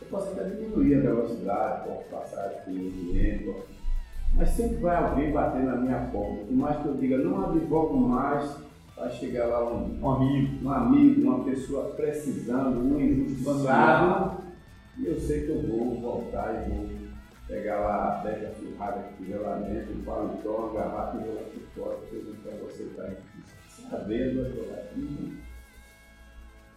Eu 0.00 0.06
posso 0.08 0.30
até 0.30 0.44
diminuir 0.44 0.94
a 0.94 1.00
velocidade, 1.00 1.88
posso 1.88 2.08
passar 2.08 2.46
aqui 2.46 2.70
no 2.70 3.12
tempo, 3.12 3.64
mas 4.34 4.50
sempre 4.50 4.76
vai 4.76 4.96
alguém 4.96 5.32
bater 5.32 5.62
na 5.62 5.76
minha 5.76 6.00
porta. 6.12 6.44
Por 6.44 6.56
mais 6.56 6.80
que 6.80 6.86
eu 6.86 6.96
diga, 6.96 7.18
não 7.18 7.50
advogo 7.50 7.96
mais, 7.96 8.56
vai 8.96 9.10
chegar 9.10 9.46
lá 9.46 9.72
um, 9.72 9.98
um 10.00 10.10
amigo, 10.10 10.64
um 10.64 10.72
amigo, 10.72 11.22
uma 11.22 11.44
pessoa 11.44 11.90
precisando, 11.90 12.80
um 12.80 13.00
injustiçado, 13.00 14.42
e 14.98 15.06
eu 15.06 15.18
sei 15.18 15.46
que 15.46 15.50
eu 15.50 15.62
vou 15.62 16.00
voltar 16.00 16.66
e 16.66 16.70
vou 16.70 16.86
pegar 17.48 17.80
lá 17.80 18.20
a 18.20 18.22
beca 18.22 18.52
surrada 18.54 19.02
que 19.02 19.24
tiver 19.24 19.38
lá 19.38 19.56
dentro, 19.56 19.94
um 19.94 20.02
paletó, 20.02 20.50
uma 20.50 20.74
garrafa 20.74 21.18
e 21.18 21.24
vou 21.24 21.34
lá 21.34 21.42
por 21.42 21.62
fora, 21.74 21.96
para 22.42 22.56
você 22.58 22.82
estar 22.84 23.02
tá 23.04 23.16
sabendo, 23.90 24.40
eu 24.40 24.48
estou 24.48 24.74
aqui. 24.74 25.38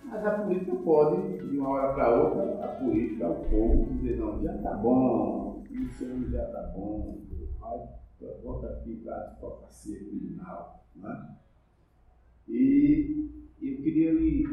Mas 0.05 0.25
a 0.25 0.31
política 0.31 0.75
pode, 0.77 1.37
de 1.37 1.57
uma 1.57 1.69
hora 1.69 1.93
para 1.93 2.09
outra, 2.09 2.65
a 2.65 2.67
política, 2.69 3.29
o 3.29 3.45
povo, 3.45 3.93
dizer, 3.93 4.17
não, 4.17 4.41
já 4.43 4.55
está 4.55 4.71
bom, 4.71 5.63
isso 5.69 6.05
já 6.31 6.43
está 6.43 6.61
bom, 6.75 7.17
volta 8.43 8.67
aqui 8.67 8.95
para 9.03 9.15
a 9.15 9.35
criminal. 9.83 10.85
Né? 10.95 11.35
E 12.47 13.29
eu 13.61 13.77
queria 13.77 14.13
lhe, 14.13 14.43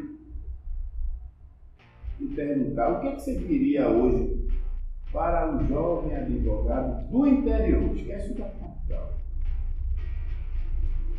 lhe 2.19 2.35
perguntar 2.35 2.97
o 2.97 3.01
que, 3.01 3.07
é 3.07 3.15
que 3.15 3.21
você 3.21 3.35
diria 3.35 3.89
hoje 3.89 4.49
para 5.11 5.53
um 5.53 5.67
jovem 5.67 6.15
advogado 6.15 7.09
do 7.09 7.27
interior, 7.27 7.95
esquece 7.95 8.31
o 8.31 8.35
da 8.35 8.45
capital. 8.45 9.13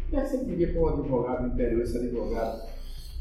O 0.07 0.11
que, 0.11 0.17
é 0.17 0.21
que 0.21 0.29
você 0.29 0.45
diria 0.45 0.73
para 0.73 0.81
um 0.81 0.88
advogado 0.88 1.43
do 1.43 1.55
interior, 1.55 1.83
esse 1.83 1.99
advogado 1.99 2.73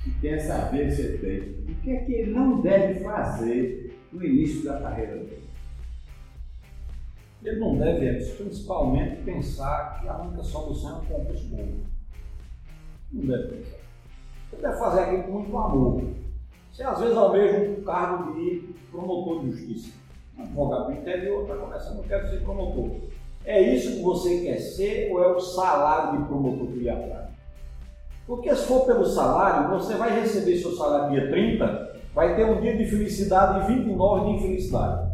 que 0.04 0.12
tem 0.20 0.34
essa 0.34 0.70
que 0.70 0.92
você 0.92 1.18
tem? 1.18 1.74
O 1.74 1.82
que 1.82 1.92
é 1.92 2.06
que 2.06 2.14
ele 2.14 2.32
não 2.32 2.62
deve 2.62 3.02
fazer 3.02 3.98
no 4.12 4.24
início 4.24 4.64
da 4.64 4.80
carreira 4.82 5.18
dele? 5.18 5.51
Ele 7.44 7.60
não 7.60 7.76
deve, 7.76 8.24
principalmente, 8.36 9.24
pensar 9.24 10.00
que 10.00 10.08
a 10.08 10.22
única 10.22 10.44
solução 10.44 10.92
é 10.92 10.94
um 11.02 11.06
concurso 11.06 11.50
público. 11.50 11.86
Não 13.12 13.26
deve 13.26 13.56
pensar. 13.56 13.78
Ele 14.54 14.62
deve 14.62 14.78
fazer 14.78 15.00
aquilo 15.02 15.24
com 15.24 15.32
muito 15.32 15.58
amor. 15.58 16.04
Você 16.72 16.84
às 16.84 17.00
vezes 17.00 17.18
almeja 17.18 17.58
um 17.58 17.84
cargo 17.84 18.34
de 18.34 18.74
promotor 18.92 19.42
de 19.42 19.52
justiça. 19.52 19.92
Um 20.38 20.44
advogado 20.44 20.86
do 20.88 20.94
interior 20.94 21.42
está 21.44 21.56
começando, 21.56 21.98
não 21.98 22.04
quero 22.04 22.30
ser 22.30 22.42
promotor. 22.42 22.92
É 23.44 23.60
isso 23.60 23.98
que 23.98 24.04
você 24.04 24.42
quer 24.42 24.58
ser 24.58 25.12
ou 25.12 25.24
é 25.24 25.28
o 25.28 25.40
salário 25.40 26.20
de 26.20 26.26
promotor 26.28 26.68
que 26.68 26.80
lhe 26.80 26.90
atrai? 26.90 27.28
Porque 28.28 28.56
se 28.56 28.68
for 28.68 28.86
pelo 28.86 29.06
salário, 29.06 29.78
você 29.78 29.96
vai 29.96 30.22
receber 30.22 30.58
seu 30.58 30.72
salário 30.74 31.10
dia 31.10 31.30
30, 31.32 32.00
vai 32.14 32.36
ter 32.36 32.46
um 32.46 32.62
dia 32.62 32.78
de 32.78 32.86
felicidade 32.86 33.72
e 33.72 33.76
29 33.76 34.26
de 34.26 34.38
infelicidade. 34.38 35.11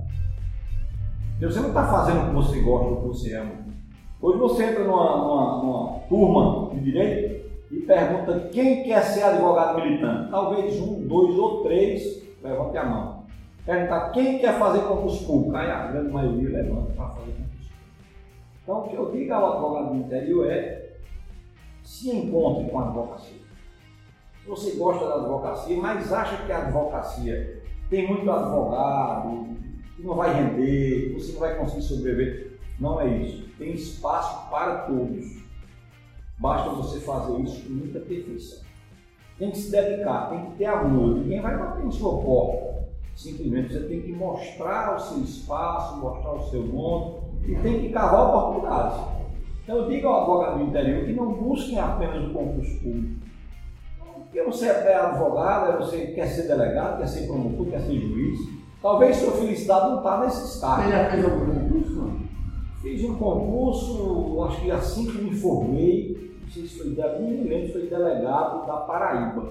Você 1.39 1.59
não 1.59 1.67
está 1.67 1.88
fazendo 1.88 2.23
o 2.23 2.29
que 2.29 2.35
você 2.35 2.59
gosta, 2.61 2.93
o 2.93 3.01
que 3.01 3.07
você 3.07 3.35
ama. 3.35 3.51
Hoje 4.19 4.39
você 4.39 4.63
entra 4.63 4.83
numa, 4.83 5.17
numa, 5.17 5.63
numa 5.63 5.99
turma 6.09 6.73
de 6.73 6.81
direito 6.81 7.47
e 7.71 7.79
pergunta 7.81 8.49
quem 8.51 8.83
quer 8.83 9.03
ser 9.03 9.21
advogado 9.21 9.79
militante. 9.79 10.31
Talvez 10.31 10.81
um, 10.81 11.07
dois 11.07 11.38
ou 11.38 11.61
três 11.63 12.23
levante 12.41 12.77
a 12.77 12.85
mão. 12.85 13.23
Perguntar 13.63 14.09
quem 14.09 14.39
quer 14.39 14.57
fazer 14.57 14.79
concurso 14.88 15.27
público. 15.27 15.55
Aí 15.55 15.69
a 15.69 15.88
grande 15.88 16.11
maioria 16.11 16.49
levanta 16.49 16.93
para 16.93 17.09
fazer 17.09 17.31
concurso. 17.33 17.71
Então 18.63 18.79
o 18.79 18.88
que 18.88 18.95
eu 18.95 19.11
digo 19.11 19.33
ao 19.33 19.53
advogado 19.53 19.89
do 19.91 19.97
interior 19.97 20.49
é 20.49 20.97
se 21.83 22.09
encontre 22.09 22.67
com 22.71 22.79
a 22.79 22.88
advocacia. 22.88 23.38
Se 24.41 24.49
você 24.49 24.71
gosta 24.71 25.07
da 25.07 25.15
advocacia, 25.15 25.77
mas 25.77 26.11
acha 26.11 26.43
que 26.45 26.51
a 26.51 26.63
advocacia 26.63 27.61
tem 27.91 28.07
muito 28.07 28.29
advogado, 28.31 29.47
que 29.97 30.03
não 30.03 30.15
vai 30.15 30.33
render, 30.33 31.09
que 31.09 31.13
você 31.19 31.33
não 31.33 31.39
vai 31.39 31.57
conseguir 31.57 31.81
sobreviver. 31.81 32.59
Não 32.79 33.01
é 33.01 33.07
isso. 33.17 33.49
Tem 33.57 33.73
espaço 33.73 34.49
para 34.49 34.83
todos. 34.83 35.25
Basta 36.37 36.69
você 36.69 36.99
fazer 36.99 37.41
isso 37.41 37.65
com 37.65 37.73
muita 37.73 37.99
perfeição. 37.99 38.59
Tem 39.39 39.49
que 39.49 39.57
se 39.57 39.71
dedicar, 39.71 40.29
tem 40.29 40.45
que 40.45 40.57
ter 40.57 40.65
amor. 40.65 41.15
Ninguém 41.15 41.41
vai 41.41 41.57
bater 41.57 41.83
em 41.85 41.91
sua 41.91 42.21
porta. 42.21 42.87
Simplesmente 43.15 43.73
você 43.73 43.79
tem 43.87 44.01
que 44.01 44.11
mostrar 44.11 44.95
o 44.95 44.99
seu 44.99 45.23
espaço, 45.23 45.99
mostrar 45.99 46.33
o 46.33 46.49
seu 46.51 46.61
mundo 46.63 47.23
e 47.47 47.55
tem 47.55 47.81
que 47.81 47.89
cavar 47.89 48.29
oportunidades. 48.29 48.99
Então 49.63 49.77
eu 49.77 49.89
digo 49.89 50.07
ao 50.07 50.21
advogado 50.21 50.59
do 50.59 50.65
interior 50.65 51.05
que 51.05 51.13
não 51.13 51.33
busquem 51.33 51.79
apenas 51.79 52.29
o 52.29 52.33
concurso 52.33 52.79
público. 52.79 53.19
Porque 54.13 54.43
você 54.43 54.67
é 54.67 54.95
advogado, 54.95 55.79
você 55.79 56.07
quer 56.07 56.27
ser 56.27 56.47
delegado, 56.47 56.99
quer 56.99 57.07
ser 57.07 57.25
promotor, 57.25 57.65
quer 57.65 57.81
ser 57.81 57.99
juiz. 57.99 58.57
Talvez 58.88 59.17
sua 59.17 59.33
felicidade 59.33 59.89
não 59.89 59.97
está 59.97 60.21
nesse 60.21 60.45
estado. 60.45 60.83
Você 60.83 60.91
já 60.91 61.09
fez 61.09 61.25
algum 61.25 61.45
concurso? 61.45 62.11
Fiz 62.81 63.03
um 63.03 63.15
concurso, 63.15 64.43
acho 64.47 64.61
que 64.61 64.71
assim 64.71 65.05
que 65.07 65.21
me 65.23 65.35
formei, 65.35 66.31
não 66.41 66.49
sei 66.49 66.63
se 66.63 66.77
foi, 66.77 66.95
não 66.95 67.19
me 67.19 67.49
lembro, 67.49 67.73
foi 67.73 67.81
delegado 67.81 68.65
da 68.65 68.77
Paraíba. 68.77 69.49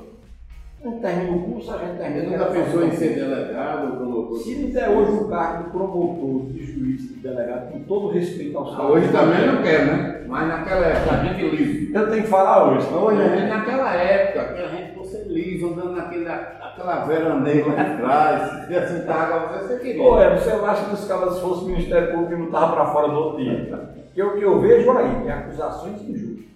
A 0.83 0.89
gente 0.89 1.01
termina 1.03 1.37
o 1.37 1.43
curso, 1.43 1.71
a 1.71 1.77
gente 1.77 1.99
termina. 1.99 2.25
Você 2.25 2.31
nunca 2.31 2.51
pensou 2.51 2.87
em 2.87 2.91
ser 2.93 3.15
delegado 3.15 3.91
ou 3.91 3.97
promotor? 3.99 4.39
Se 4.39 4.55
me 4.55 4.73
der 4.73 4.89
hoje 4.89 5.13
o 5.13 5.29
cargo 5.29 5.65
de 5.65 5.71
promotor, 5.71 6.47
de 6.53 6.65
juiz, 6.65 7.03
de 7.03 7.15
delegado, 7.17 7.73
com 7.73 7.81
todo 7.81 8.09
respeito 8.09 8.57
aos 8.57 8.75
ah, 8.75 8.87
Hoje 8.87 9.13
também 9.13 9.47
não 9.47 9.63
quero, 9.63 9.85
né? 9.85 10.25
Mas 10.27 10.49
naquela 10.49 10.87
época 10.87 11.15
a 11.15 11.25
gente 11.25 11.57
liso. 11.57 11.95
Eu 11.95 12.11
tenho 12.11 12.23
que 12.23 12.31
falar 12.31 12.73
hoje. 12.73 12.91
Não, 12.91 13.05
hoje 13.05 13.37
gente 13.37 13.51
naquela 13.51 13.95
época, 13.97 14.65
a 14.65 14.69
gente 14.69 14.86
liso, 15.37 15.69
andando 15.69 15.93
naquele, 15.93 16.25
naquela 16.25 17.05
verandeira 17.05 17.67
lá 17.67 17.83
atrás, 17.83 18.67
se 18.67 18.75
assim 18.75 19.09
água, 19.09 19.59
você, 19.59 19.69
você 19.69 19.79
queria. 19.79 20.03
Pô, 20.03 20.21
é, 20.21 20.37
você 20.37 20.51
acha 20.51 20.87
que 20.87 20.95
os 20.95 21.05
caras 21.07 21.39
fossem 21.41 21.69
Ministério 21.69 22.13
Público 22.13 22.33
e 22.33 22.37
não 22.39 22.47
estavam 22.47 22.75
para 22.75 22.87
fora 22.87 23.09
do 23.09 23.15
outro 23.15 23.45
dia? 23.45 23.95
Porque 24.07 24.23
o 24.23 24.35
que 24.37 24.43
eu 24.43 24.61
vejo 24.61 24.91
aí 24.93 25.29
é 25.29 25.33
acusações 25.33 26.03
injustas. 26.03 26.47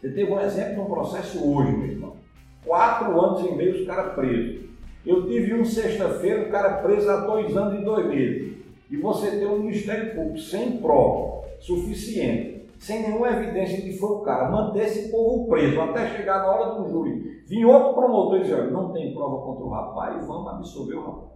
Você 0.00 0.10
teve 0.10 0.30
um 0.30 0.40
exemplo 0.40 0.74
de 0.74 0.80
um 0.80 0.94
processo 0.94 1.50
hoje, 1.50 1.72
meu 1.72 1.86
irmão 1.86 2.16
Quatro 2.64 3.20
anos 3.20 3.46
e 3.46 3.54
meio 3.54 3.74
os 3.74 3.86
caras 3.86 4.14
presos. 4.14 4.64
Eu 5.04 5.26
tive 5.26 5.54
um 5.54 5.64
sexta-feira, 5.64 6.42
o 6.42 6.50
cara 6.50 6.78
preso 6.82 7.10
há 7.10 7.16
dois 7.20 7.54
anos 7.56 7.78
e 7.78 7.84
dois 7.84 8.06
meses. 8.06 8.54
E 8.90 8.96
você 8.96 9.30
tem 9.30 9.46
um 9.46 9.58
Ministério 9.58 10.14
Público 10.14 10.38
sem 10.38 10.78
prova 10.78 11.44
suficiente, 11.60 12.53
sem 12.78 13.02
nenhuma 13.02 13.30
evidência 13.30 13.76
de 13.76 13.90
que 13.90 13.98
foi 13.98 14.10
o 14.10 14.20
cara, 14.20 14.50
manter 14.50 14.84
esse 14.84 15.10
povo 15.10 15.48
preso 15.48 15.80
até 15.80 16.08
chegar 16.08 16.40
na 16.40 16.50
hora 16.50 16.74
do 16.74 16.88
júri. 16.88 17.42
Vim 17.46 17.64
outro 17.64 17.94
promotor 17.94 18.38
e 18.38 18.42
dizer, 18.42 18.70
não 18.70 18.92
tem 18.92 19.14
prova 19.14 19.44
contra 19.44 19.64
o 19.64 19.70
rapaz, 19.70 20.26
vamos 20.26 20.48
absolver 20.48 20.94
o 20.94 21.04
rapaz. 21.04 21.34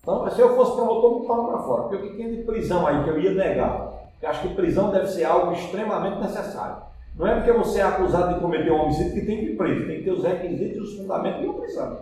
Então, 0.00 0.30
se 0.30 0.40
eu 0.40 0.56
fosse 0.56 0.74
promotor, 0.74 1.20
me 1.20 1.26
fala 1.26 1.48
para 1.48 1.58
fora. 1.58 1.82
Porque 1.82 1.96
o 1.96 2.02
que 2.02 2.16
tem 2.16 2.30
de 2.30 2.42
prisão 2.42 2.86
aí 2.86 3.04
que 3.04 3.10
eu 3.10 3.20
ia 3.20 3.34
negar? 3.34 3.92
Porque 4.12 4.26
acho 4.26 4.48
que 4.48 4.54
prisão 4.54 4.90
deve 4.90 5.06
ser 5.06 5.24
algo 5.24 5.52
extremamente 5.52 6.18
necessário. 6.18 6.82
Não 7.14 7.26
é 7.26 7.34
porque 7.34 7.52
você 7.52 7.80
é 7.80 7.82
acusado 7.82 8.34
de 8.34 8.40
cometer 8.40 8.70
um 8.70 8.82
homicídio 8.82 9.12
que 9.12 9.26
tem 9.26 9.38
que 9.38 9.52
ir 9.52 9.56
preso, 9.56 9.86
tem 9.86 9.98
que 9.98 10.04
ter 10.04 10.12
os 10.12 10.22
requisitos 10.22 10.76
e 10.76 10.80
os 10.80 10.96
fundamentos 10.96 11.40
de 11.40 11.46
uma 11.46 11.60
prisão. 11.60 11.98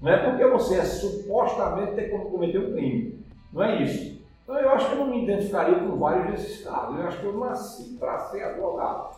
Não 0.00 0.12
é 0.12 0.16
porque 0.18 0.46
você 0.46 0.78
é 0.78 0.84
supostamente 0.84 1.94
ter 1.94 2.10
cometer 2.10 2.58
um 2.58 2.72
crime. 2.72 3.24
Não 3.52 3.62
é 3.62 3.82
isso. 3.82 4.15
Acho 4.76 4.90
que 4.90 4.92
eu 4.92 4.98
não 4.98 5.06
me 5.06 5.22
identificaria 5.22 5.78
com 5.78 5.96
vários 5.96 6.32
desses 6.32 6.62
casos. 6.62 6.98
Eu 6.98 7.06
acho 7.06 7.20
que 7.20 7.26
eu 7.26 7.38
nasci 7.38 7.96
para 7.98 8.18
ser 8.18 8.42
advogado. 8.42 9.16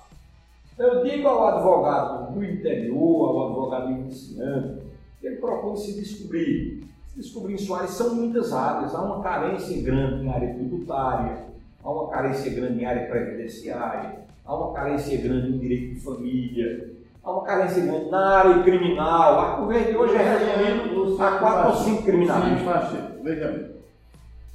Eu 0.78 1.02
digo 1.02 1.26
ao 1.26 1.48
advogado 1.48 2.32
do 2.32 2.44
interior, 2.44 3.28
ao 3.28 3.46
advogado 3.48 3.90
iniciante, 3.90 4.82
que 5.20 5.26
ele 5.26 5.36
procure 5.36 5.76
se 5.76 5.98
descobrir. 5.98 6.84
Se 7.08 7.16
descobrir 7.16 7.54
em 7.54 7.58
sua 7.58 7.88
são 7.88 8.14
muitas 8.14 8.52
áreas. 8.52 8.94
Há 8.94 9.02
uma 9.02 9.20
carência 9.20 9.82
grande 9.82 10.24
em 10.24 10.30
área 10.30 10.54
tributária, 10.54 11.46
há 11.82 11.90
uma 11.90 12.08
carência 12.08 12.54
grande 12.54 12.80
em 12.80 12.86
área 12.86 13.08
previdenciária, 13.08 14.20
há 14.46 14.54
uma 14.54 14.72
carência 14.72 15.20
grande 15.20 15.50
no 15.50 15.58
direito 15.58 15.94
de 15.94 16.00
família, 16.00 16.94
há 17.24 17.32
uma 17.32 17.42
carência 17.42 17.84
grande 17.84 18.10
na 18.10 18.28
área 18.38 18.62
criminal. 18.62 19.40
A 19.40 19.66
Verde 19.66 19.96
hoje 19.96 20.14
é 20.14 20.62
resumido 20.62 21.20
a 21.20 21.38
quatro 21.38 21.70
ou 21.70 21.76
cinco 21.78 22.04
criminalistas. 22.04 22.92
Veja 23.24 23.48
bem, 23.48 23.77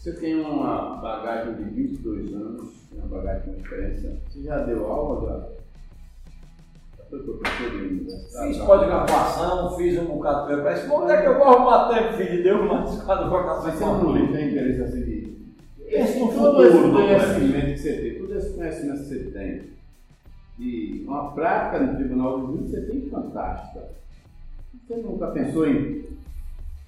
você 0.04 0.12
tem 0.12 0.36
uma 0.36 0.98
bagagem 0.98 1.54
de 1.56 1.64
22 1.64 2.34
anos, 2.34 2.74
uma 2.92 3.08
bagagem 3.08 3.54
de 3.54 3.62
experiência. 3.62 4.18
Você 4.28 4.44
já 4.44 4.58
deu 4.64 4.86
aula? 4.86 5.26
Já? 5.26 5.64
Fiz 8.44 8.58
pós-graduação, 8.58 9.78
fiz 9.78 9.98
um 10.00 10.06
bocado 10.08 10.42
de 10.42 10.56
preparação. 10.56 11.04
Onde 11.04 11.12
é 11.14 11.22
que 11.22 11.28
eu 11.28 11.38
vou 11.38 11.48
arrumar 11.48 11.88
tempo, 11.88 12.18
filho 12.18 12.32
de 12.32 12.44
Deus, 12.44 12.68
mas 12.68 13.02
com 13.02 13.12
a 13.14 13.20
advocacia? 13.22 13.70
Mas 13.70 13.80
você 13.80 13.86
não 13.86 14.34
tem 14.34 14.50
interesse 14.50 14.82
assim 14.82 15.04
de. 15.06 15.38
Esse 15.88 16.20
todo 16.20 16.66
esse 16.66 16.92
conhecimento 16.92 17.66
que 17.66 17.78
você 17.78 17.94
tem, 17.94 18.20
todo 18.20 18.36
esse 18.36 18.54
conhecimento 18.56 19.00
que 19.00 19.06
você 19.06 19.32
tem, 19.32 19.70
de 20.60 21.06
uma 21.08 21.32
prática 21.32 21.80
no 21.80 21.96
Tribunal 21.96 22.40
do 22.42 22.48
Júri, 22.48 22.68
você 22.68 22.82
tem 22.82 23.10
fantástica. 23.10 23.88
Você 24.86 24.98
nunca 24.98 25.28
pensou 25.28 25.66
em 25.66 26.04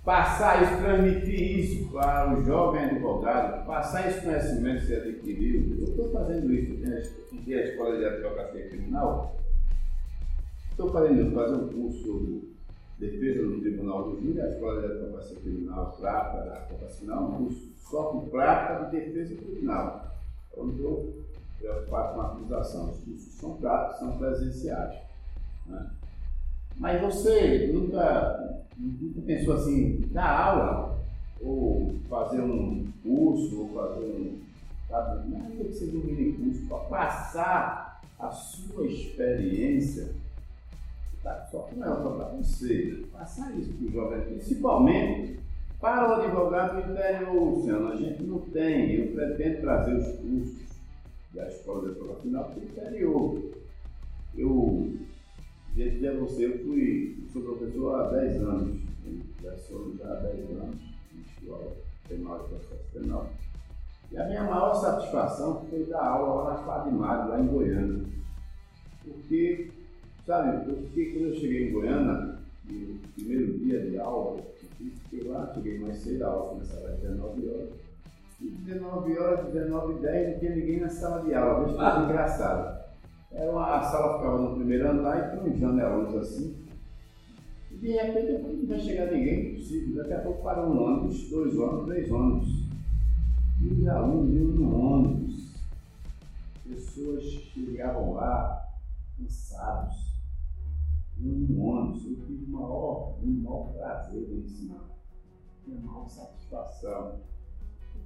passar 0.06 0.64
isso, 0.64 0.78
transmitir 0.78 1.60
isso 1.60 1.92
para 1.92 2.38
o 2.38 2.44
jovem 2.44 2.86
advogado, 2.86 3.66
passar 3.66 4.08
esse 4.08 4.22
conhecimento 4.22 4.82
que 4.82 4.88
você 4.88 4.96
adquiriu? 4.96 5.78
Eu 5.80 5.84
estou 5.86 6.12
fazendo 6.12 6.54
isso, 6.54 6.74
eu 6.74 7.44
tenho 7.44 7.58
a 7.58 7.62
Escola 7.64 7.98
de 7.98 8.06
Advocacia 8.06 8.70
Criminal, 8.70 9.36
estou 10.70 10.92
fazendo 10.92 11.34
fazer 11.34 11.56
um 11.56 11.68
curso 11.70 12.06
sobre 12.06 12.56
defesa 13.00 13.42
no 13.42 13.60
Tribunal 13.60 14.12
do 14.12 14.22
Júri, 14.22 14.42
a 14.42 14.50
Escola 14.50 14.80
de 14.80 14.94
Advocacia 14.94 15.40
Criminal, 15.42 15.98
prática 16.00 16.44
da 16.44 16.54
advocacia 16.54 16.98
criminal, 16.98 17.24
um 17.24 17.38
curso 17.46 17.76
só 17.76 18.04
com 18.04 18.30
prática 18.30 18.86
de 18.86 19.00
defesa 19.00 19.36
criminal. 19.36 20.06
Onde 20.58 20.82
eu 20.82 21.26
preocupado 21.60 22.14
com 22.14 22.22
a 22.22 22.26
acusação. 22.28 22.92
Os 22.92 23.00
cursos 23.00 23.34
são 23.34 23.58
práticos, 23.58 24.00
são 24.00 24.18
presenciais. 24.18 24.96
Né? 25.66 25.90
Mas 26.78 27.02
você 27.02 27.72
nunca, 27.74 28.62
nunca 28.78 29.22
pensou 29.22 29.56
assim, 29.56 30.02
dar 30.12 30.30
aula, 30.30 31.00
ou 31.42 31.96
fazer 32.10 32.42
um 32.42 32.86
curso, 33.04 33.62
ou 33.62 33.70
fazer 33.70 34.06
um. 34.06 34.40
Sabe, 34.90 35.30
não 35.30 35.46
é 35.46 35.64
que 35.64 35.74
seja 35.74 35.98
um 35.98 36.02
mini 36.02 36.34
curso, 36.34 36.68
para 36.68 36.78
passar 36.78 38.02
a 38.20 38.30
sua 38.32 38.86
experiência, 38.86 40.14
tá? 41.24 41.48
só 41.52 41.60
que 41.64 41.76
não 41.76 41.92
é 41.92 42.02
só 42.02 42.10
para 42.12 42.26
você, 42.30 43.04
passar 43.12 43.58
isso 43.58 43.74
para 43.74 43.88
o 43.88 43.92
jovem, 43.92 44.22
principalmente 44.22 45.40
para 45.80 46.10
o 46.10 46.14
advogado 46.22 46.82
do 46.82 46.92
interior, 46.92 47.34
Luciano. 47.34 47.92
A 47.92 47.96
gente 47.96 48.24
não 48.24 48.40
tem, 48.40 48.96
eu 48.96 49.14
pretendo 49.14 49.62
trazer 49.62 49.96
os 49.96 50.08
cursos 50.18 50.66
da 51.34 51.48
escola 51.48 51.90
de 51.90 51.96
prova 51.96 52.22
final 52.22 52.46
para 52.46 52.60
o 52.60 52.64
interior. 52.64 53.42
Eu, 54.36 54.94
dizer 55.76 56.10
a 56.10 56.20
você, 56.20 56.46
eu 56.46 56.60
fui, 56.66 57.18
sou 57.32 57.42
professor 57.42 57.96
há 57.96 58.10
10 58.10 58.42
anos, 58.42 58.78
já 59.44 59.58
sou 59.58 59.94
já 59.98 60.12
há 60.12 60.16
10 60.16 60.52
anos 60.52 60.76
em 61.14 61.22
escola 61.22 61.76
penal 62.08 62.46
e 62.46 62.50
processo 62.50 62.86
penal. 62.94 63.30
E 64.12 64.18
a 64.18 64.26
minha 64.26 64.44
maior 64.44 64.74
satisfação 64.76 65.66
foi 65.70 65.84
dar 65.86 66.04
aula 66.04 66.44
lá 66.44 66.54
na 66.54 66.64
FADMAG, 66.64 67.30
lá 67.30 67.40
em 67.40 67.48
Goiânia. 67.48 68.06
Porque, 69.04 69.72
sabe, 70.26 70.74
fiquei, 70.88 71.14
quando 71.14 71.28
eu 71.28 71.36
cheguei 71.36 71.70
em 71.70 71.74
Goiânia, 71.74 72.40
no 72.70 73.00
primeiro 73.16 73.60
dia 73.60 73.82
de 73.82 74.00
aula, 74.00 74.40
eu 74.80 74.92
fiquei 74.92 75.28
lá, 75.28 75.52
cheguei 75.54 75.80
mais 75.80 75.98
cedo, 75.98 76.24
a 76.24 76.28
aula 76.28 76.50
começava 76.52 76.88
às 76.88 77.00
19 77.00 77.50
horas 77.50 77.86
19 78.40 79.18
horas, 79.18 79.46
19 79.54 79.94
h 79.94 80.02
10 80.02 80.32
não 80.32 80.40
tinha 80.40 80.56
ninguém 80.56 80.80
na 80.82 80.90
sala 80.90 81.24
de 81.24 81.34
aula, 81.34 81.66
veja 81.66 81.78
que 81.78 81.84
coisa 81.84 82.04
engraçada. 82.04 82.85
Era 83.36 83.52
uma, 83.52 83.76
a 83.76 83.84
sala 83.84 84.18
ficava 84.18 84.38
no 84.38 84.56
primeiro 84.56 84.90
andar 84.90 85.18
e 85.18 85.38
tinha 85.38 85.52
uns 85.52 85.60
janelões 85.60 86.16
assim. 86.16 86.56
E 87.70 87.76
de 87.76 87.92
repente 87.92 88.32
não 88.32 88.66
vai 88.66 88.80
chegar 88.80 89.12
ninguém, 89.12 89.52
impossível. 89.52 89.98
Daqui 89.98 90.14
a 90.14 90.22
pouco 90.22 90.42
parou 90.42 90.72
um 90.72 90.82
ônibus, 90.82 91.30
dois 91.30 91.58
ônibus, 91.58 91.86
três 91.86 92.12
ônibus. 92.12 92.48
E 93.62 93.68
os 93.68 93.88
alunos 93.88 94.34
iam 94.34 94.48
no 94.48 94.76
ônibus. 94.76 95.54
Pessoas 96.66 97.24
chegavam 97.24 98.14
lá, 98.14 98.70
cansados. 99.18 100.16
Iam 101.18 101.36
no 101.36 101.62
ônibus. 101.62 102.06
Eu 102.06 102.16
tive 102.26 102.46
o 102.46 102.50
maior, 102.50 103.18
o 103.22 103.28
maior 103.28 103.74
prazer 103.74 104.26
de 104.28 104.36
ensinar. 104.36 104.86
Tinha 105.66 105.78
maior 105.82 106.08
satisfação 106.08 107.20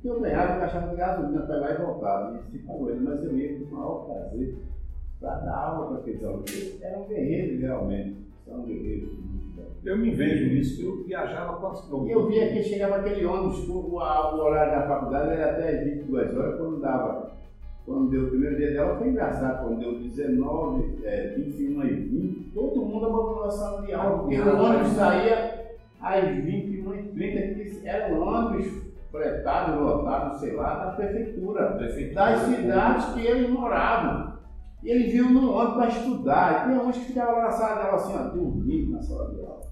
que 0.01 0.07
eu 0.07 0.21
ganhava 0.21 0.53
eu 0.55 0.63
achava 0.63 0.89
de 0.89 0.95
gasolina 0.95 1.41
para 1.41 1.57
lá 1.57 1.71
e 1.71 1.77
voltar, 1.77 2.33
e 2.33 2.51
se 2.51 2.57
ele, 2.57 2.99
mas 3.01 3.21
eu 3.21 3.37
ia 3.37 3.59
com 3.59 3.65
o 3.65 3.77
maior 3.77 4.05
prazer 4.05 4.57
para 5.19 5.35
dar 5.39 5.55
aula 5.55 5.87
para 5.87 5.97
aqueles 5.99 6.23
alunos. 6.23 6.81
Eram 6.81 7.07
guerreiros 7.07 7.61
realmente, 7.61 8.15
são 8.45 8.63
guerreiros. 8.63 9.09
Eu 9.83 9.97
me 9.97 10.11
vejo 10.11 10.53
nisso, 10.53 10.81
eu 10.81 11.03
viajava 11.05 11.57
quantos 11.57 11.81
quilômetros? 11.81 12.17
Eu 12.17 12.27
via 12.27 12.51
que 12.51 12.63
chegava 12.63 12.97
aquele 12.97 13.25
ônibus, 13.25 13.67
o, 13.67 13.95
horário 13.95 14.71
da 14.71 14.87
faculdade 14.87 15.31
era 15.31 15.51
até 15.51 15.83
22 15.83 16.37
horas, 16.37 16.57
quando 16.57 16.81
dava. 16.81 17.29
Quando 17.85 18.09
deu 18.11 18.25
o 18.25 18.29
primeiro 18.29 18.57
dia 18.57 18.73
dela, 18.73 18.97
foi 18.97 19.07
engraçado, 19.07 19.63
quando 19.63 19.79
deu 19.79 19.99
19, 19.99 20.99
é, 21.03 21.33
21 21.37 21.83
e 21.85 21.93
20, 21.93 22.51
todo 22.53 22.85
mundo 22.85 23.05
abandonou 23.05 23.45
a 23.45 23.51
sala 23.51 23.81
de 23.81 23.93
aula, 23.93 24.19
porque 24.19 24.39
o 24.39 24.61
ônibus 24.61 24.89
saía 24.89 25.69
às 26.01 26.35
21 26.43 26.95
e 26.95 27.03
30, 27.03 27.63
que 27.63 27.87
era 27.87 28.13
um 28.13 28.21
ônibus 28.21 28.89
fretado, 29.11 29.81
lotado, 29.81 30.39
sei 30.39 30.55
lá, 30.55 30.85
da 30.85 30.91
prefeitura, 30.91 31.69
das 31.79 31.93
cidades 31.93 33.13
que 33.13 33.25
eles 33.25 33.49
moravam. 33.49 34.38
E 34.83 34.89
eles 34.89 35.11
vinham 35.11 35.31
no 35.31 35.51
ônibus 35.51 35.73
para 35.75 35.87
estudar. 35.87 36.69
E 36.69 36.71
tinha 36.71 36.83
uns 36.83 36.97
que 36.97 37.05
ficavam 37.05 37.35
lá 37.35 37.43
na 37.43 37.51
sala 37.51 37.83
dela 37.83 37.95
assim, 37.95 38.13
ó, 38.13 38.23
dormindo 38.29 38.91
na 38.91 39.01
sala 39.01 39.33
de 39.33 39.41
aula. 39.41 39.69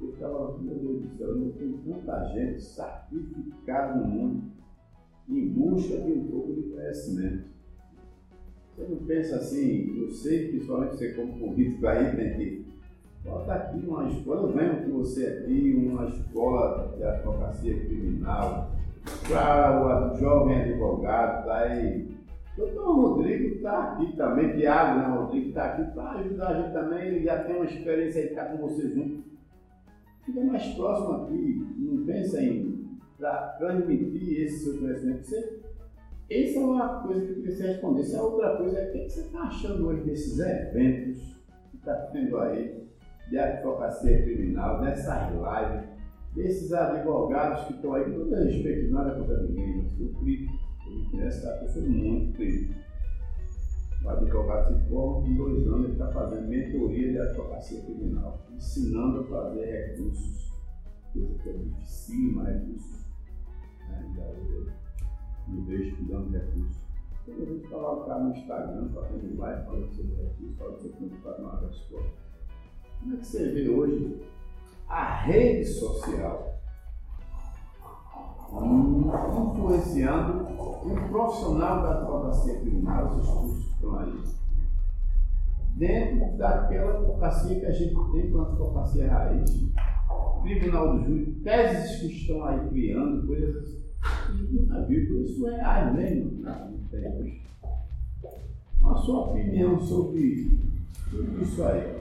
Eu 0.00 0.12
ficava, 0.12 0.58
meu 0.58 0.74
Deus 0.74 1.02
do 1.02 1.16
céu, 1.16 1.34
não 1.36 1.50
tem 1.52 1.72
tanta 1.72 2.24
gente 2.34 2.60
sacrificada 2.60 3.94
no 3.96 4.06
mundo 4.06 4.42
em 5.28 5.48
busca 5.48 5.96
de 5.98 6.12
um 6.12 6.26
pouco 6.26 6.52
de 6.54 6.62
conhecimento. 6.62 7.54
Você 8.76 8.88
não 8.88 8.96
pensa 9.06 9.36
assim, 9.36 10.02
eu 10.02 10.10
sei, 10.10 10.48
principalmente 10.48 10.96
você 10.96 11.12
como 11.12 11.38
político 11.38 11.86
aí 11.86 12.16
tem 12.16 12.36
que 12.36 12.64
bota 13.24 13.54
aqui 13.54 13.86
uma 13.86 14.08
escola, 14.08 14.42
eu 14.42 14.52
venho 14.52 14.84
com 14.84 14.98
você 14.98 15.26
aqui, 15.26 15.74
uma 15.74 16.06
escola 16.06 16.94
de 16.96 17.04
advocacia 17.04 17.86
criminal, 17.86 18.70
para 19.28 20.12
o 20.12 20.16
jovem 20.18 20.60
advogado, 20.60 21.46
tá 21.46 21.58
aí. 21.58 22.13
Doutor 22.56 22.94
Rodrigo 22.94 23.56
está 23.56 23.92
aqui 23.92 24.16
também, 24.16 24.56
Tiago, 24.56 25.00
né? 25.00 25.16
Rodrigo 25.16 25.48
está 25.48 25.64
aqui 25.64 25.92
para 25.92 26.10
ajudar 26.12 26.48
a 26.48 26.62
gente 26.62 26.72
também, 26.72 27.08
ele 27.08 27.24
já 27.24 27.42
tem 27.44 27.56
uma 27.56 27.64
experiência 27.64 28.22
aí, 28.22 28.28
está 28.28 28.44
com 28.44 28.58
você 28.58 28.88
junto. 28.88 29.24
Fica 30.24 30.44
mais 30.44 30.66
próximo 30.74 31.24
aqui, 31.24 31.66
não 31.78 32.06
pensa 32.06 32.40
em 32.40 32.84
transmitir 33.58 34.42
esse 34.42 34.64
seu 34.64 34.78
conhecimento. 34.78 35.24
Você 35.24 35.64
essa 36.30 36.58
é 36.58 36.62
uma 36.62 37.02
coisa 37.02 37.20
que 37.20 37.32
eu 37.32 37.42
queria 37.42 37.66
responder. 37.66 38.00
Essa 38.00 38.16
é 38.16 38.22
outra 38.22 38.56
coisa 38.56 38.78
é 38.78 38.88
o 38.88 38.92
que 38.92 39.10
você 39.10 39.20
está 39.20 39.40
achando 39.42 39.86
hoje 39.86 40.04
desses 40.04 40.38
eventos 40.38 41.44
que 41.70 41.76
está 41.76 41.94
tendo 42.12 42.38
aí 42.38 42.82
de 43.28 43.38
advocacia 43.38 44.22
criminal, 44.22 44.80
dessas 44.80 45.30
lives, 45.32 45.88
desses 46.34 46.72
advogados 46.72 47.64
que 47.64 47.74
estão 47.74 47.94
aí, 47.94 48.10
todo 48.10 48.34
respeito, 48.34 48.92
nada 48.92 49.18
contra 49.18 49.42
ninguém, 49.42 49.76
mas 49.76 50.00
eu 50.00 50.14
crítico, 50.20 50.63
eu 51.14 51.18
conheço 51.18 51.48
a 51.48 51.52
pessoa 51.52 51.86
muito 51.86 52.36
crítico. 52.36 52.74
O 54.04 54.08
advogado 54.08 54.74
se 54.74 54.88
forma 54.90 55.22
com 55.22 55.34
dois 55.34 55.66
anos, 55.66 55.84
ele 55.84 55.92
está 55.92 56.12
fazendo 56.12 56.48
mentoria 56.48 57.12
de 57.12 57.18
advocacia 57.18 57.80
criminal, 57.82 58.46
ensinando 58.52 59.20
a 59.20 59.24
fazer 59.24 59.64
recursos, 59.64 60.52
coisa 61.12 61.34
que 61.38 61.48
é 61.48 61.52
dificílima, 61.52 62.44
recursos. 62.44 63.06
Né? 63.88 64.74
me 65.48 65.60
vejo 65.62 65.90
estudando 65.90 66.32
recursos. 66.32 66.84
Quando 67.24 67.42
a 67.42 67.46
gente 67.46 67.68
colocar 67.68 68.18
no 68.18 68.36
Instagram, 68.36 68.88
fazendo 68.92 69.38
live, 69.38 69.64
falando 69.64 69.94
sobre 69.94 70.16
recursos, 70.16 70.58
falando 70.58 70.78
sobre 70.78 70.96
como 70.96 71.22
faz 71.22 71.38
uma 71.38 71.60
resposta. 71.60 72.24
Como 73.00 73.14
é 73.14 73.16
que 73.16 73.26
você 73.26 73.52
vê 73.52 73.68
hoje 73.68 74.22
a 74.86 75.22
rede 75.22 75.64
social 75.64 76.53
influenciando 78.62 80.46
um 80.84 81.08
profissional 81.08 81.82
da 81.82 82.00
advocacia 82.00 82.60
criminal, 82.60 83.06
os 83.06 83.24
estudos 83.24 83.64
que 83.64 83.70
estão 83.70 83.98
aí, 83.98 84.12
dentro 85.76 86.36
daquela 86.36 86.98
advocacia 86.98 87.60
que 87.60 87.66
a 87.66 87.72
gente 87.72 87.94
tem 88.12 88.30
com 88.30 88.40
a 88.40 88.48
advocacia 88.48 89.10
raiz, 89.10 89.50
tribunal 90.42 90.98
do 90.98 91.04
júri, 91.04 91.40
teses 91.42 92.00
que 92.00 92.06
estão 92.06 92.44
aí 92.44 92.68
criando, 92.68 93.26
coisas 93.26 93.82
nunca 94.50 94.82
viu, 94.82 95.22
isso 95.22 95.48
é 95.48 95.60
além 95.62 96.44
A 98.82 98.94
sua 98.96 99.30
opinião 99.30 99.80
sobre, 99.80 100.58
sobre 101.10 101.42
isso 101.42 101.64
aí? 101.64 101.96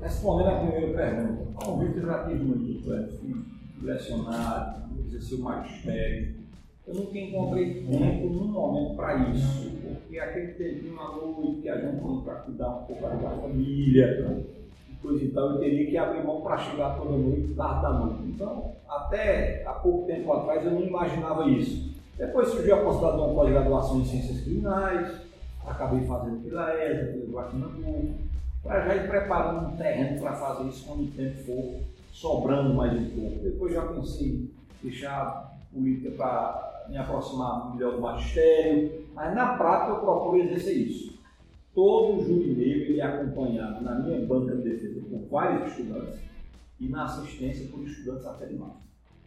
Respondendo 0.00 0.48
a 0.48 0.58
primeira 0.60 0.94
pergunta, 0.94 1.46
como 1.54 1.78
Vitor 1.78 2.02
já 2.02 2.24
tive 2.26 2.44
muito 2.44 2.82
tempo, 3.82 3.86
lecionar, 3.86 4.88
exercer 5.06 5.38
o 5.38 5.42
magistério. 5.42 6.34
Eu 6.86 6.94
nunca 6.94 7.18
encontrei 7.18 7.82
tempo 7.84 8.28
num 8.28 8.48
momento 8.48 8.96
para 8.96 9.28
isso, 9.30 9.70
porque 9.80 10.18
aquele 10.18 10.52
tempinho 10.52 11.00
à 11.00 11.16
noite 11.16 11.62
que 11.62 11.68
a 11.68 11.80
gente 11.80 12.00
tem 12.00 12.20
para 12.20 12.34
cuidar 12.36 12.68
um 12.68 12.84
pouco 12.84 13.02
da 13.02 13.30
família, 13.30 14.44
coisa 15.00 15.24
então 15.24 15.52
eu 15.52 15.58
teria 15.58 15.90
que 15.90 15.96
abrir 15.96 16.24
mão 16.24 16.40
para 16.42 16.58
chegar 16.58 16.96
toda 16.96 17.16
noite, 17.16 17.54
tarde 17.54 17.82
da 17.82 17.92
noite. 17.92 18.22
Então, 18.24 18.72
até 18.88 19.64
há 19.66 19.72
pouco 19.72 20.06
tempo 20.06 20.32
atrás 20.32 20.64
eu 20.64 20.72
não 20.72 20.82
imaginava 20.82 21.48
isso. 21.48 21.92
Depois 22.16 22.48
surgiu 22.48 22.76
a 22.76 22.84
possibilidade 22.84 23.16
de 23.16 23.22
uma 23.22 23.34
pós-graduação 23.34 24.00
em 24.00 24.04
ciências 24.04 24.40
criminais, 24.42 25.20
acabei 25.66 26.04
fazendo 26.06 26.44
pela 26.44 26.84
ESA, 26.84 27.12
pela 27.12 27.32
Guatimatu, 27.32 28.10
para 28.62 28.86
já 28.86 28.96
ir 28.96 29.08
preparando 29.08 29.68
um 29.68 29.76
terreno 29.76 30.20
para 30.20 30.32
fazer 30.34 30.68
isso 30.68 30.86
quando 30.86 31.04
o 31.04 31.10
tempo 31.10 31.36
for 31.44 31.91
sobrando 32.12 32.74
mais 32.74 32.92
um 32.92 33.10
pouco. 33.10 33.42
Depois 33.42 33.72
já 33.72 33.82
pensei 33.86 34.50
deixar 34.82 35.22
a 35.22 35.74
política 35.74 36.10
para 36.12 36.86
me 36.88 36.96
aproximar 36.96 37.74
melhor 37.74 37.94
do 37.94 38.00
magistério, 38.00 39.06
mas 39.14 39.34
na 39.34 39.56
prática 39.56 39.92
eu 39.92 40.00
procuro 40.00 40.36
exercer 40.36 40.76
isso. 40.76 41.18
Todo 41.74 42.22
júri 42.22 42.54
negro 42.54 42.92
ele 42.92 43.00
é 43.00 43.04
acompanhado 43.04 43.82
na 43.82 43.94
minha 43.94 44.26
banca 44.26 44.54
de 44.54 44.62
defesa 44.62 45.00
por 45.08 45.20
vários 45.30 45.70
estudantes 45.70 46.20
e 46.78 46.86
na 46.86 47.04
assistência 47.04 47.68
por 47.70 47.82
estudantes 47.82 48.26
até 48.26 48.46
demais. 48.46 48.74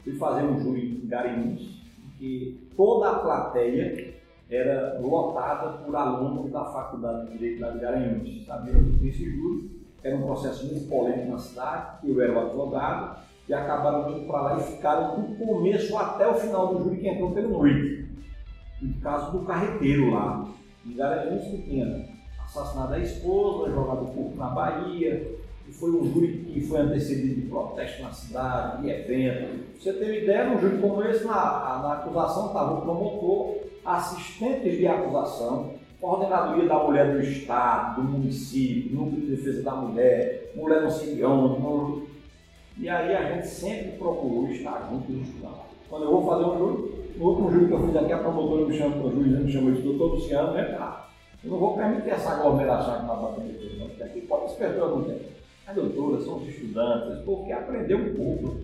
Fui 0.04 0.14
fazer 0.14 0.46
um 0.46 0.60
júri 0.60 1.02
em 1.04 1.08
Garanhuns, 1.08 1.82
que 2.20 2.70
toda 2.76 3.10
a 3.10 3.20
plateia 3.20 4.14
era 4.48 5.00
lotada 5.00 5.80
por 5.80 5.96
alunos 5.96 6.52
da 6.52 6.66
Faculdade 6.66 7.26
de 7.26 7.38
Direito 7.38 7.62
da 7.62 7.72
Garanhuns. 7.72 8.46
Sabia 8.46 8.74
que 8.74 9.08
esse 9.08 9.26
júri 9.32 9.75
era 10.06 10.16
um 10.16 10.22
processo 10.22 10.68
muito 10.68 10.88
polêmico 10.88 11.32
na 11.32 11.40
cidade, 11.40 12.08
eu 12.08 12.22
era 12.22 12.32
o 12.32 12.40
advogado, 12.40 13.18
e 13.50 13.54
acabaram 13.54 14.12
indo 14.12 14.28
para 14.28 14.42
lá 14.42 14.58
e 14.58 14.64
ficaram 14.64 15.20
do 15.20 15.36
começo 15.36 15.98
até 15.98 16.28
o 16.28 16.36
final 16.36 16.76
do 16.76 16.84
júri 16.84 16.98
que 16.98 17.08
entrou 17.08 17.32
pelo 17.32 17.58
NUIC. 17.58 18.06
No 18.84 19.02
caso 19.02 19.32
do 19.32 19.46
carreteiro 19.46 20.12
lá, 20.12 20.48
em 20.86 20.96
Garanhuns, 20.96 21.46
que 21.46 21.64
tinha 21.64 22.08
assassinado 22.44 22.94
a 22.94 23.00
esposa, 23.00 23.72
jogado 23.72 24.14
corpo 24.14 24.36
na 24.36 24.50
Bahia, 24.50 25.36
e 25.68 25.72
foi 25.72 25.90
um 25.90 26.14
júri 26.14 26.46
que 26.54 26.62
foi 26.62 26.82
antecedido 26.82 27.42
de 27.42 27.48
protesto 27.48 28.04
na 28.04 28.12
cidade, 28.12 28.84
de 28.84 28.92
evento. 28.92 29.66
Você 29.80 29.92
tem 29.94 30.22
ideia, 30.22 30.50
num 30.50 30.60
júri 30.60 30.78
como 30.78 31.04
esse, 31.04 31.26
na, 31.26 31.80
na 31.82 31.94
acusação 31.94 32.48
estava 32.48 32.76
o 32.76 32.82
promotor, 32.82 33.56
assistentes 33.84 34.78
de 34.78 34.88
acusação, 34.88 35.72
coordenadoria 36.06 36.68
da 36.68 36.84
mulher 36.84 37.14
do 37.14 37.20
Estado, 37.20 38.02
do 38.02 38.08
município, 38.08 38.96
núcleo 38.96 39.22
de 39.22 39.36
defesa 39.36 39.64
da 39.64 39.72
mulher, 39.72 40.52
mulher 40.56 40.84
não 40.84 40.92
sei. 40.92 41.20
E 42.78 42.90
aí 42.90 43.16
a 43.16 43.34
gente 43.34 43.48
sempre 43.48 43.98
procurou 43.98 44.48
estar 44.50 44.88
junto 44.92 45.12
e 45.12 45.22
estudar. 45.22 45.66
Quando 45.90 46.04
eu 46.04 46.12
vou 46.12 46.26
fazer 46.26 46.46
um 46.46 46.58
júri, 46.58 47.16
no 47.18 47.26
último 47.26 47.52
júri 47.52 47.68
que 47.68 47.74
eu 47.74 47.88
fiz 47.88 47.96
aqui, 47.96 48.14
a 48.14 48.20
promotora 48.20 48.66
me 48.66 48.78
chama, 48.78 48.98
o 48.98 49.12
juiz 49.12 49.40
me 49.40 49.52
chamou 49.52 49.72
de 49.72 49.82
doutor 49.82 50.14
Luciano, 50.14 50.54
vem 50.54 50.66
cá. 50.66 51.10
Eu 51.44 51.52
não 51.52 51.58
vou 51.58 51.76
permitir 51.76 52.10
essa 52.10 52.34
aglomeração 52.34 53.08
na 53.08 53.14
banca 53.16 53.42
de 53.42 53.54
defesa, 53.54 53.80
não, 53.80 53.88
porque 53.88 54.04
aqui 54.04 54.22
pode 54.22 54.52
esperar 54.52 54.80
algum 54.80 55.04
tempo. 55.04 55.26
As 55.68 55.76
doutoras 55.76 56.24
são 56.24 56.38
os 56.38 56.48
estudantes, 56.48 57.24
porque 57.24 57.52
aprender 57.52 57.96
um 57.96 58.14
pouco. 58.14 58.58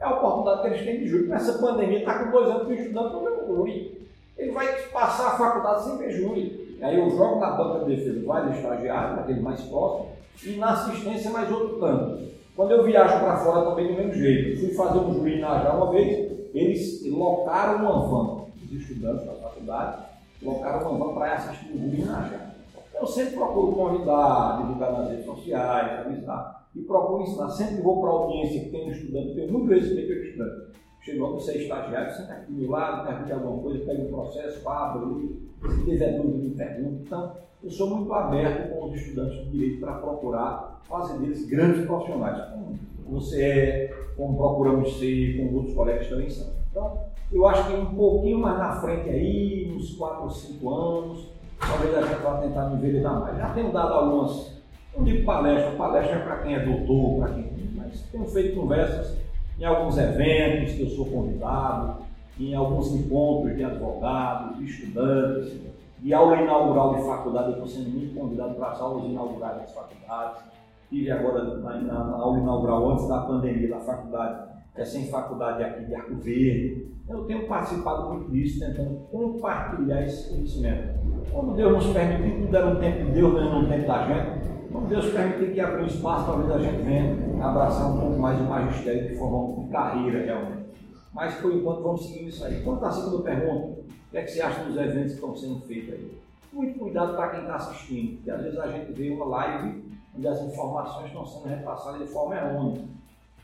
É 0.00 0.04
a 0.04 0.14
oportunidade 0.14 0.62
que 0.62 0.66
eles 0.68 0.86
têm 0.86 1.00
de 1.00 1.08
júri. 1.08 1.26
Nessa 1.26 1.58
pandemia, 1.58 1.98
está 1.98 2.24
com 2.24 2.30
dois 2.30 2.48
anos 2.48 2.66
que 2.66 2.72
o 2.72 2.76
estudante 2.76 3.12
não 3.12 3.24
vê 3.24 3.46
júri. 3.46 4.08
Ele 4.38 4.52
vai 4.52 4.82
passar 4.84 5.34
a 5.34 5.38
faculdade 5.38 5.84
sem 5.84 5.98
ver 5.98 6.12
júri. 6.12 6.67
Aí 6.80 6.98
eu 6.98 7.10
jogo 7.10 7.40
na 7.40 7.50
banca 7.50 7.84
de 7.84 7.96
defesa 7.96 8.26
vários 8.26 8.56
estagiários, 8.56 9.18
aquele 9.18 9.40
mais 9.40 9.60
próximo, 9.62 10.10
e 10.44 10.56
na 10.56 10.70
assistência 10.70 11.30
mais 11.30 11.50
outro 11.50 11.80
tanto. 11.80 12.28
Quando 12.54 12.72
eu 12.72 12.84
viajo 12.84 13.20
para 13.20 13.36
fora 13.36 13.70
também 13.70 13.88
do 13.88 13.94
mesmo 13.94 14.14
jeito. 14.14 14.60
Fui 14.60 14.74
fazer 14.74 14.98
um 14.98 15.14
júri 15.14 15.40
na 15.40 15.74
uma 15.74 15.92
vez, 15.92 16.50
eles 16.54 17.06
locaram 17.06 17.84
uma 17.84 18.08
van, 18.08 18.44
os 18.64 18.72
estudantes 18.72 19.26
da 19.26 19.34
faculdade, 19.34 20.02
locaram 20.42 20.90
uma 20.90 21.06
van 21.06 21.14
para 21.14 21.34
assistir 21.34 21.72
o 21.72 21.78
júri 21.78 22.04
na. 22.04 22.48
Eu 22.94 23.06
sempre 23.06 23.36
procuro 23.36 23.72
convidar, 23.72 24.58
divulgar 24.60 24.92
nas 24.92 25.08
redes 25.08 25.24
sociais, 25.24 26.00
avisar. 26.00 26.66
E 26.74 26.80
procuro 26.80 27.22
ensinar. 27.22 27.48
Sempre 27.50 27.80
vou 27.80 28.00
para 28.00 28.10
audiência 28.10 28.60
que 28.60 28.70
tem 28.70 28.88
um 28.88 28.90
estudante, 28.90 29.34
tenho 29.34 29.52
muito 29.52 29.72
respeito 29.72 30.08
pelo 30.08 30.24
estudante. 30.24 30.78
Chegou 31.00 31.34
você 31.34 31.52
é 31.52 31.62
estagiário, 31.62 32.14
senta 32.14 32.32
aqui 32.32 32.52
do 32.52 32.70
lado, 32.70 33.06
pergunta 33.06 33.34
alguma 33.34 33.62
coisa, 33.62 33.84
pega 33.84 34.02
um 34.02 34.08
processo, 34.08 34.68
abre, 34.68 35.48
se 35.68 35.84
tiver 35.84 36.18
dúvida, 36.18 36.38
me 36.38 36.50
pergunta. 36.50 37.02
Então, 37.06 37.32
eu 37.62 37.70
sou 37.70 37.90
muito 37.90 38.12
aberto 38.12 38.70
com 38.72 38.84
os 38.86 38.94
estudantes 38.94 39.38
de 39.44 39.50
direito 39.50 39.80
para 39.80 39.94
procurar 39.94 40.80
fazer 40.88 41.18
deles 41.18 41.46
grandes 41.46 41.86
profissionais, 41.86 42.50
como 42.50 42.78
você 43.08 43.42
é, 43.42 43.94
como 44.16 44.36
procuramos 44.36 44.98
ser, 44.98 45.38
como 45.38 45.56
outros 45.56 45.74
colegas 45.74 46.08
também 46.08 46.30
são. 46.30 46.52
Então, 46.70 46.98
eu 47.32 47.46
acho 47.46 47.68
que 47.68 47.74
um 47.74 47.94
pouquinho 47.94 48.38
mais 48.38 48.58
na 48.58 48.80
frente 48.80 49.08
aí, 49.08 49.72
uns 49.74 49.94
4 49.94 50.22
ou 50.22 50.30
5 50.30 50.74
anos, 50.74 51.28
talvez 51.58 51.94
a 51.94 52.02
gente 52.02 52.22
vá 52.22 52.38
tentar 52.38 52.68
me 52.68 52.76
enveredar 52.76 53.20
mais. 53.20 53.36
Já 53.36 53.52
tenho 53.54 53.72
dado 53.72 53.92
algumas, 53.92 54.52
não 54.96 55.04
digo 55.04 55.24
palestra, 55.24 55.72
palestra 55.72 56.16
é 56.16 56.22
para 56.22 56.38
quem 56.38 56.54
é 56.54 56.64
doutor, 56.64 57.18
para 57.18 57.34
quem 57.34 57.48
mas 57.74 58.02
tenho 58.12 58.26
feito 58.26 58.60
conversas 58.60 59.16
em 59.58 59.64
alguns 59.64 59.98
eventos 59.98 60.74
que 60.74 60.82
eu 60.82 60.90
sou 60.90 61.06
convidado, 61.06 62.02
em 62.38 62.54
alguns 62.54 62.92
encontros 62.94 63.56
de 63.56 63.64
advogados, 63.64 64.58
de 64.58 64.64
estudantes, 64.64 65.58
de 65.98 66.14
aula 66.14 66.40
inaugural 66.40 66.94
de 66.94 67.02
faculdade, 67.02 67.48
eu 67.48 67.52
estou 67.54 67.66
sendo 67.66 67.90
muito 67.90 68.14
convidado 68.14 68.54
para 68.54 68.68
as 68.68 68.80
aulas 68.80 69.04
inaugurais 69.04 69.58
das 69.58 69.74
faculdades. 69.74 70.42
Tive 70.88 71.10
agora 71.10 71.42
na, 71.58 71.80
na, 71.80 72.16
aula 72.16 72.38
inaugural, 72.38 72.92
antes 72.92 73.08
da 73.08 73.18
pandemia 73.22 73.68
da 73.68 73.80
faculdade, 73.80 74.48
sem 74.84 75.08
faculdade 75.08 75.64
aqui 75.64 75.86
de 75.86 75.94
Arco 75.94 76.14
Verde. 76.14 76.94
Eu 77.08 77.24
tenho 77.24 77.48
participado 77.48 78.10
muito 78.10 78.30
disso, 78.30 78.60
tentando 78.60 78.94
compartilhar 79.10 80.04
esse 80.04 80.30
conhecimento. 80.30 81.00
Quando 81.32 81.56
Deus 81.56 81.84
nos 81.84 81.92
permitir, 81.92 82.42
tudo 82.42 82.56
era 82.56 82.66
um 82.68 82.76
tempo 82.76 83.06
de 83.06 83.10
Deus, 83.10 83.34
não 83.34 83.62
um 83.62 83.68
tempo 83.68 83.86
da 83.88 84.06
gente. 84.06 84.48
Quando 84.70 84.88
Deus 84.88 85.06
permitir 85.10 85.52
que 85.52 85.60
abra 85.60 85.82
um 85.82 85.86
espaço, 85.86 86.26
talvez 86.26 86.50
a 86.52 86.58
gente 86.58 86.82
venha 86.82 87.27
abraçar 87.42 87.90
um 87.90 88.00
pouco 88.00 88.18
mais 88.18 88.40
o 88.40 88.44
magistério 88.44 89.08
de 89.08 89.16
forma 89.16 89.64
de 89.64 89.70
carreira 89.70 90.24
realmente. 90.24 90.68
Mas 91.12 91.34
por 91.36 91.52
enquanto 91.52 91.82
vamos 91.82 92.06
seguindo 92.06 92.28
isso 92.28 92.44
aí. 92.44 92.62
Quanto 92.62 92.84
à 92.84 92.90
segunda 92.90 93.22
pergunta, 93.22 93.80
o 93.80 94.10
que 94.10 94.18
é 94.18 94.22
que 94.22 94.30
você 94.30 94.40
acha 94.40 94.64
dos 94.64 94.76
eventos 94.76 95.12
que 95.12 95.18
estão 95.18 95.36
sendo 95.36 95.60
feitos 95.60 95.94
aí? 95.94 96.18
Muito 96.52 96.78
cuidado 96.78 97.14
para 97.14 97.30
quem 97.30 97.40
está 97.40 97.56
assistindo, 97.56 98.16
porque 98.16 98.30
às 98.30 98.42
vezes 98.42 98.58
a 98.58 98.68
gente 98.68 98.92
vê 98.92 99.10
uma 99.10 99.26
live 99.26 99.84
onde 100.16 100.28
as 100.28 100.40
informações 100.42 101.06
estão 101.06 101.26
sendo 101.26 101.48
repassadas 101.48 102.00
de 102.00 102.06
forma 102.12 102.36
errônea. 102.36 102.84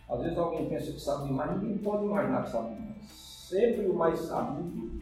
Às 0.09 0.20
vezes 0.22 0.38
alguém 0.38 0.68
pensa 0.68 0.92
que 0.92 1.01
sabe 1.01 1.28
demais, 1.28 1.61
ninguém 1.61 1.78
pode 1.78 2.05
imaginar 2.05 2.45
que 2.45 2.51
sabe 2.51 2.74
demais. 2.74 2.95
Sempre 3.09 3.86
o 3.86 3.95
mais 3.95 4.18
sabido 4.20 5.01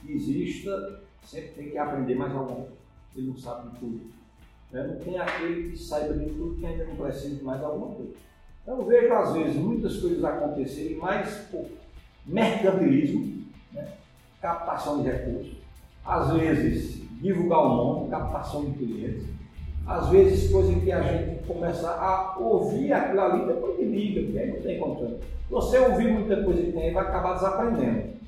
que 0.00 0.12
exista, 0.12 1.00
sempre 1.24 1.48
tem 1.50 1.70
que 1.70 1.78
aprender 1.78 2.14
mais 2.14 2.34
algum. 2.34 2.66
Ele 3.16 3.28
não 3.28 3.36
sabe 3.36 3.70
de 3.70 3.78
tudo. 3.78 4.17
Né? 4.72 4.86
Não 4.86 4.96
tem 4.96 5.18
aquele 5.18 5.70
que 5.70 5.78
saiba 5.78 6.14
de 6.14 6.26
tudo 6.26 6.56
que 6.56 6.66
ainda 6.66 6.84
não 6.84 6.96
precisa 6.96 7.36
de 7.36 7.44
mais 7.44 7.62
alguma 7.62 7.94
coisa. 7.94 8.12
Então 8.62 8.78
eu 8.78 8.86
vejo 8.86 9.12
às 9.12 9.32
vezes 9.32 9.56
muitas 9.56 9.96
coisas 9.96 10.22
acontecerem 10.24 10.96
mais 10.96 11.36
por 11.50 11.66
mercantilismo, 12.26 13.44
né? 13.72 13.88
captação 14.40 15.02
de 15.02 15.08
recursos. 15.10 15.56
Às 16.04 16.32
vezes 16.32 17.02
divulgar 17.20 17.60
o 17.60 17.68
nome, 17.68 18.10
captação 18.10 18.64
de 18.64 18.78
clientes 18.78 19.38
às 19.88 20.10
vezes 20.10 20.52
coisa 20.52 20.78
que 20.78 20.92
a 20.92 21.00
gente 21.00 21.46
começa 21.46 21.88
a 21.88 22.36
ouvir 22.38 22.92
aquilo 22.92 23.20
ali 23.22 23.46
depois 23.46 23.78
de 23.78 23.84
liga, 23.84 24.20
porque 24.20 24.38
aí 24.38 24.50
não 24.50 24.60
tem 24.60 24.78
controle. 24.78 25.16
Você 25.48 25.78
ouvir 25.78 26.12
muita 26.12 26.42
coisa 26.42 26.62
que 26.62 26.72
tem, 26.72 26.92
vai 26.92 27.06
acabar 27.06 27.34
desaprendendo. 27.34 28.18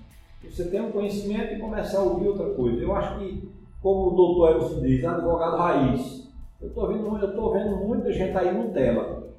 Você 0.43 0.65
tem 0.65 0.81
um 0.81 0.91
conhecimento 0.91 1.53
e 1.53 1.59
começar 1.59 1.99
a 1.99 2.03
ouvir 2.03 2.29
outra 2.29 2.49
coisa. 2.55 2.81
Eu 2.81 2.97
acho 2.97 3.19
que, 3.19 3.47
como 3.83 4.07
o 4.07 4.17
doutor 4.17 4.57
Elcio 4.57 4.81
diz, 4.81 5.05
advogado 5.05 5.59
raiz, 5.59 6.20
eu 6.61 6.69
estou 6.69 6.89
vendo, 6.89 7.17
eu 7.17 7.53
vendo 7.53 7.77
muita 7.77 8.13
gente 8.13 8.37
aí 8.37 8.53
Nutella. 8.53 9.31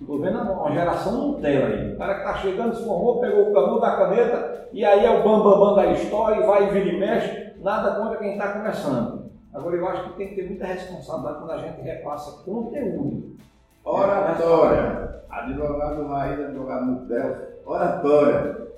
Estou 0.00 0.20
vendo 0.20 0.38
uma 0.38 0.72
geração 0.72 1.28
Nutella 1.28 1.66
aí. 1.66 1.94
O 1.94 1.98
cara 1.98 2.14
que 2.14 2.20
está 2.20 2.34
chegando, 2.38 2.74
se 2.74 2.84
formou, 2.84 3.20
pegou 3.20 3.50
o 3.50 3.52
canudo 3.54 3.80
da 3.80 3.96
caneta 3.96 4.68
e 4.72 4.84
aí 4.84 5.04
é 5.04 5.10
o 5.10 5.22
bambambam 5.22 5.58
bam, 5.58 5.74
bam 5.74 5.74
da 5.76 5.86
história 5.92 6.42
e 6.42 6.46
vai 6.46 6.68
e 6.68 6.70
vira 6.70 6.88
e 6.88 7.00
mexe. 7.00 7.52
Nada 7.60 7.94
contra 7.94 8.18
quem 8.18 8.32
está 8.32 8.52
começando. 8.52 9.30
Agora, 9.54 9.76
eu 9.76 9.88
acho 9.88 10.04
que 10.04 10.16
tem 10.16 10.28
que 10.28 10.34
ter 10.34 10.48
muita 10.48 10.66
responsabilidade 10.66 11.38
quando 11.38 11.50
a 11.50 11.58
gente 11.58 11.80
repassa 11.82 12.42
conteúdo. 12.44 13.36
Oratória. 13.84 15.22
Advogado 15.30 16.06
raiz, 16.06 16.40
advogado 16.40 16.86
Nutella. 16.86 17.48
Oratória. 17.64 18.68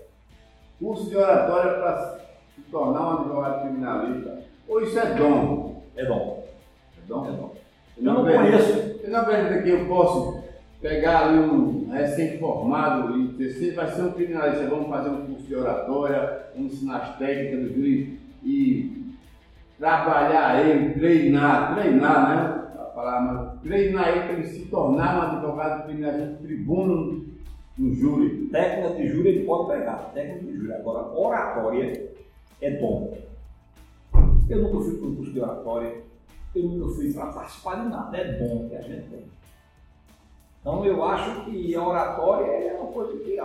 Curso 0.78 1.08
de 1.08 1.16
oratória 1.16 1.74
para 1.74 2.18
se 2.54 2.62
tornar 2.70 3.00
um 3.00 3.20
advogado 3.20 3.62
criminalista. 3.62 4.38
Ou 4.68 4.80
isso 4.82 4.98
é 4.98 5.14
dom? 5.14 5.82
É 5.96 6.04
dom. 6.04 6.44
É 6.98 7.06
dom? 7.06 7.26
É 7.26 7.30
dom. 7.30 7.63
Eu 7.96 8.04
não, 8.04 8.22
conheço. 8.24 8.98
Você 9.00 9.08
não 9.08 9.20
acredita 9.20 9.62
que 9.62 9.68
eu 9.70 9.86
posso 9.86 10.42
pegar 10.80 11.28
ali 11.28 11.38
um 11.38 11.90
recém-formado 11.90 13.18
e 13.18 13.28
dizer, 13.28 13.74
vai 13.74 13.90
ser 13.90 14.02
um 14.02 14.12
criminalista, 14.12 14.68
vamos 14.68 14.88
fazer 14.88 15.10
um 15.10 15.26
curso 15.26 15.46
de 15.46 15.54
oratória, 15.54 16.46
vamos 16.54 16.74
ensinar 16.74 16.98
as 16.98 17.18
técnicas 17.18 17.60
do 17.60 17.74
juiz 17.74 18.18
e 18.42 19.14
trabalhar 19.78 20.64
ele, 20.64 20.94
treinar, 20.94 21.74
treinar, 21.74 22.28
né? 22.28 22.64
A 22.78 22.84
palavra, 22.94 23.56
treinar 23.62 24.08
ele 24.08 24.20
para 24.20 24.32
ele 24.34 24.46
se 24.46 24.66
tornar 24.66 25.16
um 25.16 25.36
advogado 25.36 25.84
criminalista 25.84 26.38
tribuno 26.42 27.24
no 27.78 27.94
júri. 27.94 28.48
Técnica 28.48 28.94
de 28.94 29.08
júri 29.08 29.28
ele 29.28 29.44
pode 29.46 29.70
pegar, 29.70 30.10
técnica 30.12 30.44
de 30.44 30.56
júri. 30.56 30.72
Agora, 30.72 31.18
oratória 31.18 32.10
é 32.60 32.70
bom. 32.78 33.16
Eu 34.48 34.62
nunca 34.62 34.84
fui 34.84 34.98
para 34.98 35.08
um 35.08 35.16
curso 35.16 35.32
de 35.32 35.40
oratória, 35.40 36.02
eu 36.54 36.62
nunca 36.64 36.94
fui 36.94 37.12
para 37.12 37.26
participar 37.26 37.82
de 37.82 37.88
nada, 37.88 38.16
é 38.16 38.32
bom 38.38 38.68
que 38.68 38.76
a 38.76 38.80
gente 38.80 39.08
tem. 39.08 39.24
Então 40.60 40.84
eu 40.84 41.04
acho 41.04 41.44
que 41.44 41.74
a 41.74 41.86
oratória 41.86 42.46
é 42.46 42.78
uma 42.80 42.90
coisa 42.90 43.12
que. 43.18 43.38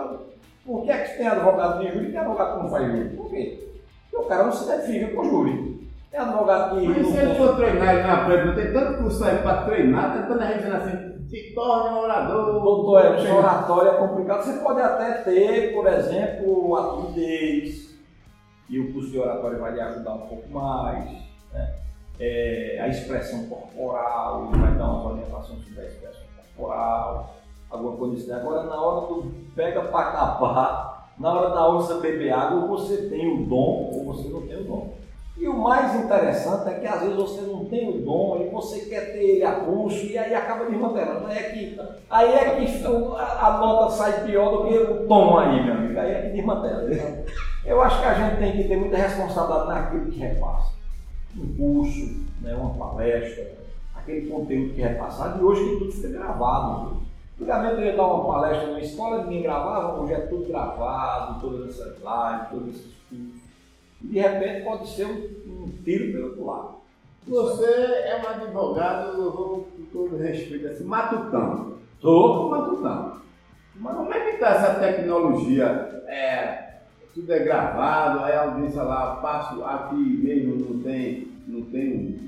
Por 0.64 0.84
que 0.84 0.90
é 0.90 0.98
que 1.02 1.18
tem 1.18 1.26
advogado 1.26 1.80
de 1.80 1.92
júri 1.92 2.08
e 2.08 2.10
tem 2.10 2.20
advogado 2.20 2.56
que 2.56 2.62
não 2.62 2.70
faz 2.70 2.86
júri? 2.90 3.16
Por 3.16 3.30
quê? 3.30 3.68
Porque 4.10 4.24
o 4.24 4.28
cara 4.28 4.44
não 4.44 4.52
se 4.52 4.66
define 4.66 5.12
com 5.12 5.20
o 5.20 5.30
júri. 5.30 5.90
É 6.12 6.18
advogado 6.18 6.78
que. 6.78 6.86
Mas 6.86 7.06
se 7.06 7.16
ele 7.18 7.34
for 7.34 7.56
treinar, 7.56 7.94
ele 7.94 8.10
aprende, 8.10 8.46
não 8.46 8.54
tem 8.54 8.72
tanto 8.72 9.02
curso 9.02 9.24
aí 9.24 9.38
para 9.38 9.64
treinar, 9.64 10.12
tem 10.12 10.22
tanta 10.28 10.46
gente 10.46 10.56
dizendo 10.58 10.76
assim, 10.76 11.28
se 11.28 11.54
torne 11.54 11.94
um 11.94 11.98
orador. 12.00 12.62
Doutor, 12.62 13.04
é, 13.04 13.32
oratório 13.32 13.90
é 13.90 13.94
complicado. 13.96 14.42
Você 14.42 14.58
pode 14.60 14.80
até 14.80 15.12
ter, 15.22 15.74
por 15.74 15.86
exemplo, 15.86 16.76
a 16.76 16.96
timidez, 16.96 17.98
e 18.68 18.80
o 18.80 18.92
curso 18.92 19.10
de 19.10 19.18
oratório 19.18 19.58
vai 19.58 19.74
lhe 19.74 19.80
ajudar 19.80 20.14
um 20.14 20.26
pouco 20.26 20.48
mais. 20.50 21.10
Né? 21.52 21.74
É, 22.20 22.78
a 22.82 22.88
expressão 22.88 23.46
corporal, 23.46 24.50
vai 24.52 24.74
dar 24.74 24.84
uma 24.84 25.12
orientação 25.12 25.56
sobre 25.56 25.80
a 25.80 25.86
expressão 25.86 26.22
corporal, 26.36 27.34
alguma 27.70 27.96
coisa 27.96 28.16
assim. 28.16 28.32
Agora, 28.32 28.64
na 28.64 28.80
hora 28.80 29.06
do 29.06 29.32
pega 29.54 29.82
para 29.84 30.12
capar, 30.12 31.10
na 31.18 31.32
hora 31.32 31.50
da 31.50 31.70
onça 31.70 31.94
beber 32.00 32.32
água, 32.32 32.66
você 32.66 33.08
tem 33.08 33.26
o 33.26 33.46
dom 33.46 33.90
ou 33.92 34.04
você 34.04 34.28
não 34.28 34.42
tem 34.42 34.56
o 34.56 34.64
dom. 34.64 35.00
E 35.36 35.48
o 35.48 35.56
mais 35.56 35.94
interessante 35.94 36.68
é 36.68 36.80
que 36.80 36.86
às 36.86 37.00
vezes 37.00 37.16
você 37.16 37.40
não 37.42 37.64
tem 37.64 37.88
o 37.88 38.04
dom 38.04 38.42
e 38.42 38.50
você 38.50 38.80
quer 38.80 39.12
ter 39.12 39.22
ele 39.22 39.44
a 39.44 39.52
pulso 39.52 40.04
e 40.04 40.18
aí 40.18 40.34
acaba 40.34 40.66
desmantelando. 40.66 41.26
Aí 41.26 41.38
é 41.38 41.42
que, 41.44 41.80
aí 42.10 42.32
é 42.34 42.56
que 42.56 42.86
a, 42.86 43.58
nota 43.58 43.90
sai 43.92 44.24
pior 44.24 44.50
do 44.50 44.68
que 44.68 44.76
o 44.76 45.06
tom 45.08 45.38
aí, 45.38 45.64
meu 45.64 45.74
amigo. 45.74 45.98
Aí 45.98 46.12
é 46.12 46.22
que 46.22 46.36
desmantela. 46.36 46.90
Eu 47.64 47.80
acho 47.80 48.00
que 48.00 48.06
a 48.06 48.14
gente 48.14 48.38
tem 48.38 48.52
que 48.52 48.68
ter 48.68 48.76
muita 48.76 48.98
responsabilidade 48.98 49.68
naquilo 49.68 50.10
que 50.10 50.18
repassa. 50.18 50.79
Um 51.36 51.54
curso, 51.56 52.26
né, 52.40 52.54
uma 52.54 52.74
palestra, 52.74 53.58
aquele 53.94 54.28
conteúdo 54.28 54.74
que 54.74 54.82
é 54.82 54.88
repassado 54.88 55.40
e 55.40 55.44
hoje 55.44 55.64
que 55.64 55.76
tudo 55.76 55.92
fica 55.92 56.08
gravado. 56.08 57.00
Antigamente 57.38 57.80
eu 57.80 57.86
ia 57.86 57.96
dar 57.96 58.06
uma 58.06 58.32
palestra 58.32 58.66
numa 58.66 58.80
escola, 58.80 59.24
ninguém 59.24 59.42
gravava, 59.42 60.00
hoje 60.00 60.12
é 60.12 60.20
tudo 60.20 60.48
gravado, 60.48 61.40
todas 61.40 61.70
essas 61.70 61.96
lives, 61.98 62.48
todos 62.50 62.68
esses 62.68 62.94
cursos 63.08 63.50
e 64.02 64.06
de 64.06 64.18
repente 64.18 64.64
pode 64.64 64.88
ser 64.88 65.06
um, 65.06 65.64
um 65.64 65.68
tiro 65.84 66.12
pelo 66.12 66.26
outro 66.28 66.46
lado. 66.46 66.80
Você 67.28 67.64
é 67.64 68.20
um 68.24 68.28
advogado, 68.28 69.22
eu 69.22 69.32
vou 69.32 69.68
com 69.76 69.84
todo 69.92 70.16
respeito 70.16 70.66
assim, 70.66 70.84
matutão. 70.84 71.74
Sou 72.00 72.48
matutão. 72.48 73.20
Mas 73.76 73.96
como 73.96 74.12
é 74.12 74.20
que 74.20 74.30
está 74.34 74.48
essa 74.48 74.74
tecnologia? 74.80 75.66
É, 76.08 76.69
tudo 77.14 77.32
é 77.32 77.38
gravado, 77.40 78.24
aí 78.24 78.32
a 78.32 78.42
audiência 78.42 78.82
lá, 78.82 79.16
passo 79.16 79.64
aqui 79.64 80.20
mesmo, 80.22 80.56
não 80.56 80.82
tem, 80.82 81.28
não 81.46 81.62
tem 81.62 82.18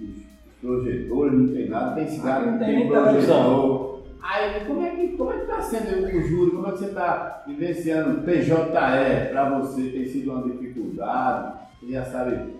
projetores, 0.60 1.38
não 1.38 1.48
tem 1.54 1.68
nada, 1.68 1.94
tem 1.94 2.08
cigarro, 2.08 2.52
não 2.52 2.58
tem, 2.58 2.78
tem 2.78 2.88
projetor. 2.88 3.92
Aí, 4.22 4.64
como 4.66 4.86
é 4.86 4.90
que 4.90 5.16
como 5.16 5.32
é 5.32 5.36
está 5.38 5.60
sendo 5.60 6.06
o 6.06 6.22
júri? 6.22 6.52
Como 6.52 6.68
é 6.68 6.70
que 6.70 6.78
você 6.78 6.86
está 6.86 7.42
vivenciando 7.44 8.22
PJE? 8.22 9.30
Para 9.30 9.58
você 9.58 9.82
tem 9.90 10.06
sido 10.06 10.30
uma 10.30 10.48
dificuldade? 10.48 11.58
Você 11.80 11.92
já 11.92 12.04
sabe. 12.04 12.54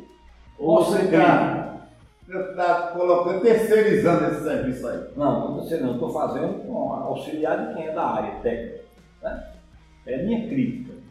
Ou 0.58 0.84
você 0.84 1.02
está 1.02 1.78
tá 2.56 2.90
colocando, 2.92 3.42
terceirizando 3.42 4.24
esse 4.26 4.42
serviço 4.42 4.88
aí? 4.88 5.00
Não, 5.16 5.56
não 5.56 5.64
não. 5.64 5.94
Estou 5.94 6.12
fazendo 6.12 6.66
com 6.66 6.92
auxiliar 6.92 7.68
de 7.68 7.74
quem 7.74 7.86
é 7.86 7.92
da 7.92 8.06
área 8.06 8.40
técnica. 8.40 8.82
Né? 9.22 9.44
É 10.06 10.22
minha 10.24 10.48
crítica. 10.48 11.01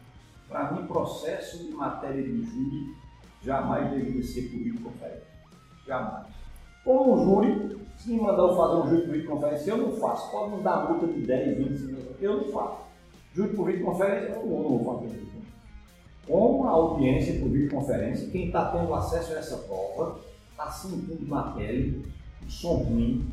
Para 0.52 0.72
mim, 0.72 0.86
processo 0.86 1.64
de 1.64 1.72
matéria 1.72 2.22
de 2.22 2.44
júri 2.44 2.94
jamais 3.42 3.90
deveria 3.90 4.22
ser 4.22 4.42
por 4.42 4.58
videoconferência. 4.58 5.26
Jamais. 5.86 6.26
Como 6.84 7.14
o 7.14 7.24
júri, 7.24 7.80
se 7.96 8.10
me 8.10 8.20
mandar 8.20 8.42
eu 8.42 8.56
fazer 8.56 8.74
um 8.74 8.90
júri 8.90 9.02
por 9.02 9.12
videoconferência, 9.12 9.70
eu 9.70 9.76
não 9.78 9.92
faço. 9.96 10.30
Pode 10.30 10.56
me 10.56 10.62
dar 10.62 10.90
multa 10.90 11.06
de 11.06 11.22
10, 11.22 11.56
20 11.56 11.80
mil, 11.80 11.98
eu 12.20 12.36
não 12.42 12.52
faço. 12.52 12.82
Júri 13.32 13.56
por 13.56 13.66
videoconferência, 13.66 14.28
eu 14.34 14.46
não 14.46 14.78
vou 14.78 15.00
fazer. 15.00 15.22
Com 16.26 16.66
a 16.66 16.70
audiência 16.70 17.40
por 17.40 17.48
videoconferência, 17.48 18.28
quem 18.28 18.46
está 18.46 18.70
tendo 18.70 18.94
acesso 18.94 19.32
a 19.32 19.38
essa 19.38 19.56
prova 19.56 20.20
está 20.50 20.70
sentindo 20.70 21.24
o 21.34 22.50
som 22.50 22.74
ruim, 22.74 23.26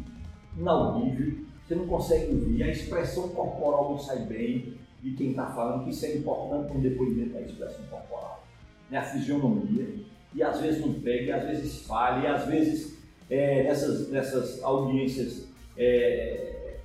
inaudível, 0.57 1.45
você 1.67 1.75
não 1.75 1.85
consegue 1.85 2.33
ouvir, 2.33 2.63
a 2.63 2.71
expressão 2.71 3.29
corporal 3.29 3.91
não 3.91 3.99
sai 3.99 4.19
bem 4.19 4.78
de 5.01 5.11
quem 5.11 5.31
está 5.31 5.47
falando, 5.47 5.83
que 5.83 5.91
isso 5.91 6.05
é 6.05 6.17
importante 6.17 6.67
para 6.67 6.77
um 6.77 6.81
depoimento 6.81 7.33
da 7.33 7.41
expressão 7.41 7.85
corporal. 7.89 8.43
Né? 8.89 8.97
A 8.97 9.03
fisionomia, 9.03 9.95
e 10.33 10.43
às 10.43 10.59
vezes 10.59 10.85
não 10.85 10.93
pega, 10.93 11.23
e 11.23 11.31
às 11.31 11.43
vezes 11.43 11.85
falha, 11.85 12.23
e 12.23 12.27
às 12.27 12.45
vezes 12.45 12.99
é, 13.29 13.63
nessas, 13.63 14.09
nessas 14.09 14.63
audiências 14.63 15.47
é, 15.77 16.75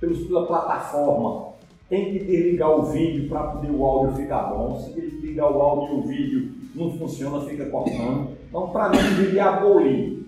pela 0.00 0.46
plataforma, 0.46 1.48
tem 1.88 2.12
que 2.12 2.24
desligar 2.24 2.70
o 2.70 2.82
vídeo 2.82 3.28
para 3.28 3.44
poder 3.44 3.70
o 3.70 3.84
áudio 3.84 4.16
ficar 4.16 4.42
bom. 4.42 4.78
Se 4.78 4.92
desligar 4.92 5.50
o 5.50 5.60
áudio 5.60 5.96
e 5.96 5.98
o 5.98 6.02
vídeo 6.02 6.52
não 6.74 6.92
funciona, 6.98 7.44
fica 7.46 7.66
cortando. 7.66 8.36
Então, 8.48 8.68
para 8.70 8.90
mim, 8.90 8.98
deveria 8.98 9.46
abolir 9.46 10.18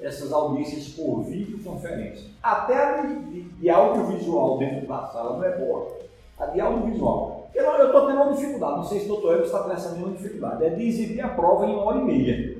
essas 0.00 0.32
audiências 0.32 0.88
por 0.88 1.22
videoconferência. 1.24 2.28
Até 2.42 2.74
a 2.76 3.02
de, 3.02 3.42
de 3.42 3.70
audiovisual 3.70 4.58
dentro 4.58 4.86
da 4.86 5.06
sala 5.06 5.36
não 5.36 5.44
é 5.44 5.58
boa. 5.58 6.07
De 6.46 6.60
audiovisual. 6.60 7.48
Eu 7.54 7.86
estou 7.86 8.06
tendo 8.06 8.22
uma 8.22 8.32
dificuldade, 8.32 8.76
não 8.76 8.84
sei 8.84 9.00
se 9.00 9.06
o 9.06 9.08
doutor 9.08 9.32
Elvis 9.32 9.46
está 9.46 9.62
tendo 9.62 9.72
essa 9.72 9.92
mesma 9.92 10.10
dificuldade, 10.10 10.64
é 10.64 10.70
de 10.70 10.86
exibir 10.86 11.20
a 11.20 11.28
prova 11.28 11.66
em 11.66 11.74
uma 11.74 11.84
hora 11.84 11.98
e 11.98 12.04
meia. 12.04 12.58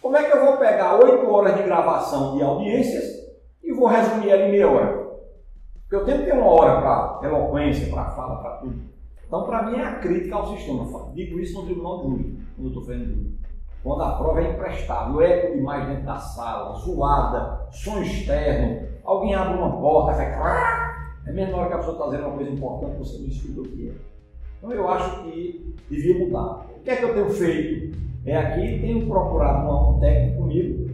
Como 0.00 0.16
é 0.16 0.22
que 0.24 0.36
eu 0.36 0.44
vou 0.44 0.56
pegar 0.56 0.96
oito 0.96 1.30
horas 1.30 1.56
de 1.56 1.62
gravação 1.62 2.36
de 2.36 2.42
audiências 2.42 3.04
e 3.62 3.72
vou 3.72 3.88
resumir 3.88 4.30
ela 4.30 4.42
em 4.42 4.50
meia 4.50 4.68
hora? 4.68 5.02
Porque 5.82 5.96
eu 5.96 6.04
tenho 6.04 6.18
que 6.18 6.24
ter 6.24 6.34
uma 6.34 6.50
hora 6.50 6.80
para 6.80 7.28
eloquência, 7.28 7.90
para 7.92 8.10
fala, 8.10 8.40
para 8.40 8.56
tudo. 8.58 8.80
Então, 9.26 9.44
para 9.44 9.62
mim, 9.62 9.78
é 9.78 9.84
a 9.84 9.98
crítica 9.98 10.36
ao 10.36 10.46
sistema. 10.46 10.84
Eu 10.84 11.12
digo 11.14 11.38
isso 11.38 11.58
no 11.58 11.66
tribunal 11.66 11.98
de 11.98 12.08
júri, 12.08 12.38
quando 12.54 12.66
eu 12.66 12.68
estou 12.68 12.84
fazendo 12.84 13.06
júri. 13.06 13.38
Quando 13.82 14.02
a 14.02 14.12
prova 14.16 14.40
é 14.40 14.50
imprestável, 14.52 15.20
eco 15.20 15.56
demais 15.56 15.88
dentro 15.88 16.04
da 16.04 16.16
sala, 16.16 16.74
zoada, 16.74 17.66
som 17.72 18.00
externo, 18.00 18.88
alguém 19.04 19.34
abre 19.34 19.58
uma 19.58 19.80
porta, 19.80 20.14
faz 20.14 20.34
é 21.26 21.32
mesmo 21.32 21.52
na 21.52 21.58
hora 21.58 21.68
que 21.68 21.74
a 21.74 21.78
pessoa 21.78 21.94
está 21.94 22.04
dizendo 22.06 22.26
uma 22.26 22.36
coisa 22.36 22.50
importante, 22.50 22.98
você 22.98 23.18
não 23.18 23.28
escuta 23.28 23.60
o 23.60 23.64
que 23.64 23.88
é. 23.88 23.92
Então 24.58 24.72
eu 24.72 24.88
acho 24.88 25.24
que 25.24 25.74
devia 25.88 26.18
mudar. 26.18 26.66
O 26.76 26.80
que 26.82 26.90
é 26.90 26.96
que 26.96 27.04
eu 27.04 27.14
tenho 27.14 27.30
feito? 27.30 27.98
É 28.24 28.36
aqui, 28.36 28.80
tenho 28.80 29.06
procurado 29.06 29.68
um 29.68 29.98
técnico 29.98 30.42
comigo, 30.42 30.90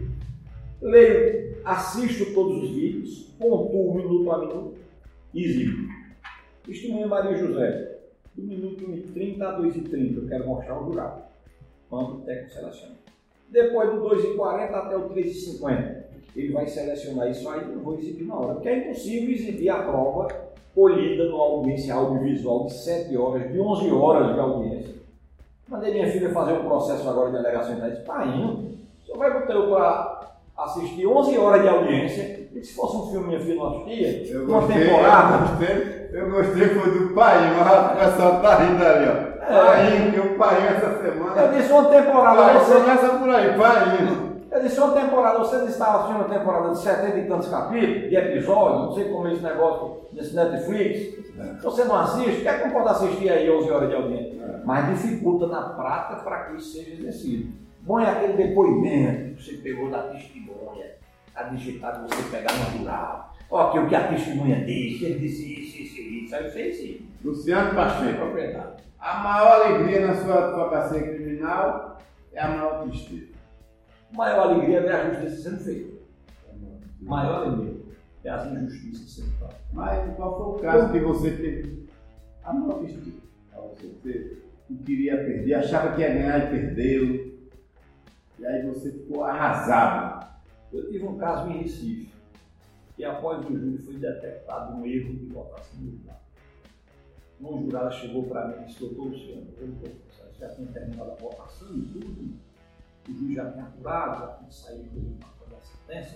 leio, 0.81 1.55
assisto 1.63 2.33
todos 2.33 2.63
os 2.63 2.69
vídeos, 2.71 3.35
pontuo 3.37 3.95
minuto 3.95 4.31
a 4.31 4.39
minuto 4.39 4.73
e 5.33 5.43
exibo. 5.43 5.87
Testemunha 6.65 7.07
Maria 7.07 7.37
José, 7.37 7.99
do 8.35 8.43
minuto 8.43 9.13
30 9.13 9.47
a 9.47 9.59
2h30, 9.59 10.17
eu 10.17 10.27
quero 10.27 10.47
mostrar 10.47 10.81
o 10.81 10.85
jurado 10.85 11.23
quando 11.89 12.15
o 12.15 12.21
técnico 12.21 12.51
seleciona. 12.51 12.95
Depois 13.49 13.89
do 13.89 14.01
2,40 14.01 14.73
até 14.73 14.97
o 14.97 15.09
3,50, 15.09 15.98
ele 16.35 16.51
vai 16.51 16.67
selecionar 16.67 17.29
isso 17.29 17.47
aí, 17.49 17.61
eu 17.71 17.79
vou 17.79 17.97
exibir 17.97 18.25
na 18.25 18.35
hora. 18.35 18.53
Porque 18.55 18.69
é 18.69 18.77
impossível 18.77 19.29
exibir 19.31 19.69
a 19.69 19.83
prova 19.83 20.27
colhida 20.73 21.25
numa 21.25 21.43
audiência 21.43 21.93
audiovisual 21.93 22.65
de 22.65 22.73
7 22.73 23.17
horas, 23.17 23.51
de 23.51 23.59
11 23.59 23.91
horas 23.91 24.33
de 24.33 24.39
audiência. 24.39 24.95
Mandei 25.67 25.93
minha 25.93 26.11
filha 26.11 26.29
fazer 26.29 26.53
um 26.53 26.63
processo 26.63 27.07
agora 27.07 27.31
de 27.31 27.37
delegação 27.37 27.77
e 27.77 27.89
disse, 27.89 28.03
pai, 28.03 28.27
o 28.27 29.05
senhor 29.05 29.17
vai 29.17 29.39
botar 29.39 29.53
eu 29.53 29.69
para 29.69 30.19
assistir 30.57 31.05
11 31.05 31.37
horas 31.37 31.61
de 31.61 31.67
audiência, 31.67 32.49
e 32.53 32.63
se 32.63 32.73
fosse 32.73 32.97
um 32.97 33.11
filme 33.11 33.27
minha 33.27 33.39
filha 33.39 33.55
não 33.55 33.67
assistia, 33.67 34.33
eu 34.33 34.45
uma 34.45 34.59
gostei, 34.61 34.83
temporada. 34.83 35.35
Eu 35.35 35.47
gostei, 35.47 36.09
eu 36.11 36.31
gostei 36.31 36.67
foi 36.69 36.99
do 36.99 37.13
pai, 37.13 37.37
mas 37.55 37.91
o 37.91 38.11
pessoal 38.11 38.41
tá 38.41 38.55
rindo 38.55 38.83
ali, 38.83 39.07
ó. 39.07 39.29
Painho, 39.49 40.11
que 40.11 40.19
o 40.19 40.37
Painho 40.37 40.67
essa 40.67 41.01
semana. 41.01 41.41
Eu 41.41 41.57
disse 41.57 41.71
uma 41.71 41.85
temporada. 41.85 42.37
Pai, 42.37 42.59
você 42.59 42.73
começa 42.73 43.09
por 43.17 43.29
aí, 43.29 43.57
Painho. 43.57 44.28
Eu 44.51 44.63
disse 44.63 44.79
uma 44.79 44.99
temporada, 44.99 45.39
você 45.39 45.63
estava 45.65 45.97
assistindo 45.99 46.25
uma 46.25 46.39
temporada 46.39 46.71
de 46.71 46.79
70 46.79 47.17
e 47.17 47.27
tantos 47.27 47.49
capítulos, 47.49 48.09
de 48.09 48.15
episódios, 48.15 48.81
não 48.81 48.93
sei 48.93 49.05
como 49.05 49.27
é 49.27 49.33
esse 49.33 49.43
negócio 49.43 50.07
desse 50.11 50.35
Netflix. 50.35 51.19
É. 51.37 51.53
Você 51.61 51.83
não 51.83 51.95
assiste, 51.95 52.41
quer 52.41 52.59
que 52.59 52.67
não 52.67 52.73
pode 52.73 52.89
assistir 52.89 53.29
aí 53.29 53.49
11 53.49 53.69
horas 53.69 53.89
de 53.89 53.95
audiência? 53.95 54.41
É. 54.41 54.61
Mas 54.65 54.89
dificulta 54.89 55.47
na 55.47 55.69
prática 55.69 56.21
para 56.23 56.45
que 56.45 56.57
isso 56.57 56.73
seja 56.73 56.93
exercido. 56.93 57.53
Bom 57.81 57.99
é 57.99 58.09
aquele 58.09 58.33
depoimento 58.33 59.35
que 59.35 59.43
você 59.43 59.57
pegou 59.57 59.89
da 59.89 60.03
testemunha, 60.03 60.95
a 61.35 61.43
digitada 61.43 62.07
você 62.07 62.23
pegar 62.29 62.51
no 62.53 62.79
rural. 62.79 63.33
Ó, 63.51 63.71
que 63.71 63.79
o 63.79 63.87
que 63.87 63.95
a 63.95 64.07
testemunha 64.07 64.65
disse, 64.65 65.05
ele 65.05 65.19
disse 65.19 65.61
isso, 65.61 65.81
isso, 65.81 66.01
isso, 66.01 66.35
aí 66.35 66.49
você 66.49 66.73
sim. 66.73 67.07
Luciano 67.23 67.73
Pacheco. 67.73 68.17
Propriedade. 68.17 68.83
A 68.99 69.19
maior 69.19 69.61
alegria 69.61 70.05
na 70.05 70.15
sua 70.15 70.47
advocacia 70.47 71.01
criminal 71.01 71.97
é 72.33 72.41
a 72.41 72.47
maior 72.49 72.83
tristeza. 72.83 73.38
Maior 74.11 74.49
alegria 74.49 74.79
é 74.79 74.91
a 74.91 75.13
justiça 75.13 75.49
sendo 75.49 75.63
feita. 75.63 75.99
Maior 77.01 77.47
alegria 77.47 77.81
é 78.23 78.29
as 78.29 78.51
injustiças 78.51 79.11
sendo 79.11 79.31
feitas. 79.37 79.57
Mas 79.73 80.15
qual 80.15 80.37
foi 80.37 80.55
o 80.55 80.71
caso 80.71 80.91
que 80.91 80.99
você 80.99 81.31
teve 81.31 81.89
a 82.43 82.53
maior 82.53 82.79
tristeza? 82.79 83.29
Você 83.55 84.37
queria 84.85 85.17
perder, 85.17 85.53
achava 85.55 85.95
que 85.95 86.01
ia 86.01 86.13
ganhar 86.13 86.37
e 86.39 86.49
perdeu. 86.49 87.39
E 88.39 88.45
aí 88.45 88.65
você 88.65 88.91
ficou 88.91 89.23
arrasado. 89.23 90.27
Eu 90.71 90.89
tive 90.91 91.05
um 91.05 91.17
caso 91.17 91.49
em 91.49 91.63
Recife, 91.63 92.13
que 92.95 93.03
após 93.03 93.45
o 93.45 93.57
júri 93.57 93.77
foi 93.79 93.95
detectado 93.95 94.75
um 94.75 94.85
erro 94.85 95.13
de 95.15 95.25
votação 95.25 95.79
do 95.79 95.97
jurado 95.97 96.19
uma 97.39 97.57
jurada 97.61 97.91
chegou 97.91 98.23
para 98.23 98.47
mim 98.49 98.63
e 98.63 98.65
disse, 98.65 98.79
doutor 98.79 99.07
Luciano, 99.07 99.47
eu 99.57 99.73
já 100.37 100.49
tinha 100.49 100.67
terminado 100.67 101.11
a 101.11 101.15
votação 101.15 101.69
e 101.73 101.81
tudo, 101.81 102.33
o 103.11 103.17
juiz 103.17 103.35
já 103.35 103.51
tinha 103.51 103.65
apurado, 103.65 104.19
já 104.19 104.27
tinha 104.37 104.51
saído 104.51 105.17
da 105.49 105.61
sentença, 105.61 106.15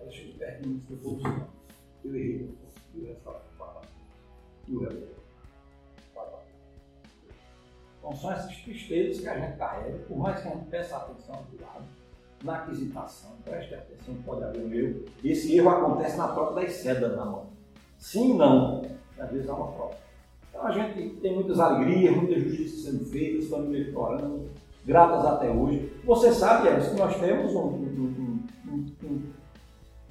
ela 0.00 0.10
chegou 0.10 0.38
perto 0.38 0.62
de 0.62 0.68
mim 0.68 0.82
e 0.88 0.94
Luciano, 0.94 1.46
eu 2.04 2.16
errei, 2.16 2.56
e 2.94 3.00
o 3.00 3.06
resto 3.06 3.30
estava 3.52 3.82
E 4.68 4.76
o 4.76 4.80
resto 4.80 5.16
então 8.06 8.16
são 8.16 8.32
essas 8.32 8.56
tristezas 8.58 9.20
que 9.20 9.28
a 9.28 9.36
gente 9.36 9.58
carrega, 9.58 9.98
por 10.06 10.16
mais 10.18 10.40
que 10.40 10.46
a 10.46 10.52
gente 10.52 10.66
peça 10.66 10.96
atenção 10.96 11.44
do 11.50 11.60
lado, 11.60 11.84
na 12.44 12.58
aquisitação, 12.58 13.32
preste 13.44 13.74
atenção, 13.74 14.14
pode 14.24 14.44
haver 14.44 14.64
um 14.64 14.72
erro. 14.72 15.04
Esse 15.24 15.56
erro 15.56 15.70
acontece 15.70 16.16
na 16.16 16.28
troca 16.28 16.54
das 16.54 16.72
sedas 16.72 17.16
na 17.16 17.24
mão. 17.24 17.46
Sim 17.98 18.36
não, 18.36 18.82
às 19.18 19.30
vezes 19.32 19.48
há 19.48 19.54
uma 19.54 19.72
troca. 19.72 19.96
Então 20.48 20.64
a 20.64 20.70
gente 20.70 21.16
tem 21.16 21.34
muitas 21.34 21.58
alegrias, 21.58 22.16
muita 22.16 22.38
justiça 22.38 22.90
sendo 22.90 23.06
feita, 23.06 23.44
famílias 23.48 23.92
chorando, 23.92 24.50
gratas 24.84 25.26
até 25.26 25.50
hoje. 25.50 25.92
Você 26.06 26.32
sabe, 26.32 26.68
Emerson, 26.68 26.94
que 26.94 27.00
nós 27.00 27.16
temos 27.16 27.52
um, 27.52 27.58
um, 27.58 28.44
um, 28.68 28.86
um 29.04 29.22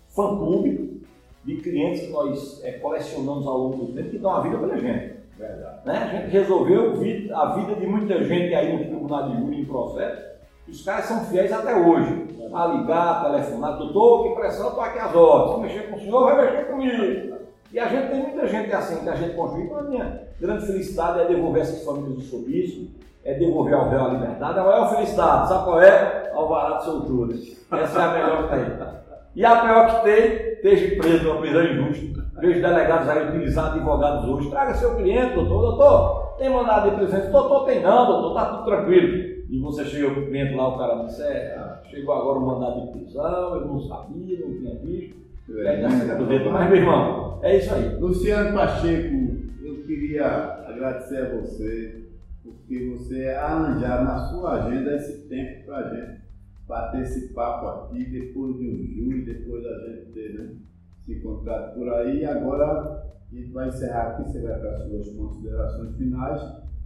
fã-clube 0.10 1.02
de 1.46 1.56
clientes 1.58 2.02
que 2.02 2.12
nós 2.12 2.62
é, 2.64 2.74
colecionamos 2.74 3.48
ao 3.48 3.58
longo 3.58 3.86
do 3.86 3.94
tempo 3.94 4.10
que 4.10 4.18
dão 4.18 4.32
a 4.32 4.42
vida 4.42 4.58
pela 4.58 4.78
gente. 4.78 5.16
Verdade. 5.38 5.86
Né? 5.86 5.98
A 5.98 6.08
gente 6.08 6.32
resolveu 6.32 6.94
a 7.34 7.46
vida 7.56 7.76
de 7.76 7.88
muita 7.88 8.24
gente 8.24 8.54
aí 8.54 8.74
no 8.74 8.84
tribunal 8.86 9.30
de 9.30 9.38
júri 9.38 9.62
em 9.62 9.66
processo. 9.66 10.36
Os 10.68 10.84
caras 10.84 11.06
são 11.06 11.26
fiéis 11.26 11.52
até 11.54 11.76
hoje. 11.76 12.26
A 12.54 12.68
ligar, 12.68 13.24
telefonar, 13.24 13.78
doutor, 13.78 14.24
que 14.24 14.36
pressão, 14.36 14.70
estou 14.70 14.84
aqui 14.84 15.00
às 15.00 15.16
horas. 15.16 15.56
Se 15.56 15.62
mexer 15.62 15.90
com 15.90 15.96
o 15.98 16.00
senhor, 16.00 16.24
vai 16.24 16.46
mexer 16.46 16.66
comigo. 16.66 17.36
E 17.72 17.80
a 17.80 17.88
gente 17.88 18.10
tem 18.10 18.22
muita 18.22 18.48
gente 18.48 18.72
assim 18.74 19.04
que 19.04 19.10
a 19.10 19.16
gente 19.16 19.36
construiu. 19.36 19.66
Então 19.66 19.80
a 19.80 19.84
minha 19.84 20.22
grande 20.40 20.66
felicidade 20.66 21.20
é 21.20 21.28
devolver 21.28 21.62
essas 21.62 21.84
famílias 21.84 22.16
do 22.16 22.22
sorriso, 22.22 22.88
é 23.26 23.34
devolver 23.34 23.74
ao 23.74 23.90
réu 23.90 24.06
a 24.06 24.10
liberdade. 24.10 24.60
A 24.60 24.64
maior 24.64 24.96
felicidade, 24.96 25.50
sabe 25.50 25.64
qual 25.66 25.82
é? 25.82 26.32
Alvará 26.34 26.78
de 26.78 26.86
soltura. 26.86 27.34
Essa 27.34 28.02
é 28.02 28.06
a 28.06 28.14
melhor 28.14 28.44
que 28.44 28.56
tem. 28.56 28.96
E 29.36 29.44
a 29.44 29.56
pior 29.62 29.88
que 29.90 30.04
tem, 30.04 30.54
esteja 30.54 31.02
preso 31.02 31.24
numa 31.26 31.42
prisão 31.42 31.64
injusta. 31.64 32.24
Vejo 32.40 32.62
delegados 32.62 33.10
aí 33.10 33.28
utilizar 33.28 33.74
advogados 33.74 34.30
hoje. 34.30 34.50
Traga 34.50 34.76
seu 34.76 34.96
cliente, 34.96 35.34
doutor. 35.34 35.62
Doutor, 35.62 36.36
tem 36.38 36.50
mandado 36.50 36.92
de 36.92 36.96
prisão? 36.98 37.32
Doutor, 37.32 37.66
tem 37.66 37.82
não, 37.82 38.06
doutor, 38.06 38.34
tá 38.36 38.46
tudo 38.46 38.66
tranquilo. 38.66 39.36
E 39.50 39.60
você 39.60 39.86
chega 39.86 40.12
para 40.12 40.22
o 40.22 40.26
cliente 40.28 40.54
lá, 40.54 40.70
o 40.70 40.78
cara 40.78 41.04
disse, 41.04 41.24
é, 41.24 41.80
chegou 41.90 42.16
agora 42.16 42.40
o 42.40 42.46
mandado 42.46 42.82
de 42.82 42.92
prisão, 42.92 43.56
eu 43.56 43.66
não 43.66 43.80
sabia, 43.80 44.40
não 44.40 44.54
tinha 44.54 44.76
visto. 44.76 45.16
É, 45.50 45.82
Mas, 46.52 46.70
meu 46.70 46.78
irmão, 46.78 47.40
é 47.44 47.58
isso 47.58 47.74
aí. 47.74 47.96
Luciano 48.00 48.58
Pacheco, 48.58 49.16
eu 49.64 49.84
queria 49.84 50.26
agradecer 50.68 51.22
a 51.22 51.36
você, 51.36 52.05
porque 52.46 52.90
você 52.90 53.30
arranjar 53.30 54.04
na 54.04 54.20
sua 54.30 54.64
agenda 54.64 54.96
esse 54.96 55.28
tempo 55.28 55.66
para 55.66 55.78
a 55.78 55.96
gente 55.96 56.22
bater 56.68 57.02
esse 57.02 57.34
papo 57.34 57.68
aqui, 57.68 58.06
depois 58.06 58.58
de 58.58 58.70
um 58.70 58.88
júri, 58.88 59.26
depois 59.26 59.64
da 59.64 59.80
gente 59.88 60.12
ter 60.14 60.34
né, 60.34 60.56
se 61.02 61.14
encontrado 61.14 61.74
por 61.74 61.90
aí. 61.90 62.24
Agora 62.26 63.04
a 63.32 63.36
gente 63.36 63.52
vai 63.52 63.68
encerrar 63.68 64.10
aqui, 64.10 64.24
você 64.24 64.42
vai 64.42 64.60
para 64.60 64.72
as 64.72 64.88
suas 64.88 65.10
considerações 65.10 65.98
finais. 65.98 66.42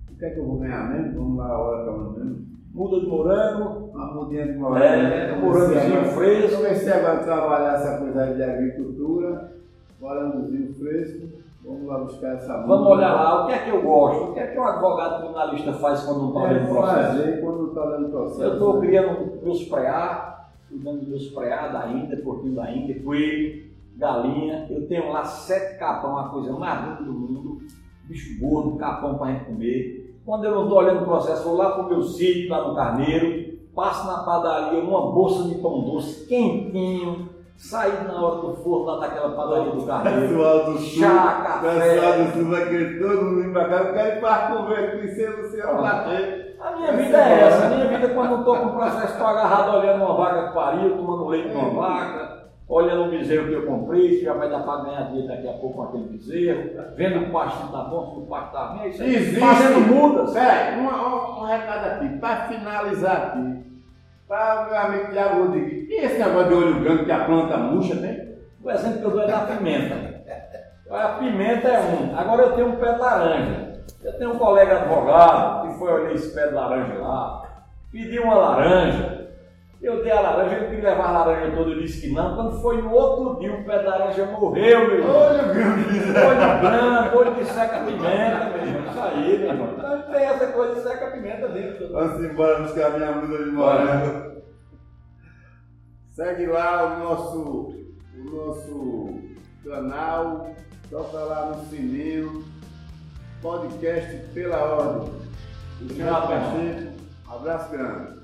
O 0.10 0.16
que 0.18 0.26
é 0.26 0.30
que 0.32 0.40
eu 0.40 0.46
vou 0.46 0.60
ganhar 0.60 0.90
mesmo? 0.90 1.22
Vamos 1.22 1.38
lá, 1.38 1.48
a 1.48 1.60
hora 1.60 1.80
está 1.80 2.20
mesmo 2.20 2.50
muda 2.74 3.00
de 3.00 3.08
morango. 3.08 3.90
Uma 3.94 4.14
mudinha 4.14 4.48
de 4.48 4.58
morango. 4.58 4.84
É, 4.86 5.34
um 5.34 5.42
morangozinho 5.42 6.06
fresco. 6.06 6.58
Comecei 6.58 6.94
agora 6.94 7.20
a 7.20 7.24
trabalhar 7.24 7.76
essa 7.76 7.98
coisa 7.98 8.34
de 8.34 8.44
agricultura, 8.44 9.52
morangozinho 10.00 10.74
fresco. 10.76 11.39
Vamos 11.70 11.88
lá 11.88 12.00
buscar 12.00 12.34
essa 12.34 12.58
muda. 12.58 12.68
Vamos 12.68 12.88
olhar 12.88 13.14
lá, 13.14 13.44
o 13.44 13.48
que 13.48 13.54
é 13.54 13.58
que 13.60 13.70
eu 13.70 13.82
gosto? 13.84 14.24
O 14.24 14.34
que 14.34 14.40
é 14.40 14.48
que 14.48 14.60
um 14.60 14.64
advogado 14.64 15.20
criminalista 15.20 15.74
faz 15.74 16.04
quando 16.04 16.20
não 16.20 16.28
está 16.30 16.42
olhando 16.42 16.64
o 16.64 16.76
processo? 16.76 17.18
Fazer 17.18 17.42
quando 17.42 17.68
está 17.68 17.84
olhando 17.86 18.06
o 18.08 18.10
processo. 18.10 18.44
Eu 18.44 18.54
estou 18.54 18.80
criando 18.80 19.44
meus 19.44 19.64
preá, 19.66 20.48
cuidando 20.68 21.00
dos 21.00 21.08
meus 21.08 21.28
preá 21.28 21.68
da 21.68 21.88
Índia, 21.88 22.18
porquinho 22.24 22.56
da 22.56 22.72
Índia, 22.72 23.02
coelho, 23.04 23.70
galinha. 23.96 24.68
Eu 24.70 24.88
tenho 24.88 25.12
lá 25.12 25.24
sete 25.24 25.78
capão, 25.78 26.18
a 26.18 26.30
coisa 26.30 26.52
mais 26.54 26.90
linda 26.90 27.04
do 27.04 27.14
mundo. 27.14 27.60
Bicho 28.08 28.40
gordo, 28.42 28.76
capão 28.78 29.20
para 29.20 29.28
a 29.28 29.32
gente 29.34 29.46
comer 29.46 30.00
quando 30.30 30.44
eu 30.44 30.52
não 30.52 30.64
estou 30.66 30.78
olhando 30.78 31.02
o 31.02 31.06
processo, 31.06 31.44
vou 31.44 31.58
lá 31.58 31.72
para 31.72 31.86
o 31.86 31.90
meu 31.90 32.04
sítio, 32.04 32.52
lá 32.52 32.68
no 32.68 32.76
Carneiro, 32.76 33.58
passo 33.74 34.06
na 34.06 34.20
padaria 34.20 34.80
uma 34.80 35.12
bolsa 35.12 35.50
de 35.50 35.56
pão 35.56 35.82
doce 35.82 36.28
quentinho, 36.28 37.30
saí 37.60 37.92
na 38.08 38.22
hora 38.22 38.42
do 38.42 38.56
forno 38.56 38.86
lá 38.86 39.00
daquela 39.00 39.36
padaria 39.36 39.72
do 39.72 39.86
Carneiro. 39.86 40.22
Pessoal 40.22 40.66
do 40.66 40.80
chá, 40.80 41.44
café. 41.46 41.80
Pessoal 41.80 42.14
do 42.14 42.32
sul 42.32 42.50
vai 42.50 42.70
querer 42.70 43.00
todo 43.00 43.26
mundo 43.26 43.54
para 43.54 43.70
cá, 43.70 43.76
eu 43.76 43.94
quero 43.94 44.18
ir 44.18 44.22
para 44.22 44.48
comer, 44.48 44.92
conhecer 44.92 45.36
você 45.36 45.62
bater. 45.62 46.58
A 46.60 46.72
minha 46.76 46.92
vida 46.94 47.18
é 47.18 47.42
essa, 47.42 47.66
a 47.66 47.70
minha 47.70 47.88
vida 47.88 48.10
quando 48.10 48.32
eu 48.32 48.40
estou 48.40 48.56
com 48.58 48.66
o 48.66 48.74
processo, 48.74 49.14
estou 49.14 49.28
agarrado 49.28 49.78
olhando 49.78 50.04
uma 50.04 50.16
vaca 50.16 50.48
que 50.48 50.54
pariu, 50.54 50.98
tomando 50.98 51.28
leite 51.28 51.50
de 51.50 51.56
uma 51.56 51.70
vaca. 51.70 52.40
olhando 52.68 53.08
o 53.08 53.10
bezerro 53.10 53.48
que 53.48 53.54
eu 53.54 53.66
comprei, 53.66 54.18
se 54.18 54.24
já 54.24 54.34
vai 54.34 54.50
dar 54.50 54.60
para 54.60 54.84
ganhar 54.84 55.04
dinheiro 55.08 55.28
daqui 55.28 55.48
a 55.48 55.54
pouco 55.54 55.78
com 55.78 55.84
aquele 55.84 56.04
bezerro, 56.06 56.70
vendo 56.96 57.26
o 57.26 57.32
pasto 57.32 57.72
tá 57.72 57.84
bom, 57.84 58.12
se 58.14 58.20
o 58.20 58.26
pasto 58.28 58.52
tá 58.52 58.66
ruim, 58.68 58.82
é 58.82 58.90
isso 58.90 59.04
aí. 59.04 59.16
Existe. 59.16 59.40
Fazendo 59.40 59.94
mudas. 59.94 60.34
Peraí, 60.34 60.80
um, 60.80 60.88
um, 60.88 61.42
um 61.42 61.46
recado 61.46 61.86
aqui, 61.86 62.10
para 62.20 62.36
finalizar 62.48 63.16
aqui, 63.16 63.69
para 64.30 64.62
o 64.62 64.70
meu 64.70 64.78
amigo 64.78 65.12
Tiago 65.12 65.42
Rodrigues. 65.42 65.90
E 65.90 66.06
esse 66.06 66.20
negócio 66.20 66.50
de 66.50 66.54
olho 66.54 66.80
branco 66.82 67.06
que 67.06 67.12
a 67.12 67.26
planta 67.26 67.58
murcha 67.58 67.96
tem? 67.96 68.30
O 68.64 68.70
exemplo 68.70 69.00
que 69.00 69.06
eu 69.06 69.12
dou 69.12 69.24
é 69.24 69.28
da 69.28 69.40
pimenta. 69.40 70.20
A 70.92 71.08
pimenta 71.20 71.68
é 71.68 71.80
um. 71.80 72.18
Agora 72.18 72.44
eu 72.44 72.52
tenho 72.54 72.68
um 72.68 72.76
pé 72.76 72.94
de 72.94 73.00
laranja. 73.00 73.70
Eu 74.04 74.18
tenho 74.18 74.34
um 74.34 74.38
colega 74.38 74.78
advogado 74.78 75.68
que 75.68 75.80
foi 75.80 75.92
olhar 75.92 76.14
esse 76.14 76.34
pé 76.34 76.48
de 76.48 76.54
laranja 76.54 76.94
lá, 77.00 77.42
pediu 77.92 78.24
uma 78.24 78.36
laranja. 78.36 79.28
Eu 79.82 80.04
dei 80.04 80.12
a 80.12 80.20
laranja, 80.20 80.56
ele 80.56 80.68
queria 80.68 80.90
levar 80.90 81.08
a 81.08 81.12
laranja 81.12 81.56
toda, 81.56 81.72
eu 81.72 81.80
disse 81.80 82.02
que 82.02 82.14
não. 82.14 82.36
Quando 82.36 82.62
foi 82.62 82.82
no 82.82 82.92
outro 82.92 83.40
dia, 83.40 83.54
o 83.54 83.64
pé 83.64 83.80
de 83.80 83.86
laranja 83.86 84.26
morreu, 84.26 84.88
meu 84.88 84.98
irmão. 84.98 85.16
Olho 85.16 85.54
branco. 85.54 85.80
Olho 86.28 86.60
branco, 86.62 87.18
olho 87.18 87.36
que 87.36 87.46
seca 87.46 87.80
pimenta, 87.80 88.52
meu 88.54 88.68
irmão. 88.68 88.79
Aí, 89.04 89.38
meu 89.38 89.50
irmão. 89.50 89.74
Então 89.78 90.02
tem 90.04 90.24
essa 90.24 90.48
coisa 90.48 90.76
de 90.76 90.82
seca 90.82 91.12
pimenta 91.12 91.48
dentro. 91.50 91.92
Vamos 91.92 92.24
embora 92.24 92.62
buscar 92.62 92.98
minha 92.98 93.12
muda 93.14 93.44
de 93.44 93.52
morango. 93.52 94.42
Segue 96.12 96.48
lá 96.48 96.84
o 96.84 97.00
nosso, 97.00 97.76
o 98.18 98.24
nosso 98.24 99.20
canal, 99.64 100.54
toca 100.90 101.18
lá 101.18 101.46
no 101.46 101.66
sininho, 101.68 102.44
podcast 103.42 104.18
pela 104.34 104.58
ordem. 104.58 105.14
O 105.82 105.88
Thiago 105.88 106.28
Pacheco, 106.28 106.92
abraço 107.30 107.72
grande. 107.72 108.19